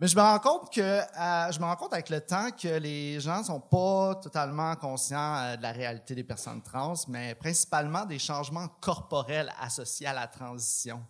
Mais 0.00 0.06
je 0.06 0.14
me 0.14 0.22
rends 0.22 0.38
compte 0.38 0.72
que 0.72 0.80
euh, 0.80 1.50
je 1.50 1.58
me 1.58 1.64
rends 1.64 1.74
compte 1.74 1.92
avec 1.92 2.08
le 2.08 2.20
temps 2.20 2.52
que 2.52 2.68
les 2.68 3.18
gens 3.18 3.42
sont 3.42 3.58
pas 3.60 4.14
totalement 4.14 4.76
conscients 4.76 5.36
euh, 5.38 5.56
de 5.56 5.62
la 5.62 5.72
réalité 5.72 6.14
des 6.14 6.22
personnes 6.22 6.62
trans, 6.62 6.94
mais 7.08 7.34
principalement 7.34 8.04
des 8.04 8.20
changements 8.20 8.68
corporels 8.80 9.52
associés 9.60 10.06
à 10.06 10.12
la 10.12 10.28
transition. 10.28 11.04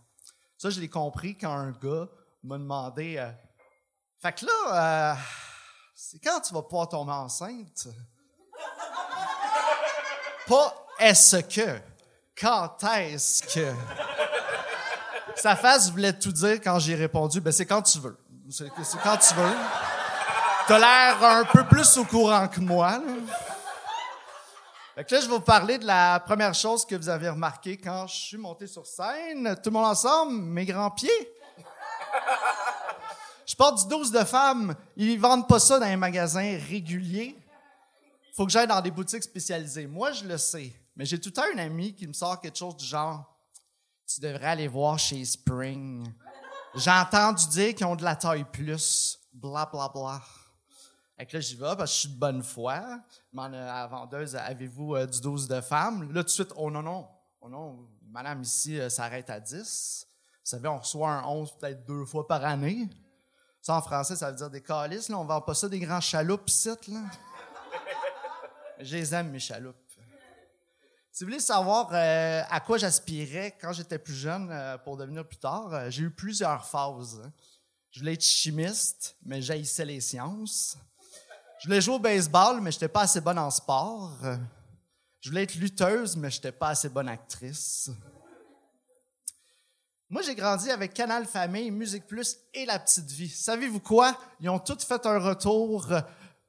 Ça, 0.56 0.70
je 0.70 0.80
l'ai 0.80 0.88
compris 0.88 1.36
quand 1.36 1.52
un 1.52 1.72
gars 1.72 2.08
m'a 2.42 2.56
demandé 2.56 3.18
euh, 3.18 3.30
Fait 4.22 4.32
que 4.32 4.46
là, 4.46 5.12
euh, 5.12 5.14
c'est 5.94 6.18
quand 6.18 6.40
tu 6.40 6.54
vas 6.54 6.62
pouvoir 6.62 6.88
tomber 6.88 7.12
enceinte? 7.12 7.88
Pas 10.46 10.74
est-ce 10.98 11.36
que, 11.40 11.78
quand 12.40 12.82
est-ce 12.84 13.42
que? 13.42 13.74
Sa 15.36 15.54
face 15.56 15.90
voulait 15.90 16.18
tout 16.18 16.32
dire 16.32 16.54
quand 16.54 16.78
j'ai 16.78 16.94
répondu, 16.94 17.42
ben 17.42 17.52
c'est 17.52 17.66
quand 17.66 17.82
tu 17.82 17.98
veux. 17.98 18.18
C'est 18.50 18.70
quand 18.70 19.16
tu 19.18 19.34
veux. 19.34 19.56
T'as 20.66 20.78
l'air 20.78 21.22
un 21.22 21.44
peu 21.44 21.64
plus 21.66 21.98
au 21.98 22.04
courant 22.04 22.48
que 22.48 22.60
moi. 22.60 22.92
Là. 22.92 23.14
Fait 24.94 25.04
que 25.04 25.14
là, 25.14 25.20
je 25.20 25.26
vais 25.26 25.34
vous 25.34 25.40
parler 25.40 25.76
de 25.76 25.84
la 25.84 26.18
première 26.20 26.54
chose 26.54 26.86
que 26.86 26.94
vous 26.94 27.10
avez 27.10 27.28
remarqué 27.28 27.76
quand 27.76 28.06
je 28.06 28.14
suis 28.14 28.36
monté 28.38 28.66
sur 28.66 28.86
scène. 28.86 29.54
Tout 29.62 29.68
le 29.68 29.72
monde 29.72 29.84
ensemble, 29.84 30.32
mes 30.32 30.64
grands 30.64 30.90
pieds. 30.90 31.34
Je 33.44 33.54
porte 33.54 33.82
du 33.82 33.88
12 33.88 34.12
de 34.12 34.24
femmes. 34.24 34.74
Ils 34.96 35.20
vendent 35.20 35.46
pas 35.46 35.58
ça 35.58 35.78
dans 35.78 35.86
les 35.86 35.96
magasins 35.96 36.58
réguliers. 36.70 37.36
Faut 38.34 38.46
que 38.46 38.52
j'aille 38.52 38.66
dans 38.66 38.80
des 38.80 38.90
boutiques 38.90 39.24
spécialisées. 39.24 39.86
Moi, 39.86 40.12
je 40.12 40.24
le 40.24 40.38
sais. 40.38 40.72
Mais 40.96 41.04
j'ai 41.04 41.20
tout 41.20 41.28
le 41.28 41.34
temps 41.34 41.44
un 41.54 41.58
ami 41.58 41.94
qui 41.94 42.06
me 42.06 42.14
sort 42.14 42.40
quelque 42.40 42.56
chose 42.56 42.76
du 42.76 42.86
genre 42.86 43.24
Tu 44.06 44.20
devrais 44.20 44.46
aller 44.46 44.68
voir 44.68 44.98
chez 44.98 45.22
Spring. 45.24 46.10
J'ai 46.78 46.90
entendu 46.90 47.46
dire 47.48 47.74
qu'ils 47.74 47.86
ont 47.86 47.96
de 47.96 48.04
la 48.04 48.14
taille 48.14 48.44
plus. 48.44 49.18
Bla, 49.32 49.68
bla, 49.70 49.88
bla. 49.92 50.22
Fait 51.16 51.26
que 51.26 51.36
là, 51.36 51.40
j'y 51.40 51.56
vais 51.56 51.74
parce 51.76 51.76
que 51.76 51.86
je 51.86 51.92
suis 51.92 52.08
de 52.08 52.18
bonne 52.18 52.42
foi. 52.42 53.00
Demande 53.32 53.54
à 53.54 53.64
la 53.64 53.86
vendeuse 53.88 54.36
Avez-vous 54.36 54.94
euh, 54.94 55.06
du 55.06 55.20
12 55.20 55.48
de 55.48 55.60
femmes 55.60 56.12
Là, 56.12 56.22
tout 56.22 56.26
de 56.26 56.30
suite 56.30 56.52
Oh 56.56 56.70
non, 56.70 56.82
non. 56.82 57.08
Oh 57.40 57.48
non, 57.48 57.88
madame 58.10 58.42
ici 58.42 58.78
euh, 58.78 58.88
s'arrête 58.88 59.28
à 59.28 59.40
10. 59.40 60.06
Vous 60.06 60.38
savez, 60.44 60.68
on 60.68 60.78
reçoit 60.78 61.10
un 61.10 61.24
11 61.24 61.52
peut-être 61.58 61.84
deux 61.84 62.04
fois 62.04 62.26
par 62.26 62.44
année. 62.44 62.88
Ça, 63.60 63.74
en 63.74 63.82
français, 63.82 64.14
ça 64.14 64.30
veut 64.30 64.36
dire 64.36 64.50
des 64.50 64.62
calices. 64.62 65.08
Là. 65.08 65.18
On 65.18 65.24
vend 65.24 65.40
pas 65.40 65.54
ça 65.54 65.68
des 65.68 65.80
grands 65.80 66.00
chaloupes 66.00 66.48
ici, 66.48 66.68
là. 66.88 67.00
Je 68.80 68.96
les 68.96 69.14
aime, 69.14 69.30
mes 69.30 69.40
chaloupes. 69.40 69.76
Si 71.18 71.24
vous 71.24 71.30
voulez 71.30 71.40
savoir 71.40 71.88
euh, 71.94 72.42
à 72.48 72.60
quoi 72.60 72.78
j'aspirais 72.78 73.58
quand 73.60 73.72
j'étais 73.72 73.98
plus 73.98 74.14
jeune 74.14 74.50
euh, 74.52 74.78
pour 74.78 74.96
devenir 74.96 75.26
plus 75.26 75.38
tard, 75.38 75.74
euh, 75.74 75.90
j'ai 75.90 76.04
eu 76.04 76.10
plusieurs 76.12 76.64
phases. 76.64 77.20
hein. 77.24 77.32
Je 77.90 77.98
voulais 77.98 78.12
être 78.12 78.22
chimiste, 78.22 79.16
mais 79.24 79.42
j'haïssais 79.42 79.84
les 79.84 80.00
sciences. 80.00 80.78
Je 81.58 81.66
voulais 81.66 81.80
jouer 81.80 81.96
au 81.96 81.98
baseball, 81.98 82.60
mais 82.60 82.70
je 82.70 82.76
n'étais 82.76 82.86
pas 82.86 83.00
assez 83.00 83.20
bonne 83.20 83.40
en 83.40 83.50
sport. 83.50 84.16
Je 85.18 85.28
voulais 85.28 85.42
être 85.42 85.56
lutteuse, 85.56 86.16
mais 86.16 86.30
je 86.30 86.36
n'étais 86.36 86.52
pas 86.52 86.68
assez 86.68 86.88
bonne 86.88 87.08
actrice. 87.08 87.90
Moi, 90.08 90.22
j'ai 90.22 90.36
grandi 90.36 90.70
avec 90.70 90.94
Canal 90.94 91.26
Famille, 91.26 91.72
Musique 91.72 92.06
Plus 92.06 92.36
et 92.54 92.64
La 92.64 92.78
Petite 92.78 93.10
Vie. 93.10 93.28
Savez-vous 93.28 93.80
quoi? 93.80 94.16
Ils 94.38 94.50
ont 94.50 94.60
tous 94.60 94.84
fait 94.84 95.04
un 95.04 95.18
retour 95.18 95.92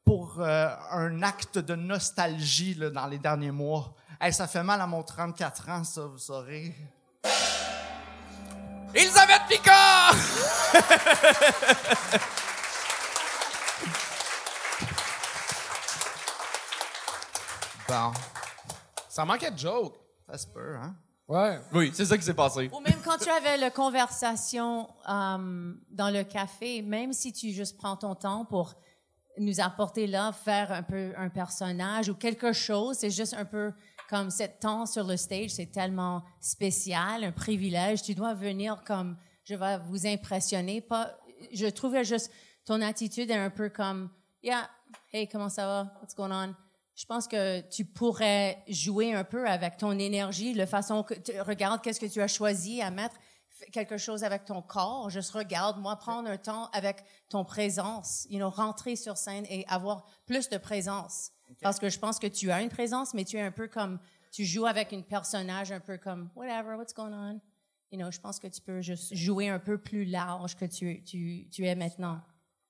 pour 0.05 0.39
un 0.39 1.23
acte 1.23 1.58
de 1.58 1.73
nostalgie 1.73 2.75
dans 2.75 3.08
les 3.08 3.17
derniers 3.17 3.49
mois. 3.49 3.95
Hey, 4.21 4.34
ça 4.34 4.47
fait 4.47 4.63
mal 4.63 4.82
à 4.82 4.88
mon 4.88 5.01
34 5.01 5.69
ans, 5.69 5.84
ça, 5.84 6.01
vous 6.01 6.17
saurez. 6.17 6.75
Elisabeth 8.93 9.41
Picard! 9.47 10.15
Bon, 17.88 18.12
Ça 19.08 19.25
manquait 19.25 19.51
de 19.51 19.58
joke. 19.58 19.95
ça 20.29 20.38
se 20.38 20.47
peut, 20.47 20.75
hein? 20.75 20.95
Ouais. 21.27 21.60
Oui, 21.73 21.91
c'est 21.93 22.05
ça 22.05 22.17
qui 22.17 22.23
s'est 22.23 22.34
passé. 22.34 22.69
Ou 22.73 22.79
même 22.79 22.99
quand 23.03 23.17
tu 23.17 23.29
avais 23.29 23.58
la 23.58 23.69
conversation 23.69 24.89
euh, 25.08 25.73
dans 25.91 26.10
le 26.12 26.23
café, 26.23 26.82
même 26.82 27.13
si 27.13 27.32
tu 27.32 27.51
juste 27.51 27.77
prends 27.77 27.95
ton 27.95 28.15
temps 28.15 28.45
pour 28.45 28.73
nous 29.38 29.60
apporter 29.60 30.08
là, 30.08 30.32
faire 30.32 30.71
un 30.71 30.84
peu 30.84 31.13
un 31.17 31.29
personnage 31.29 32.10
ou 32.10 32.15
quelque 32.15 32.51
chose, 32.51 32.97
c'est 32.99 33.12
juste 33.12 33.36
un 33.36 33.45
peu 33.45 33.71
comme 34.10 34.32
cet 34.32 34.62
temps 34.62 34.88
sur 34.88 35.06
le 35.06 35.17
stage, 35.17 35.52
c'est 35.52 35.72
tellement 35.72 36.24
spécial, 36.41 37.24
un 37.24 37.32
privilège. 37.32 38.02
Tu 38.02 38.15
dois 38.15 38.34
venir 38.34 38.82
comme, 38.84 39.15
je 39.43 39.54
vais 39.54 39.78
vous 39.78 40.08
impressionner. 40.08 40.82
Pas, 40.82 41.15
je 41.54 41.67
trouvais 41.67 42.04
juste 42.04 42.32
ton 42.65 42.82
attitude 42.82 43.30
est 43.30 43.38
un 43.38 43.52
peu 43.52 43.69
comme, 43.69 44.10
yeah, 44.41 44.67
hey, 45.13 45.28
comment 45.28 45.50
ça 45.50 45.65
va? 45.67 45.93
What's 46.02 46.15
going 46.15 46.32
on? 46.32 46.56
Je 46.95 47.06
pense 47.06 47.28
que 47.28 47.62
tu 47.69 47.86
pourrais 47.86 48.63
jouer 48.67 49.13
un 49.13 49.24
peu 49.24 49.48
avec 49.48 49.78
ton 49.78 49.98
énergie, 49.98 50.56
la 50.56 50.65
façon 50.65 51.04
que 51.04 51.13
tu 51.13 51.39
regarde 51.41 51.82
qu'est-ce 51.82 52.00
que 52.00 52.08
tu 52.08 52.19
as 52.19 52.28
choisi 52.28 52.82
à 52.82 52.89
mettre 52.89 53.15
quelque 53.72 53.98
chose 53.98 54.24
avec 54.24 54.43
ton 54.45 54.63
corps. 54.63 55.10
Juste 55.12 55.32
regarde, 55.32 55.80
moi, 55.80 55.98
prendre 55.98 56.30
un 56.30 56.38
temps 56.38 56.67
avec 56.74 57.04
ton 57.30 57.45
présence, 57.45 58.26
you 58.30 58.39
know, 58.39 58.50
rentrer 58.50 58.95
sur 58.95 59.17
scène 59.17 59.45
et 59.50 59.65
avoir 59.67 60.06
plus 60.26 60.50
de 60.50 60.58
présence. 60.58 61.32
Parce 61.62 61.80
que 61.80 61.90
je 61.90 62.00
pense 62.00 62.20
que 62.20 62.28
tu 62.28 62.52
as 62.52 62.62
une 62.62 62.70
présence, 62.70 63.14
mais 63.14 63.26
tu 63.26 63.38
es 63.38 63.42
un 63.42 63.52
peu 63.52 63.68
comme, 63.68 64.00
tu 64.32 64.46
joues 64.46 64.66
avec 64.66 64.94
un 64.94 65.02
personnage 65.02 65.72
un 65.72 65.80
peu 65.80 65.98
comme, 65.98 66.30
whatever, 66.36 66.76
what's 66.76 66.93
going 66.93 67.14
on? 67.14 67.41
You 67.91 67.97
know, 67.97 68.12
je 68.12 68.20
pense 68.20 68.39
que 68.39 68.47
tu 68.47 68.62
peux 68.62 68.82
juste 68.82 69.16
jouer 69.16 69.50
un 69.50 69.60
peu 69.60 69.78
plus 69.78 70.06
large 70.06 70.56
que 70.56 70.66
tu, 70.66 71.04
tu, 71.04 71.47
tu 71.52 71.66
es 71.66 71.76
maintenant. 71.76 72.22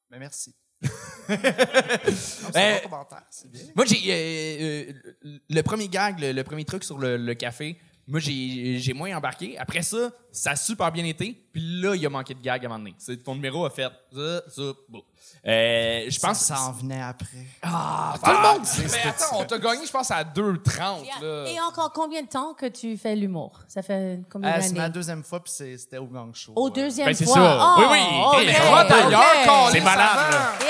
Mais 0.10 0.20
merci. 0.20 0.56
Euh, 0.84 0.88
C'est 2.08 2.56
un 2.56 2.76
bon 2.76 2.90
commentaire, 2.90 3.26
c'est 3.30 3.52
bien. 3.52 3.62
Moi, 3.76 3.86
j'ai 3.86 4.00
euh, 4.08 4.94
euh, 5.26 5.40
le 5.50 5.62
premier 5.62 5.90
gag, 5.90 6.20
le, 6.20 6.32
le 6.32 6.44
premier 6.44 6.64
truc 6.64 6.84
sur 6.84 6.98
le, 6.98 7.18
le 7.18 7.34
café. 7.36 7.78
Moi, 8.10 8.20
j'ai 8.20 8.78
j'ai 8.80 8.94
moins 8.94 9.16
embarqué. 9.16 9.58
Après 9.60 9.84
ça, 9.84 10.10
ça 10.32 10.52
a 10.52 10.56
super 10.56 10.92
bien 10.92 11.06
été. 11.06 11.40
Puis 11.54 11.62
là, 11.82 11.96
il 11.96 12.06
a 12.06 12.10
manqué 12.10 12.34
de 12.34 12.42
gag 12.42 12.64
à 12.64 12.66
un 12.66 12.70
moment 12.70 12.80
donné. 12.80 12.96
C'est- 12.98 13.18
Ton 13.24 13.36
numéro 13.36 13.66
a 13.66 13.70
fait 13.70 13.84
ça, 14.14 14.42
ça, 14.50 14.62
bon. 14.90 15.04
Euh, 15.48 16.06
je 16.10 16.20
pense 16.20 16.40
ça 16.40 16.60
en 16.60 16.72
venait 16.72 17.02
après. 17.02 17.46
Tout 17.62 18.32
le 18.32 18.42
monde 18.42 18.62
dit. 18.64 18.82
Mais 18.92 19.10
attends, 19.10 19.40
on 19.40 19.46
t'a 19.46 19.58
gagné, 19.60 19.86
je 19.86 19.92
pense, 19.92 20.10
à 20.12 20.24
2,30. 20.24 21.06
là. 21.22 21.46
Et 21.50 21.62
encore 21.62 21.94
combien 21.94 22.24
de 22.24 22.28
temps 22.28 22.54
que 22.56 22.66
tu 22.66 22.98
fais 22.98 23.16
l'humour? 23.16 23.60
Ça 23.68 23.82
fait 23.84 24.20
combien 24.30 24.50
Euh, 24.50 24.58
c'est 24.62 24.72
ma 24.74 24.80
d'années? 24.82 24.94
deuxième 24.94 25.24
fois, 25.24 25.42
puis 25.44 25.54
c'est- 25.56 25.78
c'était 25.78 25.98
au 26.00 26.08
gang 26.08 26.34
show. 26.34 26.54
Au 26.56 26.68
Euh, 26.68 26.72
deuxième 26.72 27.08
Ben, 27.08 27.14
c'est 27.16 27.26
fois. 27.26 27.36
ça. 27.36 27.76
Oh, 27.78 27.82
Oui, 27.82 27.86
oui. 27.92 28.00
ok, 28.26 28.44
Mais 28.46 28.54
Va 28.72 28.84
d'ailleurs, 28.86 29.20
ok. 29.22 29.46
câlisse, 29.46 29.72
C'est 29.72 29.82
malade. 29.82 30.36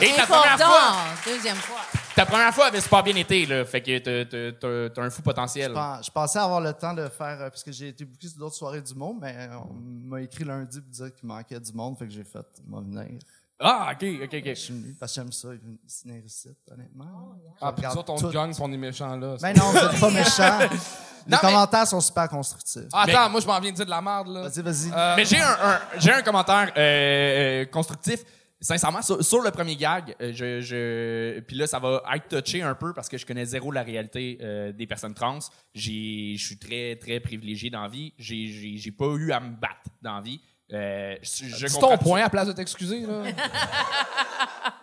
Yeah. 0.00 0.08
Et 0.08 0.12
ta 0.16 0.26
première 0.26 0.58
fois? 0.58 0.94
Deuxième 1.26 1.56
fois. 1.56 1.80
Ta 2.14 2.26
première 2.26 2.54
fois 2.54 2.66
avait 2.66 2.80
super 2.80 3.02
bien 3.02 3.16
été, 3.16 3.46
là. 3.46 3.64
Fait 3.64 3.80
que 3.82 3.98
t'as- 3.98 4.24
t'as- 4.24 4.52
t'as 4.52 4.88
t'as 4.90 5.02
un 5.02 5.10
fou 5.10 5.22
potentiel. 5.22 5.70
Je 5.70 5.74
pen- 5.74 5.98
je 6.04 6.10
pensais 6.10 6.38
avoir 6.38 6.60
le 6.60 6.72
temps 6.72 6.94
de 6.94 7.08
faire, 7.08 7.40
euh, 7.40 7.50
parce 7.50 7.62
que 7.62 7.72
j'ai 7.72 7.88
été 7.88 8.04
booké 8.04 8.28
sur 8.28 8.38
d'autres 8.38 8.54
soirées 8.56 8.82
du 8.82 8.94
monde, 8.94 9.18
mais 9.20 9.34
euh, 9.36 9.56
on 9.58 9.74
m'a 10.08 10.20
écrit 10.22 10.44
lundi 10.44 10.80
pour 10.80 10.90
dire 10.90 11.14
qu'il 11.14 11.26
manquait 11.28 11.60
du 11.60 11.72
monde, 11.72 11.98
fait 11.98 12.06
que 12.06 12.12
j'ai 12.12 12.24
fait, 12.24 12.46
moi 12.66 12.80
venir. 12.80 13.18
Ah, 13.60 13.90
ok, 13.92 14.04
ok, 14.24 14.30
Je 14.32 14.50
ok. 14.50 14.56
suis 14.56 14.74
venu, 14.74 14.96
parce 14.98 15.12
que 15.12 15.20
j'aime 15.20 15.32
ça, 15.32 15.48
venir 15.48 16.24
ici, 16.26 16.48
honnêtement. 16.70 17.36
Ah, 17.60 17.72
puis 17.72 17.86
regarde 17.86 17.94
nous 17.94 18.00
autres, 18.26 18.60
on 18.60 18.72
est 18.72 18.76
méchants, 18.76 19.16
là. 19.16 19.36
Mais 19.42 19.54
non, 19.54 19.70
vous 19.70 19.76
êtes 19.78 20.00
pas 20.00 20.10
méchants. 20.10 20.58
Les 21.26 21.38
commentaires 21.38 21.86
sont 21.86 22.00
super 22.00 22.28
constructifs. 22.28 22.82
Ah, 22.92 23.04
Attends, 23.08 23.30
moi, 23.30 23.40
je 23.40 23.46
m'en 23.46 23.58
viens 23.58 23.70
de 23.70 23.76
dire 23.76 23.86
de 23.86 23.90
la 23.90 24.02
merde, 24.02 24.28
là. 24.28 24.42
Vas-y, 24.42 24.60
vas-y. 24.60 24.92
Euh, 24.94 25.14
Mais 25.16 25.24
j'ai 25.24 25.40
un, 25.40 25.52
un- 25.52 25.80
j'ai 25.98 26.12
un 26.12 26.20
commentaire 26.20 26.70
euh, 26.76 27.64
constructif. 27.66 28.20
Sincèrement, 28.60 29.02
sur, 29.02 29.22
sur 29.24 29.40
le 29.42 29.50
premier 29.50 29.76
gag, 29.76 30.14
euh, 30.20 30.32
je, 30.34 30.60
je, 30.60 31.40
puis 31.40 31.56
là, 31.56 31.66
ça 31.66 31.78
va 31.78 32.02
être 32.14 32.40
touché 32.40 32.62
un 32.62 32.74
peu 32.74 32.92
parce 32.94 33.08
que 33.08 33.18
je 33.18 33.26
connais 33.26 33.44
zéro 33.44 33.70
la 33.72 33.82
réalité 33.82 34.38
euh, 34.40 34.72
des 34.72 34.86
personnes 34.86 35.14
trans. 35.14 35.38
Je 35.74 36.36
suis 36.36 36.58
très, 36.60 36.96
très 36.96 37.20
privilégié 37.20 37.70
dans 37.70 37.82
la 37.82 37.88
vie. 37.88 38.12
J'ai, 38.18 38.90
pas 38.96 39.06
eu 39.16 39.32
à 39.32 39.40
me 39.40 39.50
battre 39.56 39.90
dans 40.02 40.16
la 40.16 40.20
vie. 40.22 40.40
Euh, 40.72 41.16
je, 41.22 41.44
je 41.46 41.66
Dis 41.66 41.72
comprends- 41.74 41.96
ton 41.96 41.98
point 41.98 42.22
à 42.22 42.30
place 42.30 42.48
de 42.48 42.52
t'excuser. 42.52 43.04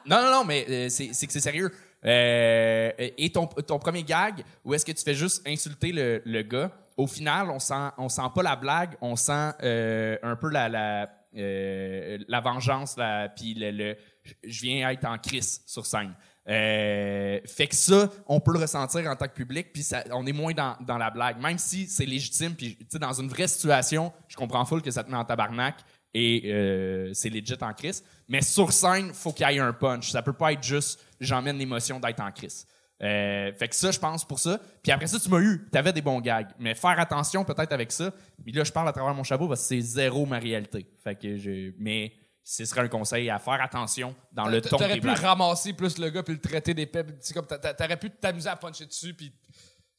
Non, 0.05 0.21
non, 0.23 0.31
non, 0.31 0.43
mais 0.43 0.65
euh, 0.67 0.89
c'est 0.89 1.13
c'est 1.13 1.27
que 1.27 1.33
c'est 1.33 1.39
sérieux. 1.39 1.71
Euh, 2.05 2.91
et 2.97 3.31
ton, 3.31 3.45
ton 3.45 3.77
premier 3.77 4.01
gag, 4.03 4.43
où 4.65 4.73
est-ce 4.73 4.83
que 4.85 4.91
tu 4.91 5.03
fais 5.03 5.13
juste 5.13 5.47
insulter 5.47 5.91
le, 5.91 6.21
le 6.25 6.41
gars, 6.41 6.71
au 6.97 7.05
final, 7.05 7.49
on 7.51 7.59
sent, 7.59 7.89
on 7.99 8.09
sent 8.09 8.21
pas 8.33 8.41
la 8.41 8.55
blague, 8.55 8.95
on 9.01 9.15
sent 9.15 9.51
euh, 9.63 10.17
un 10.23 10.35
peu 10.35 10.49
la, 10.49 10.69
la, 10.69 11.07
euh, 11.35 12.17
la 12.27 12.39
vengeance, 12.41 12.95
puis 13.35 13.53
le, 13.55 13.95
je 14.43 14.61
viens 14.61 14.89
être 14.89 15.05
en 15.05 15.17
crise 15.17 15.61
sur 15.65 15.85
scène. 15.85 16.13
Euh, 16.49 17.39
fait 17.45 17.67
que 17.67 17.75
ça, 17.75 18.09
on 18.25 18.39
peut 18.39 18.53
le 18.53 18.59
ressentir 18.59 19.09
en 19.09 19.15
tant 19.15 19.27
que 19.27 19.33
public, 19.33 19.71
puis 19.71 19.87
on 20.11 20.25
est 20.25 20.33
moins 20.33 20.53
dans, 20.53 20.97
la 20.97 21.09
blague, 21.11 21.39
même 21.39 21.57
si 21.57 21.87
c'est 21.87 22.05
légitime, 22.05 22.55
puis 22.55 22.77
dans 22.99 23.13
une 23.13 23.29
vraie 23.29 23.47
situation, 23.47 24.11
je 24.27 24.35
comprends 24.35 24.65
full 24.65 24.81
que 24.81 24.91
ça 24.91 25.03
te 25.03 25.11
met 25.11 25.17
en 25.17 25.25
tabarnak, 25.25 25.75
et 26.13 26.51
euh, 26.51 27.13
c'est 27.13 27.29
legit 27.29 27.55
en 27.61 27.73
crise. 27.73 28.03
Mais 28.27 28.41
sur 28.41 28.73
scène, 28.73 29.13
faut 29.13 29.31
qu'il 29.31 29.49
y 29.49 29.55
ait 29.55 29.59
un 29.59 29.71
punch. 29.71 30.11
Ça 30.11 30.21
peut 30.21 30.33
pas 30.33 30.51
être 30.51 30.63
juste 30.63 30.99
j'emmène 31.21 31.57
l'émotion 31.57 31.99
d'être 31.99 32.19
en 32.19 32.31
crise. 32.31 32.65
Euh, 33.01 33.51
fait 33.53 33.67
que 33.67 33.75
ça, 33.75 33.89
je 33.91 33.97
pense 33.99 34.23
pour 34.27 34.39
ça. 34.39 34.59
Puis 34.83 34.91
après 34.91 35.07
ça, 35.07 35.19
tu 35.19 35.27
m'as 35.29 35.39
eu, 35.39 35.67
t'avais 35.71 35.91
des 35.91 36.01
bons 36.03 36.19
gags. 36.21 36.49
Mais 36.59 36.75
faire 36.75 36.99
attention 36.99 37.43
peut-être 37.43 37.71
avec 37.73 37.91
ça. 37.91 38.11
Mais 38.45 38.51
là, 38.51 38.63
je 38.63 38.71
parle 38.71 38.87
à 38.89 38.93
travers 38.93 39.13
mon 39.15 39.23
chapeau 39.23 39.47
parce 39.47 39.61
que 39.61 39.67
c'est 39.67 39.81
zéro 39.81 40.25
ma 40.25 40.37
réalité. 40.37 40.85
Fait 41.03 41.15
que 41.15 41.35
je, 41.37 41.71
mais 41.79 42.13
ce 42.43 42.63
serait 42.65 42.81
un 42.81 42.87
conseil 42.87 43.29
à 43.29 43.39
faire 43.39 43.61
attention 43.61 44.15
dans 44.31 44.47
le 44.47 44.61
ton 44.61 44.69
T'aurais 44.77 44.89
des 44.89 44.99
pu 44.99 45.07
blagues. 45.07 45.17
ramasser 45.19 45.73
plus 45.73 45.97
le 45.97 46.09
gars 46.09 46.21
puis 46.23 46.33
le 46.35 46.41
traiter 46.41 46.73
puis 46.73 47.01
c'est 47.21 47.33
comme 47.33 47.45
t'a- 47.47 47.57
t'a- 47.59 47.73
T'aurais 47.73 47.97
pu 47.97 48.09
t'amuser 48.11 48.49
à 48.49 48.55
puncher 48.55 48.85
dessus 48.85 49.13
puis 49.13 49.31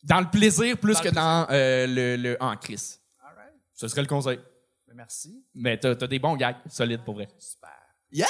Dans 0.04 0.20
le 0.20 0.28
plaisir 0.30 0.76
plus 0.78 0.94
Dans 0.94 1.00
que 1.00 1.08
le 1.08 1.14
dans 1.14 1.46
euh, 1.50 1.86
le, 1.86 2.16
le 2.16 2.36
en 2.40 2.56
crise. 2.56 3.00
Ce 3.74 3.88
serait 3.88 4.02
le 4.02 4.08
conseil. 4.08 4.38
Ben, 4.86 4.94
Merci. 4.94 5.44
Mais 5.54 5.76
t'as 5.78 5.90
as 5.90 6.06
des 6.06 6.18
bons 6.20 6.36
gags 6.36 6.56
solides 6.68 7.02
pour 7.04 7.14
vrai. 7.14 7.28
Super. 7.38 7.70
Yeah! 8.12 8.26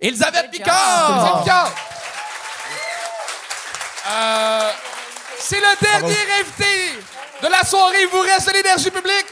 Elisabeth 0.00 0.50
Picard! 0.50 1.34
C'est 1.38 1.42
Picard. 1.44 1.74
Euh, 4.08 4.70
c'est 5.38 5.60
le 5.60 5.80
dernier 5.80 6.16
invité 6.40 7.00
de 7.42 7.48
la 7.48 7.62
soirée. 7.64 8.02
Il 8.02 8.08
vous 8.08 8.20
reste 8.20 8.52
l'énergie 8.52 8.90
publique. 8.90 9.26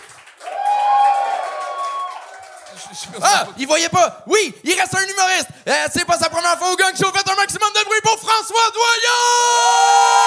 Ah, 3.22 3.46
il 3.58 3.66
voyait 3.66 3.88
pas. 3.88 4.22
Oui, 4.26 4.54
il 4.64 4.78
reste 4.78 4.94
un 4.94 5.06
humoriste. 5.06 5.48
Euh, 5.68 5.86
c'est 5.92 6.04
pas 6.04 6.18
sa 6.18 6.28
première 6.28 6.58
fois 6.58 6.72
au 6.72 6.76
gang 6.76 6.94
show. 6.96 7.10
Faites 7.12 7.28
un 7.28 7.34
maximum 7.34 7.70
de 7.74 7.84
bruit 7.84 8.00
pour 8.02 8.18
François 8.18 8.70
Doyon! 8.72 10.23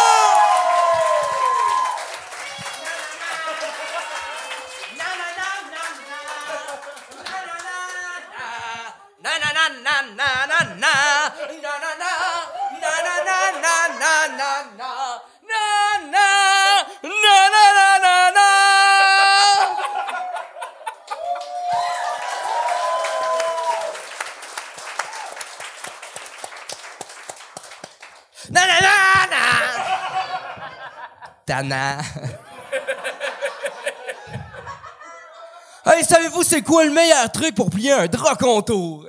Hey, 35.86 36.04
savez-vous 36.04 36.44
c'est 36.44 36.62
quoi 36.62 36.84
le 36.86 36.92
meilleur 36.92 37.32
truc 37.32 37.56
pour 37.56 37.70
plier 37.70 37.94
un 37.94 38.08
drap 38.08 38.36
contour? 38.36 39.08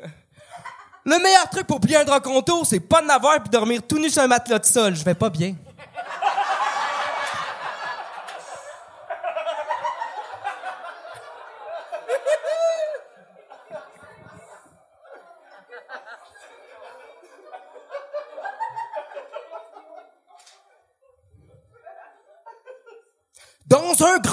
Le 1.05 1.19
meilleur 1.19 1.49
truc 1.51 1.67
pour 1.67 1.81
plier 1.81 1.97
un 1.97 2.05
drap 2.05 2.21
contour, 2.21 2.67
c'est 2.67 2.81
pas 2.81 3.01
de 3.01 3.07
n'avoir 3.07 3.41
puis 3.41 3.51
dormir 3.51 3.81
tout 3.87 3.99
nu 3.99 4.11
sur 4.11 4.23
un 4.23 4.27
matelas 4.27 4.59
de 4.59 4.67
sol. 4.67 4.95
Je 4.95 5.05
vais 5.05 5.15
pas 5.15 5.31
bien. 5.31 5.55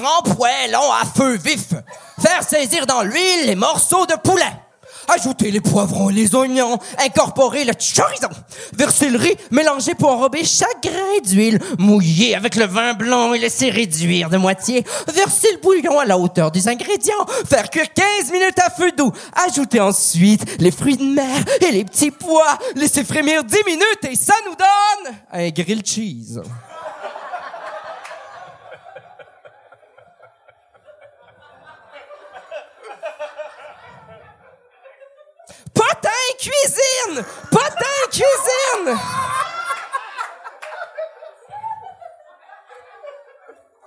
Grand 0.05 0.93
à 0.93 1.05
feu 1.05 1.37
vif, 1.37 1.69
faire 2.21 2.43
saisir 2.47 2.85
dans 2.85 3.01
l'huile 3.01 3.47
les 3.47 3.55
morceaux 3.55 4.05
de 4.05 4.15
poulet. 4.23 4.43
Ajouter 5.07 5.51
les 5.51 5.61
poivrons 5.61 6.09
et 6.09 6.13
les 6.13 6.33
oignons, 6.33 6.79
incorporer 6.97 7.63
le 7.63 7.73
chorizo, 7.73 8.27
verser 8.73 9.09
le 9.09 9.19
riz, 9.19 9.35
mélanger 9.51 9.93
pour 9.93 10.09
enrober 10.09 10.43
chaque 10.43 10.81
grain 10.81 11.19
d'huile, 11.23 11.59
mouiller 11.77 12.35
avec 12.35 12.55
le 12.55 12.65
vin 12.65 12.93
blanc 12.93 13.33
et 13.33 13.39
laisser 13.39 13.69
réduire 13.69 14.31
de 14.31 14.37
moitié, 14.37 14.83
verser 15.13 15.49
le 15.53 15.59
bouillon 15.59 15.99
à 15.99 16.05
la 16.05 16.17
hauteur 16.17 16.49
des 16.49 16.67
ingrédients, 16.67 17.25
faire 17.47 17.69
cuire 17.69 17.93
15 17.93 18.31
minutes 18.31 18.59
à 18.59 18.71
feu 18.71 18.91
doux, 18.93 19.11
ajouter 19.47 19.79
ensuite 19.79 20.59
les 20.59 20.71
fruits 20.71 20.97
de 20.97 21.03
mer 21.03 21.43
et 21.61 21.71
les 21.71 21.85
petits 21.85 22.11
pois, 22.11 22.57
laisser 22.75 23.03
frémir 23.03 23.43
10 23.43 23.57
minutes 23.65 24.05
et 24.09 24.15
ça 24.15 24.33
nous 24.47 24.55
donne 24.55 25.15
un 25.31 25.49
grilled 25.49 25.85
cheese. 25.85 26.41
Potin 35.75 36.09
cuisine! 36.39 37.25
Potin 37.51 37.85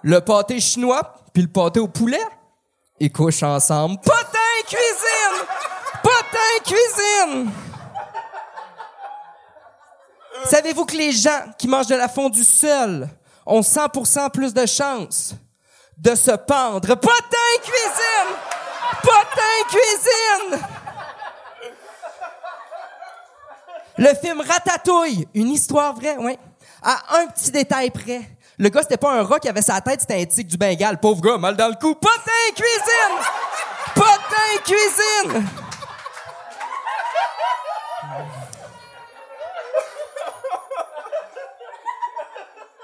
Le 0.03 0.21
pâté 0.21 0.61
chinois 0.61 1.15
puis 1.33 1.43
le 1.43 1.49
pâté 1.49 1.81
au 1.81 1.89
poulet, 1.89 2.27
ils 2.99 3.13
couchent 3.13 3.43
ensemble. 3.43 4.01
Potin 4.01 4.39
cuisine! 4.67 5.47
Potin 6.03 6.65
cuisine! 6.65 7.51
Savez-vous 10.45 10.85
que 10.85 10.97
les 10.97 11.13
gens 11.13 11.53
qui 11.59 11.69
mangent 11.69 11.89
de 11.89 11.95
la 11.95 12.09
fondue 12.09 12.45
seuls 12.45 13.09
ont 13.45 13.61
100% 13.61 14.31
plus 14.31 14.55
de 14.55 14.67
chances 14.67 15.35
de 15.97 16.15
se 16.15 16.33
pendre? 16.33 16.95
Potin 16.95 17.39
cuisine! 17.63 18.37
Potin 19.03 19.69
cuisine! 19.69 20.78
Le 23.99 24.15
film 24.15 24.41
Ratatouille, 24.41 25.27
une 25.35 25.51
histoire 25.51 25.93
vraie, 25.93 26.17
oui. 26.19 26.39
À 26.81 27.19
un 27.19 27.27
petit 27.27 27.51
détail 27.51 27.91
près. 27.91 28.21
Le 28.57 28.69
gars, 28.69 28.83
c'était 28.83 28.97
pas 28.97 29.13
un 29.13 29.25
rat 29.25 29.41
qui 29.41 29.49
avait 29.49 29.61
sa 29.61 29.81
tête, 29.81 30.01
c'était 30.01 30.23
un 30.23 30.43
du 30.45 30.57
Bengale. 30.57 31.01
Pauvre 31.01 31.21
gars, 31.21 31.37
mal 31.37 31.57
dans 31.57 31.67
le 31.67 31.75
cou. 31.75 31.97
Potin 31.97 32.31
cuisine! 32.55 33.19
Potin 33.97 34.63
cuisine! 34.65 35.49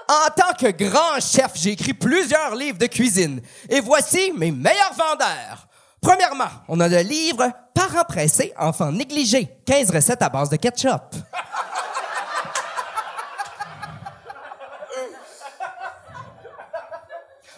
En 0.07 0.29
tant 0.35 0.53
que 0.53 0.71
grand 0.71 1.19
chef, 1.21 1.51
j'ai 1.55 1.71
écrit 1.71 1.93
plusieurs 1.93 2.55
livres 2.55 2.77
de 2.77 2.87
cuisine. 2.87 3.41
Et 3.69 3.79
voici 3.79 4.33
mes 4.35 4.51
meilleurs 4.51 4.93
vendeurs. 4.93 5.67
Premièrement, 6.05 6.49
on 6.67 6.79
a 6.81 6.87
le 6.87 6.99
livre 6.99 7.49
Parents 7.73 8.03
pressés, 8.07 8.53
enfants 8.59 8.91
négligés. 8.91 9.57
15 9.65 9.89
recettes 9.89 10.21
à 10.21 10.29
base 10.29 10.49
de 10.49 10.55
ketchup. 10.55 11.01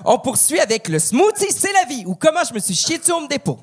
On 0.06 0.18
poursuit 0.20 0.62
avec 0.62 0.88
le 0.88 1.00
smoothie 1.00 1.52
c'est 1.52 1.74
la 1.74 1.84
vie 1.84 2.06
ou 2.06 2.16
comment 2.16 2.46
je 2.48 2.54
me 2.54 2.60
suis 2.60 2.74
chié 2.74 3.02
au 3.12 3.28
Depot. 3.28 3.60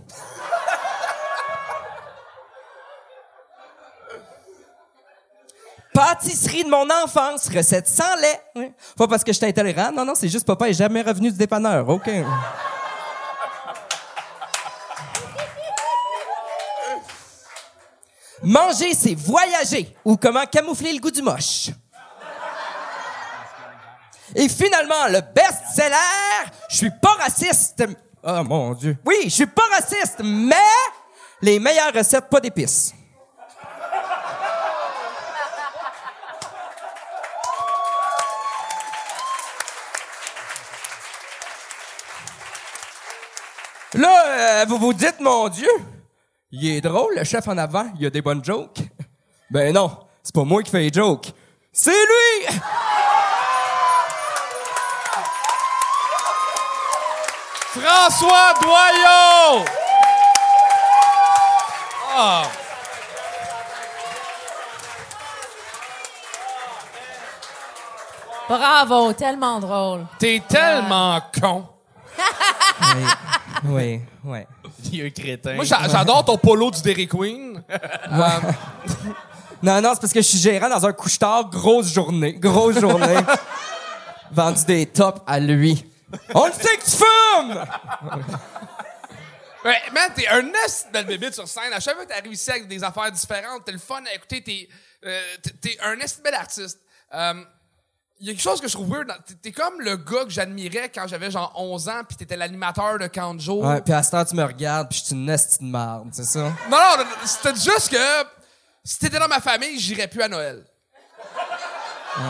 Pâtisserie 5.94 6.64
de 6.64 6.68
mon 6.68 6.86
enfance, 7.02 7.48
recette 7.48 7.88
sans 7.88 8.16
lait. 8.16 8.42
Oui. 8.56 8.70
Pas 8.98 9.08
parce 9.08 9.24
que 9.24 9.32
j'étais 9.32 9.46
intolérant, 9.46 9.90
non, 9.92 10.04
non, 10.04 10.14
c'est 10.14 10.28
juste 10.28 10.46
papa 10.46 10.68
est 10.68 10.74
jamais 10.74 11.00
revenu 11.00 11.30
du 11.30 11.38
dépanneur. 11.38 11.88
OK. 11.88 12.10
Manger, 18.44 18.94
c'est 18.94 19.14
voyager 19.14 19.94
ou 20.04 20.16
comment 20.16 20.44
camoufler 20.44 20.92
le 20.92 21.00
goût 21.00 21.10
du 21.10 21.22
moche. 21.22 21.70
Et 24.34 24.48
finalement, 24.48 25.06
le 25.08 25.20
best-seller, 25.20 26.50
je 26.68 26.76
suis 26.76 26.90
pas 26.90 27.14
raciste. 27.14 27.84
Oh 28.22 28.42
mon 28.44 28.74
Dieu. 28.74 28.96
Oui, 29.04 29.16
je 29.24 29.28
suis 29.30 29.46
pas 29.46 29.66
raciste, 29.72 30.20
mais 30.22 30.56
les 31.40 31.58
meilleures 31.58 31.92
recettes, 31.92 32.28
pas 32.28 32.40
d'épices. 32.40 32.94
Là, 43.94 44.24
euh, 44.26 44.64
vous 44.68 44.78
vous 44.78 44.92
dites, 44.92 45.20
mon 45.20 45.48
Dieu, 45.48 45.70
il 46.56 46.76
est 46.76 46.80
drôle, 46.80 47.16
le 47.16 47.24
chef 47.24 47.48
en 47.48 47.58
avant, 47.58 47.86
il 47.98 48.06
a 48.06 48.10
des 48.10 48.22
bonnes 48.22 48.44
jokes. 48.44 48.78
Ben 49.50 49.74
non, 49.74 49.90
c'est 50.22 50.34
pas 50.34 50.42
moi 50.42 50.62
qui 50.62 50.70
fais 50.70 50.80
les 50.80 50.92
jokes. 50.92 51.30
C'est 51.70 51.90
lui! 51.90 52.46
François 57.70 58.54
Doyon! 58.60 59.64
Ah. 62.16 62.44
Bravo, 68.48 69.12
tellement 69.12 69.60
drôle. 69.60 70.06
T'es 70.18 70.42
tellement 70.48 71.20
con. 71.40 71.66
Oui, 72.16 73.04
ouais. 73.64 74.00
Il 74.92 74.96
y 74.98 75.02
a 75.02 75.06
un 75.06 75.10
crétin. 75.10 75.54
Moi, 75.54 75.64
j'a- 75.64 75.88
j'adore 75.88 76.24
ton 76.24 76.36
polo 76.38 76.70
du 76.70 76.80
Dairy 76.82 77.06
Queen. 77.08 77.62
Euh, 77.70 78.18
Non, 79.62 79.80
non, 79.80 79.92
c'est 79.94 80.00
parce 80.02 80.12
que 80.12 80.20
je 80.20 80.26
suis 80.28 80.38
gérant 80.38 80.68
dans 80.68 80.84
un 80.84 80.92
couche-tard, 80.92 81.48
grosse 81.48 81.90
journée, 81.94 82.34
grosse 82.34 82.78
journée. 82.78 83.16
Vendu 84.30 84.62
des 84.66 84.84
tops 84.84 85.22
à 85.26 85.40
lui. 85.40 85.82
On 86.34 86.46
le 86.46 86.52
sait 86.52 86.76
que 86.76 86.84
tu 86.84 86.90
fumes! 86.90 87.64
Ouais, 89.64 89.80
man, 89.94 90.10
t'es 90.14 90.26
un 90.28 90.44
esti 90.66 90.86
de 90.88 90.92
belle 90.92 91.06
bébite 91.06 91.32
sur 91.34 91.48
scène. 91.48 91.72
À 91.72 91.80
chaque 91.80 91.94
fois 91.94 92.04
que 92.04 92.10
t'as 92.12 92.20
réussi 92.20 92.50
avec 92.50 92.68
des 92.68 92.84
affaires 92.84 93.10
différentes, 93.10 93.64
t'es 93.64 93.72
le 93.72 93.78
fun 93.78 94.02
à 94.04 94.14
écouter, 94.14 94.42
t'es, 94.42 94.68
euh, 95.06 95.20
t'es- 95.42 95.50
t'es 95.70 95.78
un 95.82 95.98
esti 95.98 96.18
de 96.18 96.24
bel 96.24 96.34
artiste. 96.34 96.80
Euh, 97.14 97.32
Il 98.20 98.28
y 98.28 98.30
a 98.30 98.32
quelque 98.32 98.42
chose 98.42 98.60
que 98.60 98.68
je 98.68 98.72
trouve 98.74 98.88
weird. 98.90 99.08
t'es- 99.42 99.50
comme 99.52 99.80
le 99.80 99.96
gars 99.96 100.24
que 100.24 100.30
j'admirais 100.30 100.88
quand 100.88 101.06
j'avais 101.08 101.30
genre 101.30 101.52
11 101.56 101.88
ans, 101.88 102.02
puis 102.08 102.16
t'étais 102.16 102.36
l'animateur 102.36 102.98
de 102.98 103.10
Joe. 103.38 103.64
Ouais, 103.64 103.80
puis 103.82 103.92
à 103.92 104.02
ce 104.02 104.12
temps, 104.12 104.24
tu 104.24 104.34
me 104.36 104.44
regardes, 104.44 104.88
puis 104.88 104.98
je 105.00 105.04
suis 105.06 105.14
une 105.14 105.28
esti 105.28 105.58
de 105.58 105.68
marde, 105.68 106.08
c'est 106.12 106.24
ça? 106.24 106.40
Non, 106.70 106.78
non, 106.98 107.04
c'était 107.24 107.54
juste 107.54 107.90
que 107.90 108.26
si 108.84 108.98
t'étais 108.98 109.18
dans 109.18 109.28
ma 109.28 109.40
famille, 109.40 109.78
j'irais 109.80 110.06
plus 110.08 110.22
à 110.22 110.28
Noël. 110.28 110.64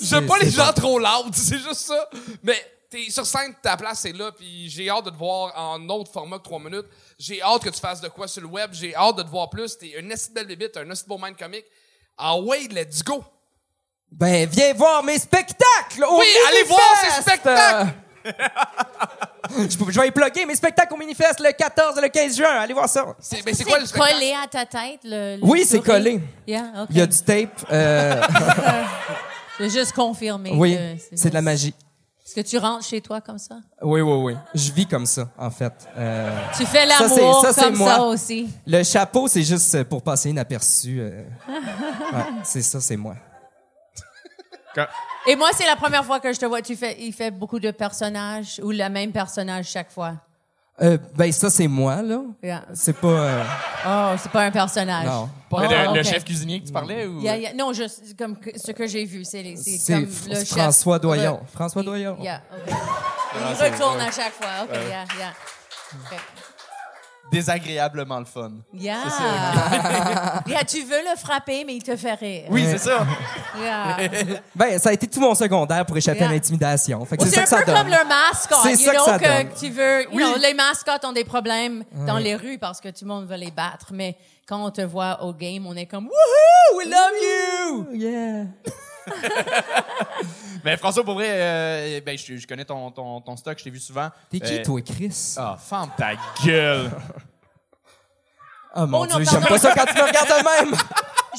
J'aime 0.00 0.26
pas 0.26 0.38
les 0.38 0.50
gens 0.50 0.72
trop 0.72 0.98
loud, 0.98 1.32
c'est 1.34 1.58
juste 1.58 1.74
ça. 1.86 2.08
Mais 2.42 2.56
t'es 2.88 3.10
sur 3.10 3.26
scène, 3.26 3.54
ta 3.62 3.76
place 3.76 4.00
c'est 4.00 4.12
là, 4.12 4.32
puis 4.32 4.68
j'ai 4.70 4.88
hâte 4.88 5.04
de 5.04 5.10
te 5.10 5.16
voir 5.16 5.52
en 5.56 5.86
autre 5.90 6.10
format 6.10 6.38
que 6.38 6.44
3 6.44 6.58
minutes. 6.58 6.86
J'ai 7.18 7.42
hâte 7.42 7.62
que 7.62 7.68
tu 7.68 7.80
fasses 7.80 8.00
de 8.00 8.08
quoi 8.08 8.26
sur 8.26 8.40
le 8.42 8.48
web, 8.48 8.70
j'ai 8.72 8.94
hâte 8.94 9.16
de 9.16 9.22
te 9.22 9.28
voir 9.28 9.50
plus. 9.50 9.76
T'es 9.76 9.94
un 10.02 10.08
esti 10.08 10.30
de 10.30 10.34
belle 10.34 10.46
bébite, 10.46 10.76
un 10.78 10.90
esti 10.90 11.04
de 11.04 11.08
beau 11.08 11.18
mind 11.22 11.36
comique. 11.36 11.66
Ah 12.16 12.36
ouais, 12.38 12.66
let's 12.70 13.02
go! 13.04 13.22
Ben, 14.12 14.48
viens 14.48 14.74
voir 14.74 15.02
mes 15.04 15.18
spectacles! 15.18 16.04
au 16.08 16.18
Oui, 16.18 16.26
allez 16.48 16.64
voir 16.68 16.80
ces 17.02 17.22
spectacles! 17.22 17.92
je, 19.88 20.00
vais 20.00 20.08
y 20.08 20.10
plugger 20.10 20.44
mes 20.46 20.54
spectacles 20.54 20.92
au 20.92 20.96
Minifest 20.96 21.40
le 21.40 21.52
14 21.52 21.96
et 21.98 22.00
le 22.02 22.08
15 22.08 22.36
juin. 22.36 22.60
Allez 22.60 22.74
voir 22.74 22.88
ça. 22.88 23.06
C'est, 23.18 23.44
mais 23.46 23.54
c'est 23.54 23.64
quoi 23.64 23.78
le 23.78 23.86
spectacle? 23.86 24.12
collé 24.14 24.32
à 24.32 24.46
ta 24.46 24.66
tête, 24.66 25.00
le. 25.04 25.36
le 25.36 25.44
Oui, 25.44 25.64
c'est 25.66 25.80
collé. 25.80 26.20
Yeah. 26.46 26.86
Il 26.90 26.96
y 26.98 27.00
a 27.00 27.06
du 27.06 27.16
tape. 27.16 27.64
euh, 27.72 28.20
Je 29.58 29.64
veux 29.64 29.70
juste 29.70 29.92
confirmer. 29.92 30.52
oui, 30.54 30.76
que 30.76 31.16
c'est 31.16 31.30
de 31.30 31.34
la 31.34 31.42
magie. 31.42 31.74
Est-ce 32.24 32.34
que 32.34 32.40
tu 32.46 32.58
rentres 32.58 32.84
chez 32.86 33.00
toi 33.00 33.20
comme 33.20 33.38
ça? 33.38 33.56
Oui, 33.82 34.00
oui, 34.02 34.12
oui. 34.22 34.36
Je 34.54 34.70
vis 34.70 34.86
comme 34.86 35.04
ça, 35.06 35.28
en 35.36 35.50
fait. 35.50 35.72
Euh, 35.96 36.30
Tu 36.56 36.64
fais 36.64 36.86
Ça, 36.88 37.08
c'est- 37.08 37.16
l'amour 37.20 37.46
comme 37.56 37.76
moi. 37.76 37.94
ça 37.96 38.02
aussi. 38.02 38.48
le 38.66 38.84
chapeau, 38.84 39.26
c'est 39.26 39.42
juste 39.42 39.82
pour 39.84 40.00
passer 40.02 40.30
inaperçu. 40.30 41.00
euh. 41.00 41.22
Ouais, 41.48 42.24
c'est 42.44 42.62
ça, 42.62 42.80
c'est 42.80 42.96
moi. 42.96 43.16
Et 45.26 45.36
moi, 45.36 45.50
c'est 45.54 45.66
la 45.66 45.76
première 45.76 46.04
fois 46.04 46.20
que 46.20 46.32
je 46.32 46.38
te 46.40 46.46
vois. 46.46 46.62
Tu 46.62 46.76
fais, 46.76 46.96
il 47.00 47.12
fait 47.12 47.30
beaucoup 47.30 47.58
de 47.60 47.70
personnages 47.70 48.60
ou 48.62 48.70
le 48.70 48.88
même 48.88 49.12
personnage 49.12 49.68
chaque 49.68 49.90
fois? 49.90 50.14
Euh, 50.82 50.96
ben, 51.14 51.30
ça, 51.30 51.50
c'est 51.50 51.68
moi, 51.68 52.00
là. 52.00 52.20
Yeah. 52.42 52.64
C'est 52.72 52.94
pas... 52.94 53.08
euh, 53.08 53.44
Oh, 53.86 54.16
c'est 54.16 54.30
pas 54.32 54.44
un 54.44 54.50
personnage. 54.50 55.04
Non. 55.06 55.28
Oh, 55.50 55.60
le, 55.60 55.94
le 55.94 56.00
ok. 56.00 56.04
chef 56.06 56.24
cuisinier 56.24 56.60
que 56.60 56.66
tu 56.66 56.72
parlais 56.72 57.06
ou 57.06 57.20
Yeah, 57.20 57.36
yeah. 57.36 57.52
Non, 57.54 57.72
juste 57.74 58.16
comme 58.18 58.36
ce 58.56 58.72
que 58.72 58.86
j'ai 58.86 59.04
vu, 59.04 59.24
c'est 59.24 59.42
comme 59.42 60.06
le 60.28 60.34
chef. 60.36 60.48
François 60.48 60.98
Doyon. 60.98 61.40
François 61.52 61.82
Doyon. 61.82 62.16
Yeah. 62.20 62.40
Il 62.66 63.62
retourne 63.62 64.00
à 64.00 64.10
chaque 64.10 64.32
fois. 64.32 64.64
OK, 64.64 64.70
yeah, 64.72 65.04
yeah. 65.18 65.32
Ok. 65.94 66.18
Désagréablement 67.30 68.18
le 68.18 68.24
fun. 68.24 68.52
Yeah. 68.74 68.98
yeah. 70.46 70.64
Tu 70.64 70.82
veux 70.82 70.98
le 71.10 71.16
frapper, 71.18 71.64
mais 71.64 71.74
il 71.76 71.82
te 71.82 71.96
fait 71.96 72.14
rire. 72.14 72.44
Oui, 72.50 72.64
c'est 72.70 72.78
ça. 72.78 73.06
Yeah. 73.58 73.96
Ben, 74.54 74.78
ça 74.78 74.90
a 74.90 74.92
été 74.92 75.06
tout 75.06 75.20
mon 75.20 75.34
secondaire 75.34 75.84
pour 75.86 75.96
échapper 75.96 76.24
à 76.24 76.28
l'intimidation. 76.30 77.04
Fait 77.04 77.16
que 77.16 77.24
c'est 77.24 77.30
ça 77.30 77.40
un 77.40 77.44
que 77.44 77.48
ça 77.48 77.56
peu 77.58 77.64
comme 77.72 77.82
donne. 77.82 77.90
leur 77.90 78.06
mascotte. 78.06 78.58
C'est 78.62 78.72
you 78.72 78.86
ça 78.86 78.92
que 78.92 78.96
know, 78.96 79.04
ça 79.04 79.18
que 79.18 79.24
donne. 79.24 79.48
tu 79.58 79.70
veux, 79.70 80.02
you 80.12 80.18
know, 80.18 80.36
les 80.40 80.54
mascottes 80.54 81.04
ont 81.04 81.12
des 81.12 81.24
problèmes 81.24 81.84
dans 82.06 82.18
les 82.18 82.36
rues 82.36 82.58
parce 82.58 82.80
que 82.80 82.88
tout 82.88 83.04
le 83.04 83.08
monde 83.08 83.26
veut 83.26 83.36
les 83.36 83.50
battre. 83.50 83.88
Mais 83.92 84.16
quand 84.46 84.64
on 84.64 84.70
te 84.70 84.82
voit 84.82 85.22
au 85.22 85.32
game, 85.32 85.66
on 85.66 85.76
est 85.76 85.86
comme 85.86 86.06
Woohoo! 86.06 86.78
We 86.78 86.88
love 86.88 87.12
you! 87.22 87.86
Yeah. 87.94 88.44
Mais 90.64 90.76
François, 90.76 91.04
pour 91.04 91.14
vrai, 91.14 91.28
euh, 91.30 92.00
ben, 92.04 92.16
je, 92.18 92.36
je 92.36 92.46
connais 92.46 92.64
ton, 92.64 92.90
ton, 92.90 93.20
ton 93.20 93.36
stock, 93.36 93.58
je 93.58 93.64
t'ai 93.64 93.70
vu 93.70 93.80
souvent. 93.80 94.10
T'es 94.30 94.40
qui, 94.40 94.58
Euh, 94.58 94.64
toi, 94.64 94.80
Chris? 94.82 95.34
Ah, 95.36 95.56
ferme 95.58 95.90
ta 95.96 96.10
gueule. 96.44 96.90
Oh 98.76 98.86
mon 98.86 99.00
Oh 99.02 99.06
non, 99.06 99.16
Dieu, 99.16 99.24
pardon. 99.24 99.30
j'aime 99.40 99.48
pas 99.48 99.58
ça 99.58 99.72
quand 99.74 99.86
tu 99.86 99.94
me 99.96 100.06
regardes 100.06 100.28
de 100.28 100.66
même. 100.68 100.74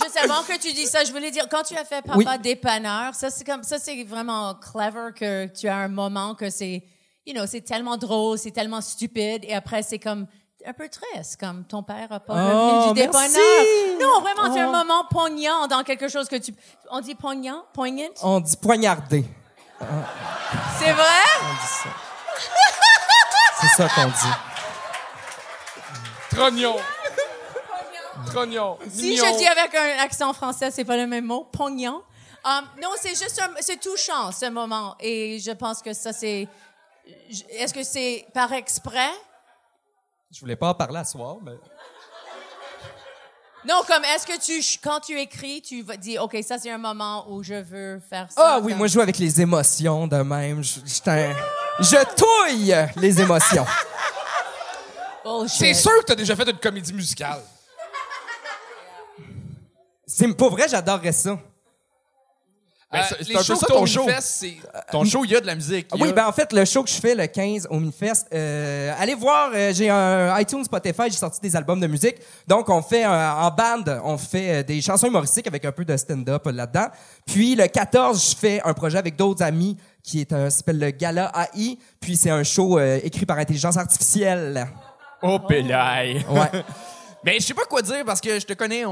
Juste 0.02 0.18
avant 0.24 0.42
que 0.44 0.58
tu 0.60 0.74
dis 0.74 0.88
ça, 0.88 1.04
je 1.04 1.12
voulais 1.12 1.32
dire, 1.32 1.48
quand 1.50 1.64
tu 1.64 1.76
as 1.78 1.86
fait 1.86 2.02
Papa 2.02 2.18
Oui. 2.18 2.26
dépanneur, 2.42 3.14
ça 3.14 3.30
c'est 3.30 3.44
comme, 3.46 3.62
ça 3.64 3.78
c'est 3.78 4.04
vraiment 4.04 4.56
clever 4.56 5.12
que 5.16 5.46
tu 5.48 5.68
as 5.68 5.76
un 5.78 5.88
moment 5.90 6.34
que 6.34 6.50
c'est, 6.50 6.82
you 7.26 7.34
know, 7.34 7.46
c'est 7.46 7.62
tellement 7.62 7.98
drôle, 7.98 8.38
c'est 8.38 8.52
tellement 8.52 8.82
stupide, 8.82 9.44
et 9.44 9.54
après 9.54 9.84
c'est 9.84 10.00
comme 10.00 10.28
un 10.66 10.74
peu 10.74 10.88
triste, 10.90 11.40
comme 11.40 11.64
ton 11.66 11.84
père 11.84 12.08
a 12.12 12.20
pas 12.20 12.34
Oh, 12.34 12.38
revenu 12.38 12.94
du 12.94 13.02
dépanneur. 13.02 13.66
Non, 14.00 14.22
vraiment, 14.22 14.54
c'est 14.54 14.60
un 14.62 14.68
Oh. 14.68 14.72
moment 14.72 15.06
poignant 15.10 15.68
dans 15.68 15.84
quelque 15.84 16.08
chose 16.08 16.28
que 16.28 16.36
tu, 16.38 16.54
on 16.90 17.00
dit 17.02 17.16
poignant, 17.16 17.64
poignant? 17.74 18.10
On 18.22 18.40
dit 18.40 18.58
poignardé. 18.58 19.26
C'est 20.80 20.92
vrai? 20.92 21.24
C'est 23.62 23.68
ça 23.68 23.88
qu'on 23.90 24.08
dit. 24.08 24.36
Trognon. 26.32 26.76
Trognon. 28.28 28.78
Si 28.90 29.10
Mignon. 29.10 29.26
je 29.34 29.38
dis 29.38 29.48
avec 29.48 29.74
un 29.76 30.04
accent 30.04 30.34
français, 30.34 30.72
c'est 30.72 30.86
pas 30.86 30.98
le 30.98 31.08
même 31.08 31.26
mot, 31.26 31.44
poignant. 31.52 32.02
Um, 32.44 32.66
non, 32.82 32.90
c'est 33.00 33.10
juste 33.10 33.40
un, 33.42 33.52
c'est 33.60 33.80
touchant 33.80 34.32
ce 34.32 34.50
moment, 34.50 34.96
et 35.00 35.40
je 35.40 35.52
pense 35.52 35.82
que 35.82 35.94
ça 35.94 36.12
c'est. 36.14 36.48
Est-ce 37.52 37.74
que 37.74 37.84
c'est 37.84 38.26
par 38.34 38.52
exprès? 38.54 39.10
Je 40.34 40.40
voulais 40.40 40.56
pas 40.56 40.70
en 40.70 40.74
parler 40.74 40.98
à 41.00 41.04
soir, 41.06 41.38
mais... 41.44 41.52
Non, 43.68 43.82
comme 43.86 44.04
est-ce 44.06 44.26
que 44.26 44.40
tu, 44.40 44.80
quand 44.84 45.00
tu 45.02 45.20
écris, 45.20 45.62
tu 45.62 45.84
vas 45.84 45.96
dire, 45.96 46.24
OK, 46.24 46.36
ça 46.42 46.58
c'est 46.58 46.72
un 46.72 46.80
moment 46.80 47.26
où 47.32 47.44
je 47.44 47.54
veux 47.54 48.00
faire 48.10 48.32
ça. 48.32 48.42
Ah 48.56 48.60
oui, 48.60 48.70
comme- 48.72 48.80
moi, 48.80 48.88
je 48.88 48.94
joue 48.94 49.02
avec 49.02 49.20
les 49.20 49.40
émotions 49.40 50.08
de 50.08 50.16
même. 50.18 50.64
Je, 50.64 50.80
je, 50.80 51.84
je 51.84 52.16
touille 52.16 52.76
les 52.96 53.22
émotions. 53.22 53.66
Bullshit. 55.24 55.58
C'est 55.60 55.74
sûr 55.76 55.92
que 56.00 56.06
t'as 56.06 56.16
déjà 56.16 56.36
fait 56.36 56.50
une 56.50 56.58
comédie 56.58 56.92
musicale. 56.94 57.42
C'est 60.08 60.28
pour 60.34 60.50
vrai, 60.50 60.68
j'adorerais 60.68 61.12
ça. 61.12 61.38
Ben, 62.92 63.00
Euh, 63.00 63.04
c'est- 63.10 63.30
les 63.30 63.36
un 63.36 63.38
peu 63.40 63.44
shows 63.46 63.56
ça, 63.56 63.68
que 63.68 63.72
ton 63.72 63.80
t'as 63.80 63.86
show. 63.86 64.02
au 64.02 64.06
Minifest, 64.06 64.28
c'est... 64.28 64.58
Ton 64.92 65.04
show, 65.06 65.24
il 65.24 65.32
y 65.32 65.36
a 65.36 65.40
de 65.40 65.46
la 65.46 65.56
musique. 65.56 65.88
Ah 65.92 65.96
il 65.96 66.00
y 66.00 66.04
Oui, 66.04 66.10
a- 66.10 66.12
ben 66.14 66.26
en 66.28 66.32
fait, 66.34 66.52
le 66.52 66.66
show 66.66 66.84
que 66.84 66.90
je 66.90 66.96
fais 67.00 67.16
le 67.16 67.26
15 67.28 67.66
au 67.70 67.80
Minifest, 67.80 68.28
euh, 68.34 68.94
allez 69.00 69.16
voir, 69.16 69.52
euh, 69.54 69.72
j'ai 69.74 69.90
un 69.90 70.38
iTunes, 70.40 70.64
Spotify, 70.66 71.04
j'ai 71.06 71.12
sorti 71.18 71.40
des 71.40 71.56
albums 71.56 71.80
de 71.80 71.88
musique. 71.88 72.16
Donc, 72.48 72.68
on 72.70 72.82
fait 72.82 73.06
euh, 73.06 73.32
en 73.32 73.50
band, 73.52 73.84
on 74.04 74.18
fait 74.18 74.60
euh, 74.60 74.64
des 74.64 74.82
chansons 74.82 75.08
humoristiques 75.08 75.48
avec 75.48 75.64
un 75.64 75.72
peu 75.72 75.86
de 75.86 75.96
stand-up 75.96 76.46
euh, 76.48 76.52
là-dedans. 76.52 76.88
Puis 77.26 77.56
le 77.56 77.68
14, 77.68 78.32
je 78.32 78.36
fais 78.36 78.62
un 78.66 78.74
projet 78.74 78.98
avec 78.98 79.16
d'autres 79.16 79.42
amis 79.44 79.78
qui 80.04 80.20
est 80.20 80.34
un, 80.34 80.50
s'appelle 80.50 80.80
le 80.80 80.90
Gala 80.92 81.32
AI. 81.56 81.78
Puis 82.02 82.18
c'est 82.18 82.30
un 82.32 82.44
show 82.44 82.78
euh, 82.78 83.00
écrit 83.04 83.26
par 83.26 83.38
intelligence 83.38 83.78
artificielle. 83.78 84.68
Oh, 85.22 85.40
pélaille. 85.40 86.26
Ouais. 86.30 86.50
Mais 87.24 87.40
je 87.40 87.46
sais 87.46 87.54
pas 87.54 87.66
quoi 87.66 87.82
dire 87.84 88.04
parce 88.06 88.20
que 88.20 88.40
je 88.40 88.46
te 88.46 88.54
connais, 88.54 88.84
on, 88.86 88.92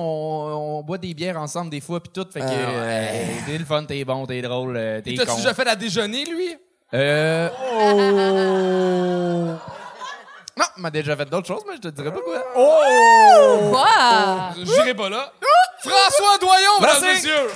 on 0.80 0.84
boit 0.84 1.00
des 1.00 1.14
bières 1.16 1.38
ensemble 1.40 1.72
des 1.72 1.82
fois 1.82 2.00
puis 2.00 2.12
tout, 2.14 2.28
fait 2.32 2.42
que 2.42 2.46
euh, 2.48 3.26
t'es 3.48 3.58
le 3.58 3.66
fun, 3.66 3.84
t'es 3.86 4.04
bon, 4.06 4.26
t'es 4.28 4.40
drôle, 4.42 4.78
euh, 4.78 5.02
t'es 5.02 5.16
T'as-tu 5.16 5.32
con. 5.32 5.38
déjà 5.38 5.54
fait 5.56 5.68
à 5.68 5.76
déjeuner, 5.76 6.26
lui? 6.26 6.56
Euh... 6.94 7.50
Non, 10.58 10.66
m'a 10.76 10.90
déjà 10.92 11.16
fait 11.16 11.24
d'autres 11.26 11.48
choses, 11.48 11.64
mais 11.70 11.76
je 11.78 11.82
te 11.84 11.88
dirais 11.88 12.12
pas 12.12 12.20
quoi. 12.20 12.44
Quoi? 13.70 13.88
J'irai 14.66 14.94
pas 14.94 15.08
là. 15.10 15.32
François 15.82 16.38
Doyon, 16.38 16.82
mesdames 16.82 16.98
et 16.98 17.02
Merci. 17.06 17.28
messieurs. 17.28 17.48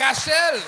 Rachel, 0.00 0.60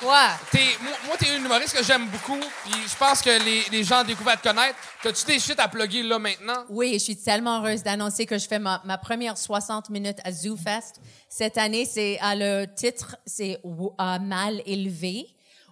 Quoi? 0.00 0.28
t'es, 0.52 0.60
moi, 0.82 0.92
moi, 1.06 1.16
t'es 1.18 1.36
une 1.36 1.44
humoriste 1.44 1.76
que 1.76 1.82
j'aime 1.84 2.06
beaucoup, 2.08 2.38
puis 2.64 2.72
je 2.86 2.96
pense 2.96 3.20
que 3.20 3.30
les, 3.44 3.64
les 3.70 3.82
gens 3.82 4.04
découvrent 4.04 4.30
à 4.30 4.36
te 4.36 4.46
connaître. 4.46 4.76
T'as-tu 5.02 5.24
des 5.26 5.38
shit 5.40 5.58
à 5.58 5.66
plugger 5.66 6.02
là 6.02 6.18
maintenant? 6.18 6.64
Oui, 6.68 6.92
je 6.94 6.98
suis 6.98 7.16
tellement 7.16 7.58
heureuse 7.58 7.82
d'annoncer 7.82 8.24
que 8.24 8.38
je 8.38 8.46
fais 8.46 8.58
ma, 8.58 8.80
ma 8.84 8.96
première 8.98 9.36
60 9.36 9.90
minutes 9.90 10.18
à 10.24 10.30
ZooFest. 10.32 11.00
Cette 11.28 11.58
année, 11.58 11.84
c'est 11.84 12.18
à 12.20 12.34
le 12.36 12.66
titre, 12.66 13.16
c'est 13.26 13.60
à 13.98 14.18
Mal 14.18 14.62
élevé. 14.66 15.26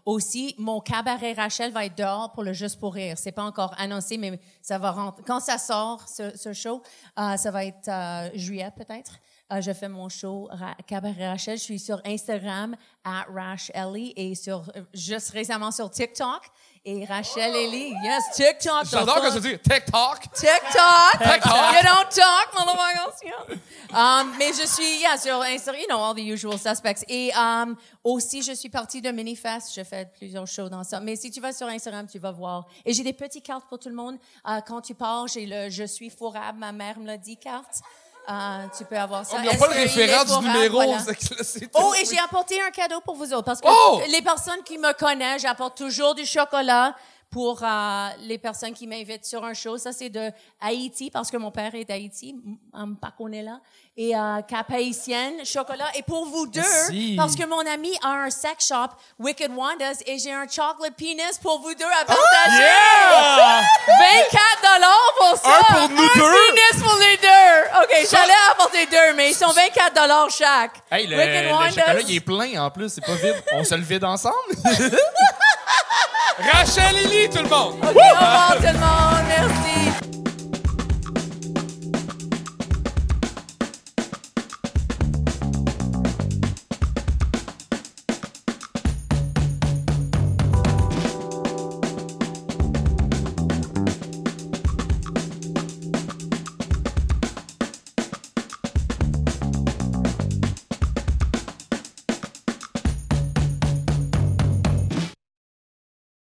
aussi, 0.05 0.55
mon 0.59 0.81
cabaret 0.81 1.33
Rachel 1.33 1.72
va 1.72 1.85
être 1.85 1.97
dehors 1.97 2.33
pour 2.33 2.43
le 2.43 2.53
Juste 2.53 2.79
pour 2.81 2.95
rire. 2.95 3.16
C'est 3.18 3.33
pas 3.33 3.43
encore 3.45 3.74
annoncé, 3.79 4.18
mais 4.18 4.41
ça 4.62 4.79
va 4.79 4.91
rentrer. 4.91 5.22
Quand 5.27 5.41
ça 5.41 5.59
sort, 5.59 6.05
ce, 6.09 6.37
ce 6.37 6.53
show, 6.53 6.83
euh, 7.18 7.37
ça 7.37 7.51
va 7.51 7.64
être 7.64 7.89
euh, 7.89 8.31
juillet 8.35 8.70
peut-être. 8.77 9.12
Euh, 9.53 9.61
je 9.61 9.72
fais 9.72 9.88
mon 9.88 10.09
show 10.09 10.49
Ra- 10.51 10.74
Cabaret 10.88 11.28
Rachel. 11.28 11.57
Je 11.57 11.62
suis 11.62 11.78
sur 11.78 12.01
Instagram 12.05 12.74
à 13.05 13.24
Rash 13.32 13.70
Ellie 13.74 14.12
et 14.16 14.34
sur 14.34 14.64
euh, 14.74 14.82
juste 14.92 15.30
récemment 15.30 15.70
sur 15.70 15.88
TikTok 15.88 16.40
et 16.84 17.05
Rachel 17.05 17.55
Ellie. 17.55 17.94
Yes, 18.03 18.24
TikTok. 18.34 18.86
J'adore 18.90 19.20
quand 19.20 19.32
tu 19.34 19.40
dis 19.40 19.59
TikTok. 19.59 20.20
TikTok. 20.34 21.22
TikTok. 21.22 21.53
You 21.74 21.82
don't 21.84 22.09
talk, 22.11 22.55
motherfuckers. 22.55 23.22
Yeah. 23.22 23.57
Um, 23.94 24.32
mais 24.36 24.53
je 24.53 24.66
suis 24.66 24.99
yeah, 25.01 25.16
sur 25.16 25.40
Instagram, 25.42 25.80
you 25.80 25.86
know, 25.88 25.99
all 26.03 26.14
the 26.14 26.26
usual 26.26 26.59
suspects. 26.59 27.05
Et 27.09 27.30
um, 27.36 27.76
aussi, 28.03 28.42
je 28.42 28.53
suis 28.53 28.68
partie 28.68 29.01
de 29.01 29.11
Minifest. 29.12 29.72
Je 29.76 29.84
fais 29.84 30.07
plusieurs 30.18 30.47
shows 30.49 30.68
dans 30.68 30.82
ça. 30.82 30.99
Mais 30.99 31.14
si 31.14 31.30
tu 31.30 31.40
vas 31.40 31.53
sur 31.53 31.68
Instagram, 31.68 32.09
tu 32.11 32.18
vas 32.18 32.32
voir. 32.32 32.66
Et 32.84 32.92
j'ai 32.92 33.05
des 33.05 33.12
petites 33.12 33.44
cartes 33.44 33.68
pour 33.68 33.78
tout 33.78 33.88
le 33.88 33.94
monde. 33.94 34.16
Euh, 34.49 34.61
quand 34.66 34.80
tu 34.80 34.97
pars, 34.97 35.28
j'ai 35.28 35.47
le 35.47 35.70
Je 35.70 35.84
suis 35.84 36.11
fourrable, 36.11 36.59
ma 36.59 36.72
mère 36.72 36.99
me 36.99 37.07
l'a 37.07 37.16
dit, 37.16 37.36
carte. 37.36 37.80
Euh, 38.29 38.64
tu 38.77 38.85
peux 38.85 38.97
avoir 38.99 39.24
ça. 39.24 39.39
N'ont 39.41 39.51
Est-ce 39.51 39.59
pas 39.59 39.66
le 39.68 39.72
référent 39.74 40.24
du 40.24 40.47
numéro. 40.49 40.74
Voilà. 40.83 40.97
là, 40.97 41.12
Oh, 41.74 41.95
et 42.01 42.05
j'ai 42.05 42.18
apporté 42.18 42.61
un 42.61 42.70
cadeau 42.70 43.01
pour 43.01 43.14
vous 43.14 43.33
autres 43.33 43.45
parce 43.45 43.61
que 43.61 43.68
Oh! 43.70 44.01
les 44.09 44.20
personnes 44.22 44.62
qui 44.64 44.79
me 44.79 44.93
connaissent, 44.95 45.43
j'apporte 45.43 45.77
toujours 45.77 46.14
du 46.14 46.27
chocolat 46.27 46.95
pour 47.31 47.62
euh, 47.62 48.09
les 48.20 48.39
personnes 48.39 48.72
qui 48.72 48.87
m'invitent 48.87 49.24
sur 49.27 49.45
un 49.45 49.53
show. 49.53 49.77
Ça, 49.79 49.93
c'est 49.93 50.09
de 50.09 50.31
Haïti 50.61 51.11
parce 51.11 51.31
que 51.31 51.37
mon 51.37 51.51
père 51.51 51.74
est 51.74 51.85
d'Haïti, 51.85 52.35
m- 52.74 52.97
pas 53.01 53.12
qu'on 53.16 53.31
est 53.33 53.43
là. 53.43 53.61
Et 53.99 54.14
euh, 54.16 54.43
cap 54.43 54.70
haïtienne, 54.70 55.45
chocolat. 55.45 55.89
Et 55.97 56.03
pour 56.03 56.27
vous 56.27 56.47
deux, 56.47 56.61
Merci. 56.61 57.14
parce 57.16 57.35
que 57.35 57.45
mon 57.47 57.61
ami 57.66 57.91
a 58.03 58.09
un 58.24 58.31
sex 58.31 58.66
shop, 58.68 58.89
Wicked 59.18 59.51
Wandas, 59.55 60.03
et 60.07 60.18
j'ai 60.18 60.33
un 60.33 60.47
chocolate 60.47 60.95
penis 60.97 61.39
pour 61.43 61.61
vous 61.61 61.74
deux 61.74 61.85
à 61.85 62.05
partager. 62.05 62.62
24 63.99 64.62
dollars 64.62 65.12
pour 65.18 65.37
ça. 65.39 65.59
Un 65.59 65.89
pour 65.89 65.89
nous 65.91 66.09
deux? 66.14 66.31
penis 66.55 66.83
pour 66.83 66.97
les 66.99 67.16
deux. 67.16 67.83
OK, 67.83 68.09
j'allais 68.11 68.33
apporter 68.53 68.87
deux, 68.87 69.14
mais 69.16 69.31
ils 69.31 69.35
sont 69.35 69.51
24 69.51 69.95
dollars 69.95 70.31
chaque. 70.31 70.72
Hey, 70.91 71.07
le, 71.07 71.16
Wicked 71.16 71.45
le 71.47 71.53
Wandas. 71.53 71.70
chocolat, 71.70 72.01
il 72.09 72.16
est 72.16 72.20
plein 72.20 72.64
en 72.64 72.70
plus, 72.70 72.91
c'est 72.93 73.05
pas 73.05 73.14
vide. 73.14 73.43
On 73.53 73.64
se 73.64 73.74
le 73.74 73.83
vide 73.83 74.05
ensemble? 74.05 74.35
Rachel 76.53 76.95
Lily, 76.95 77.29
tout 77.31 77.43
le 77.43 77.49
monde. 77.49 77.75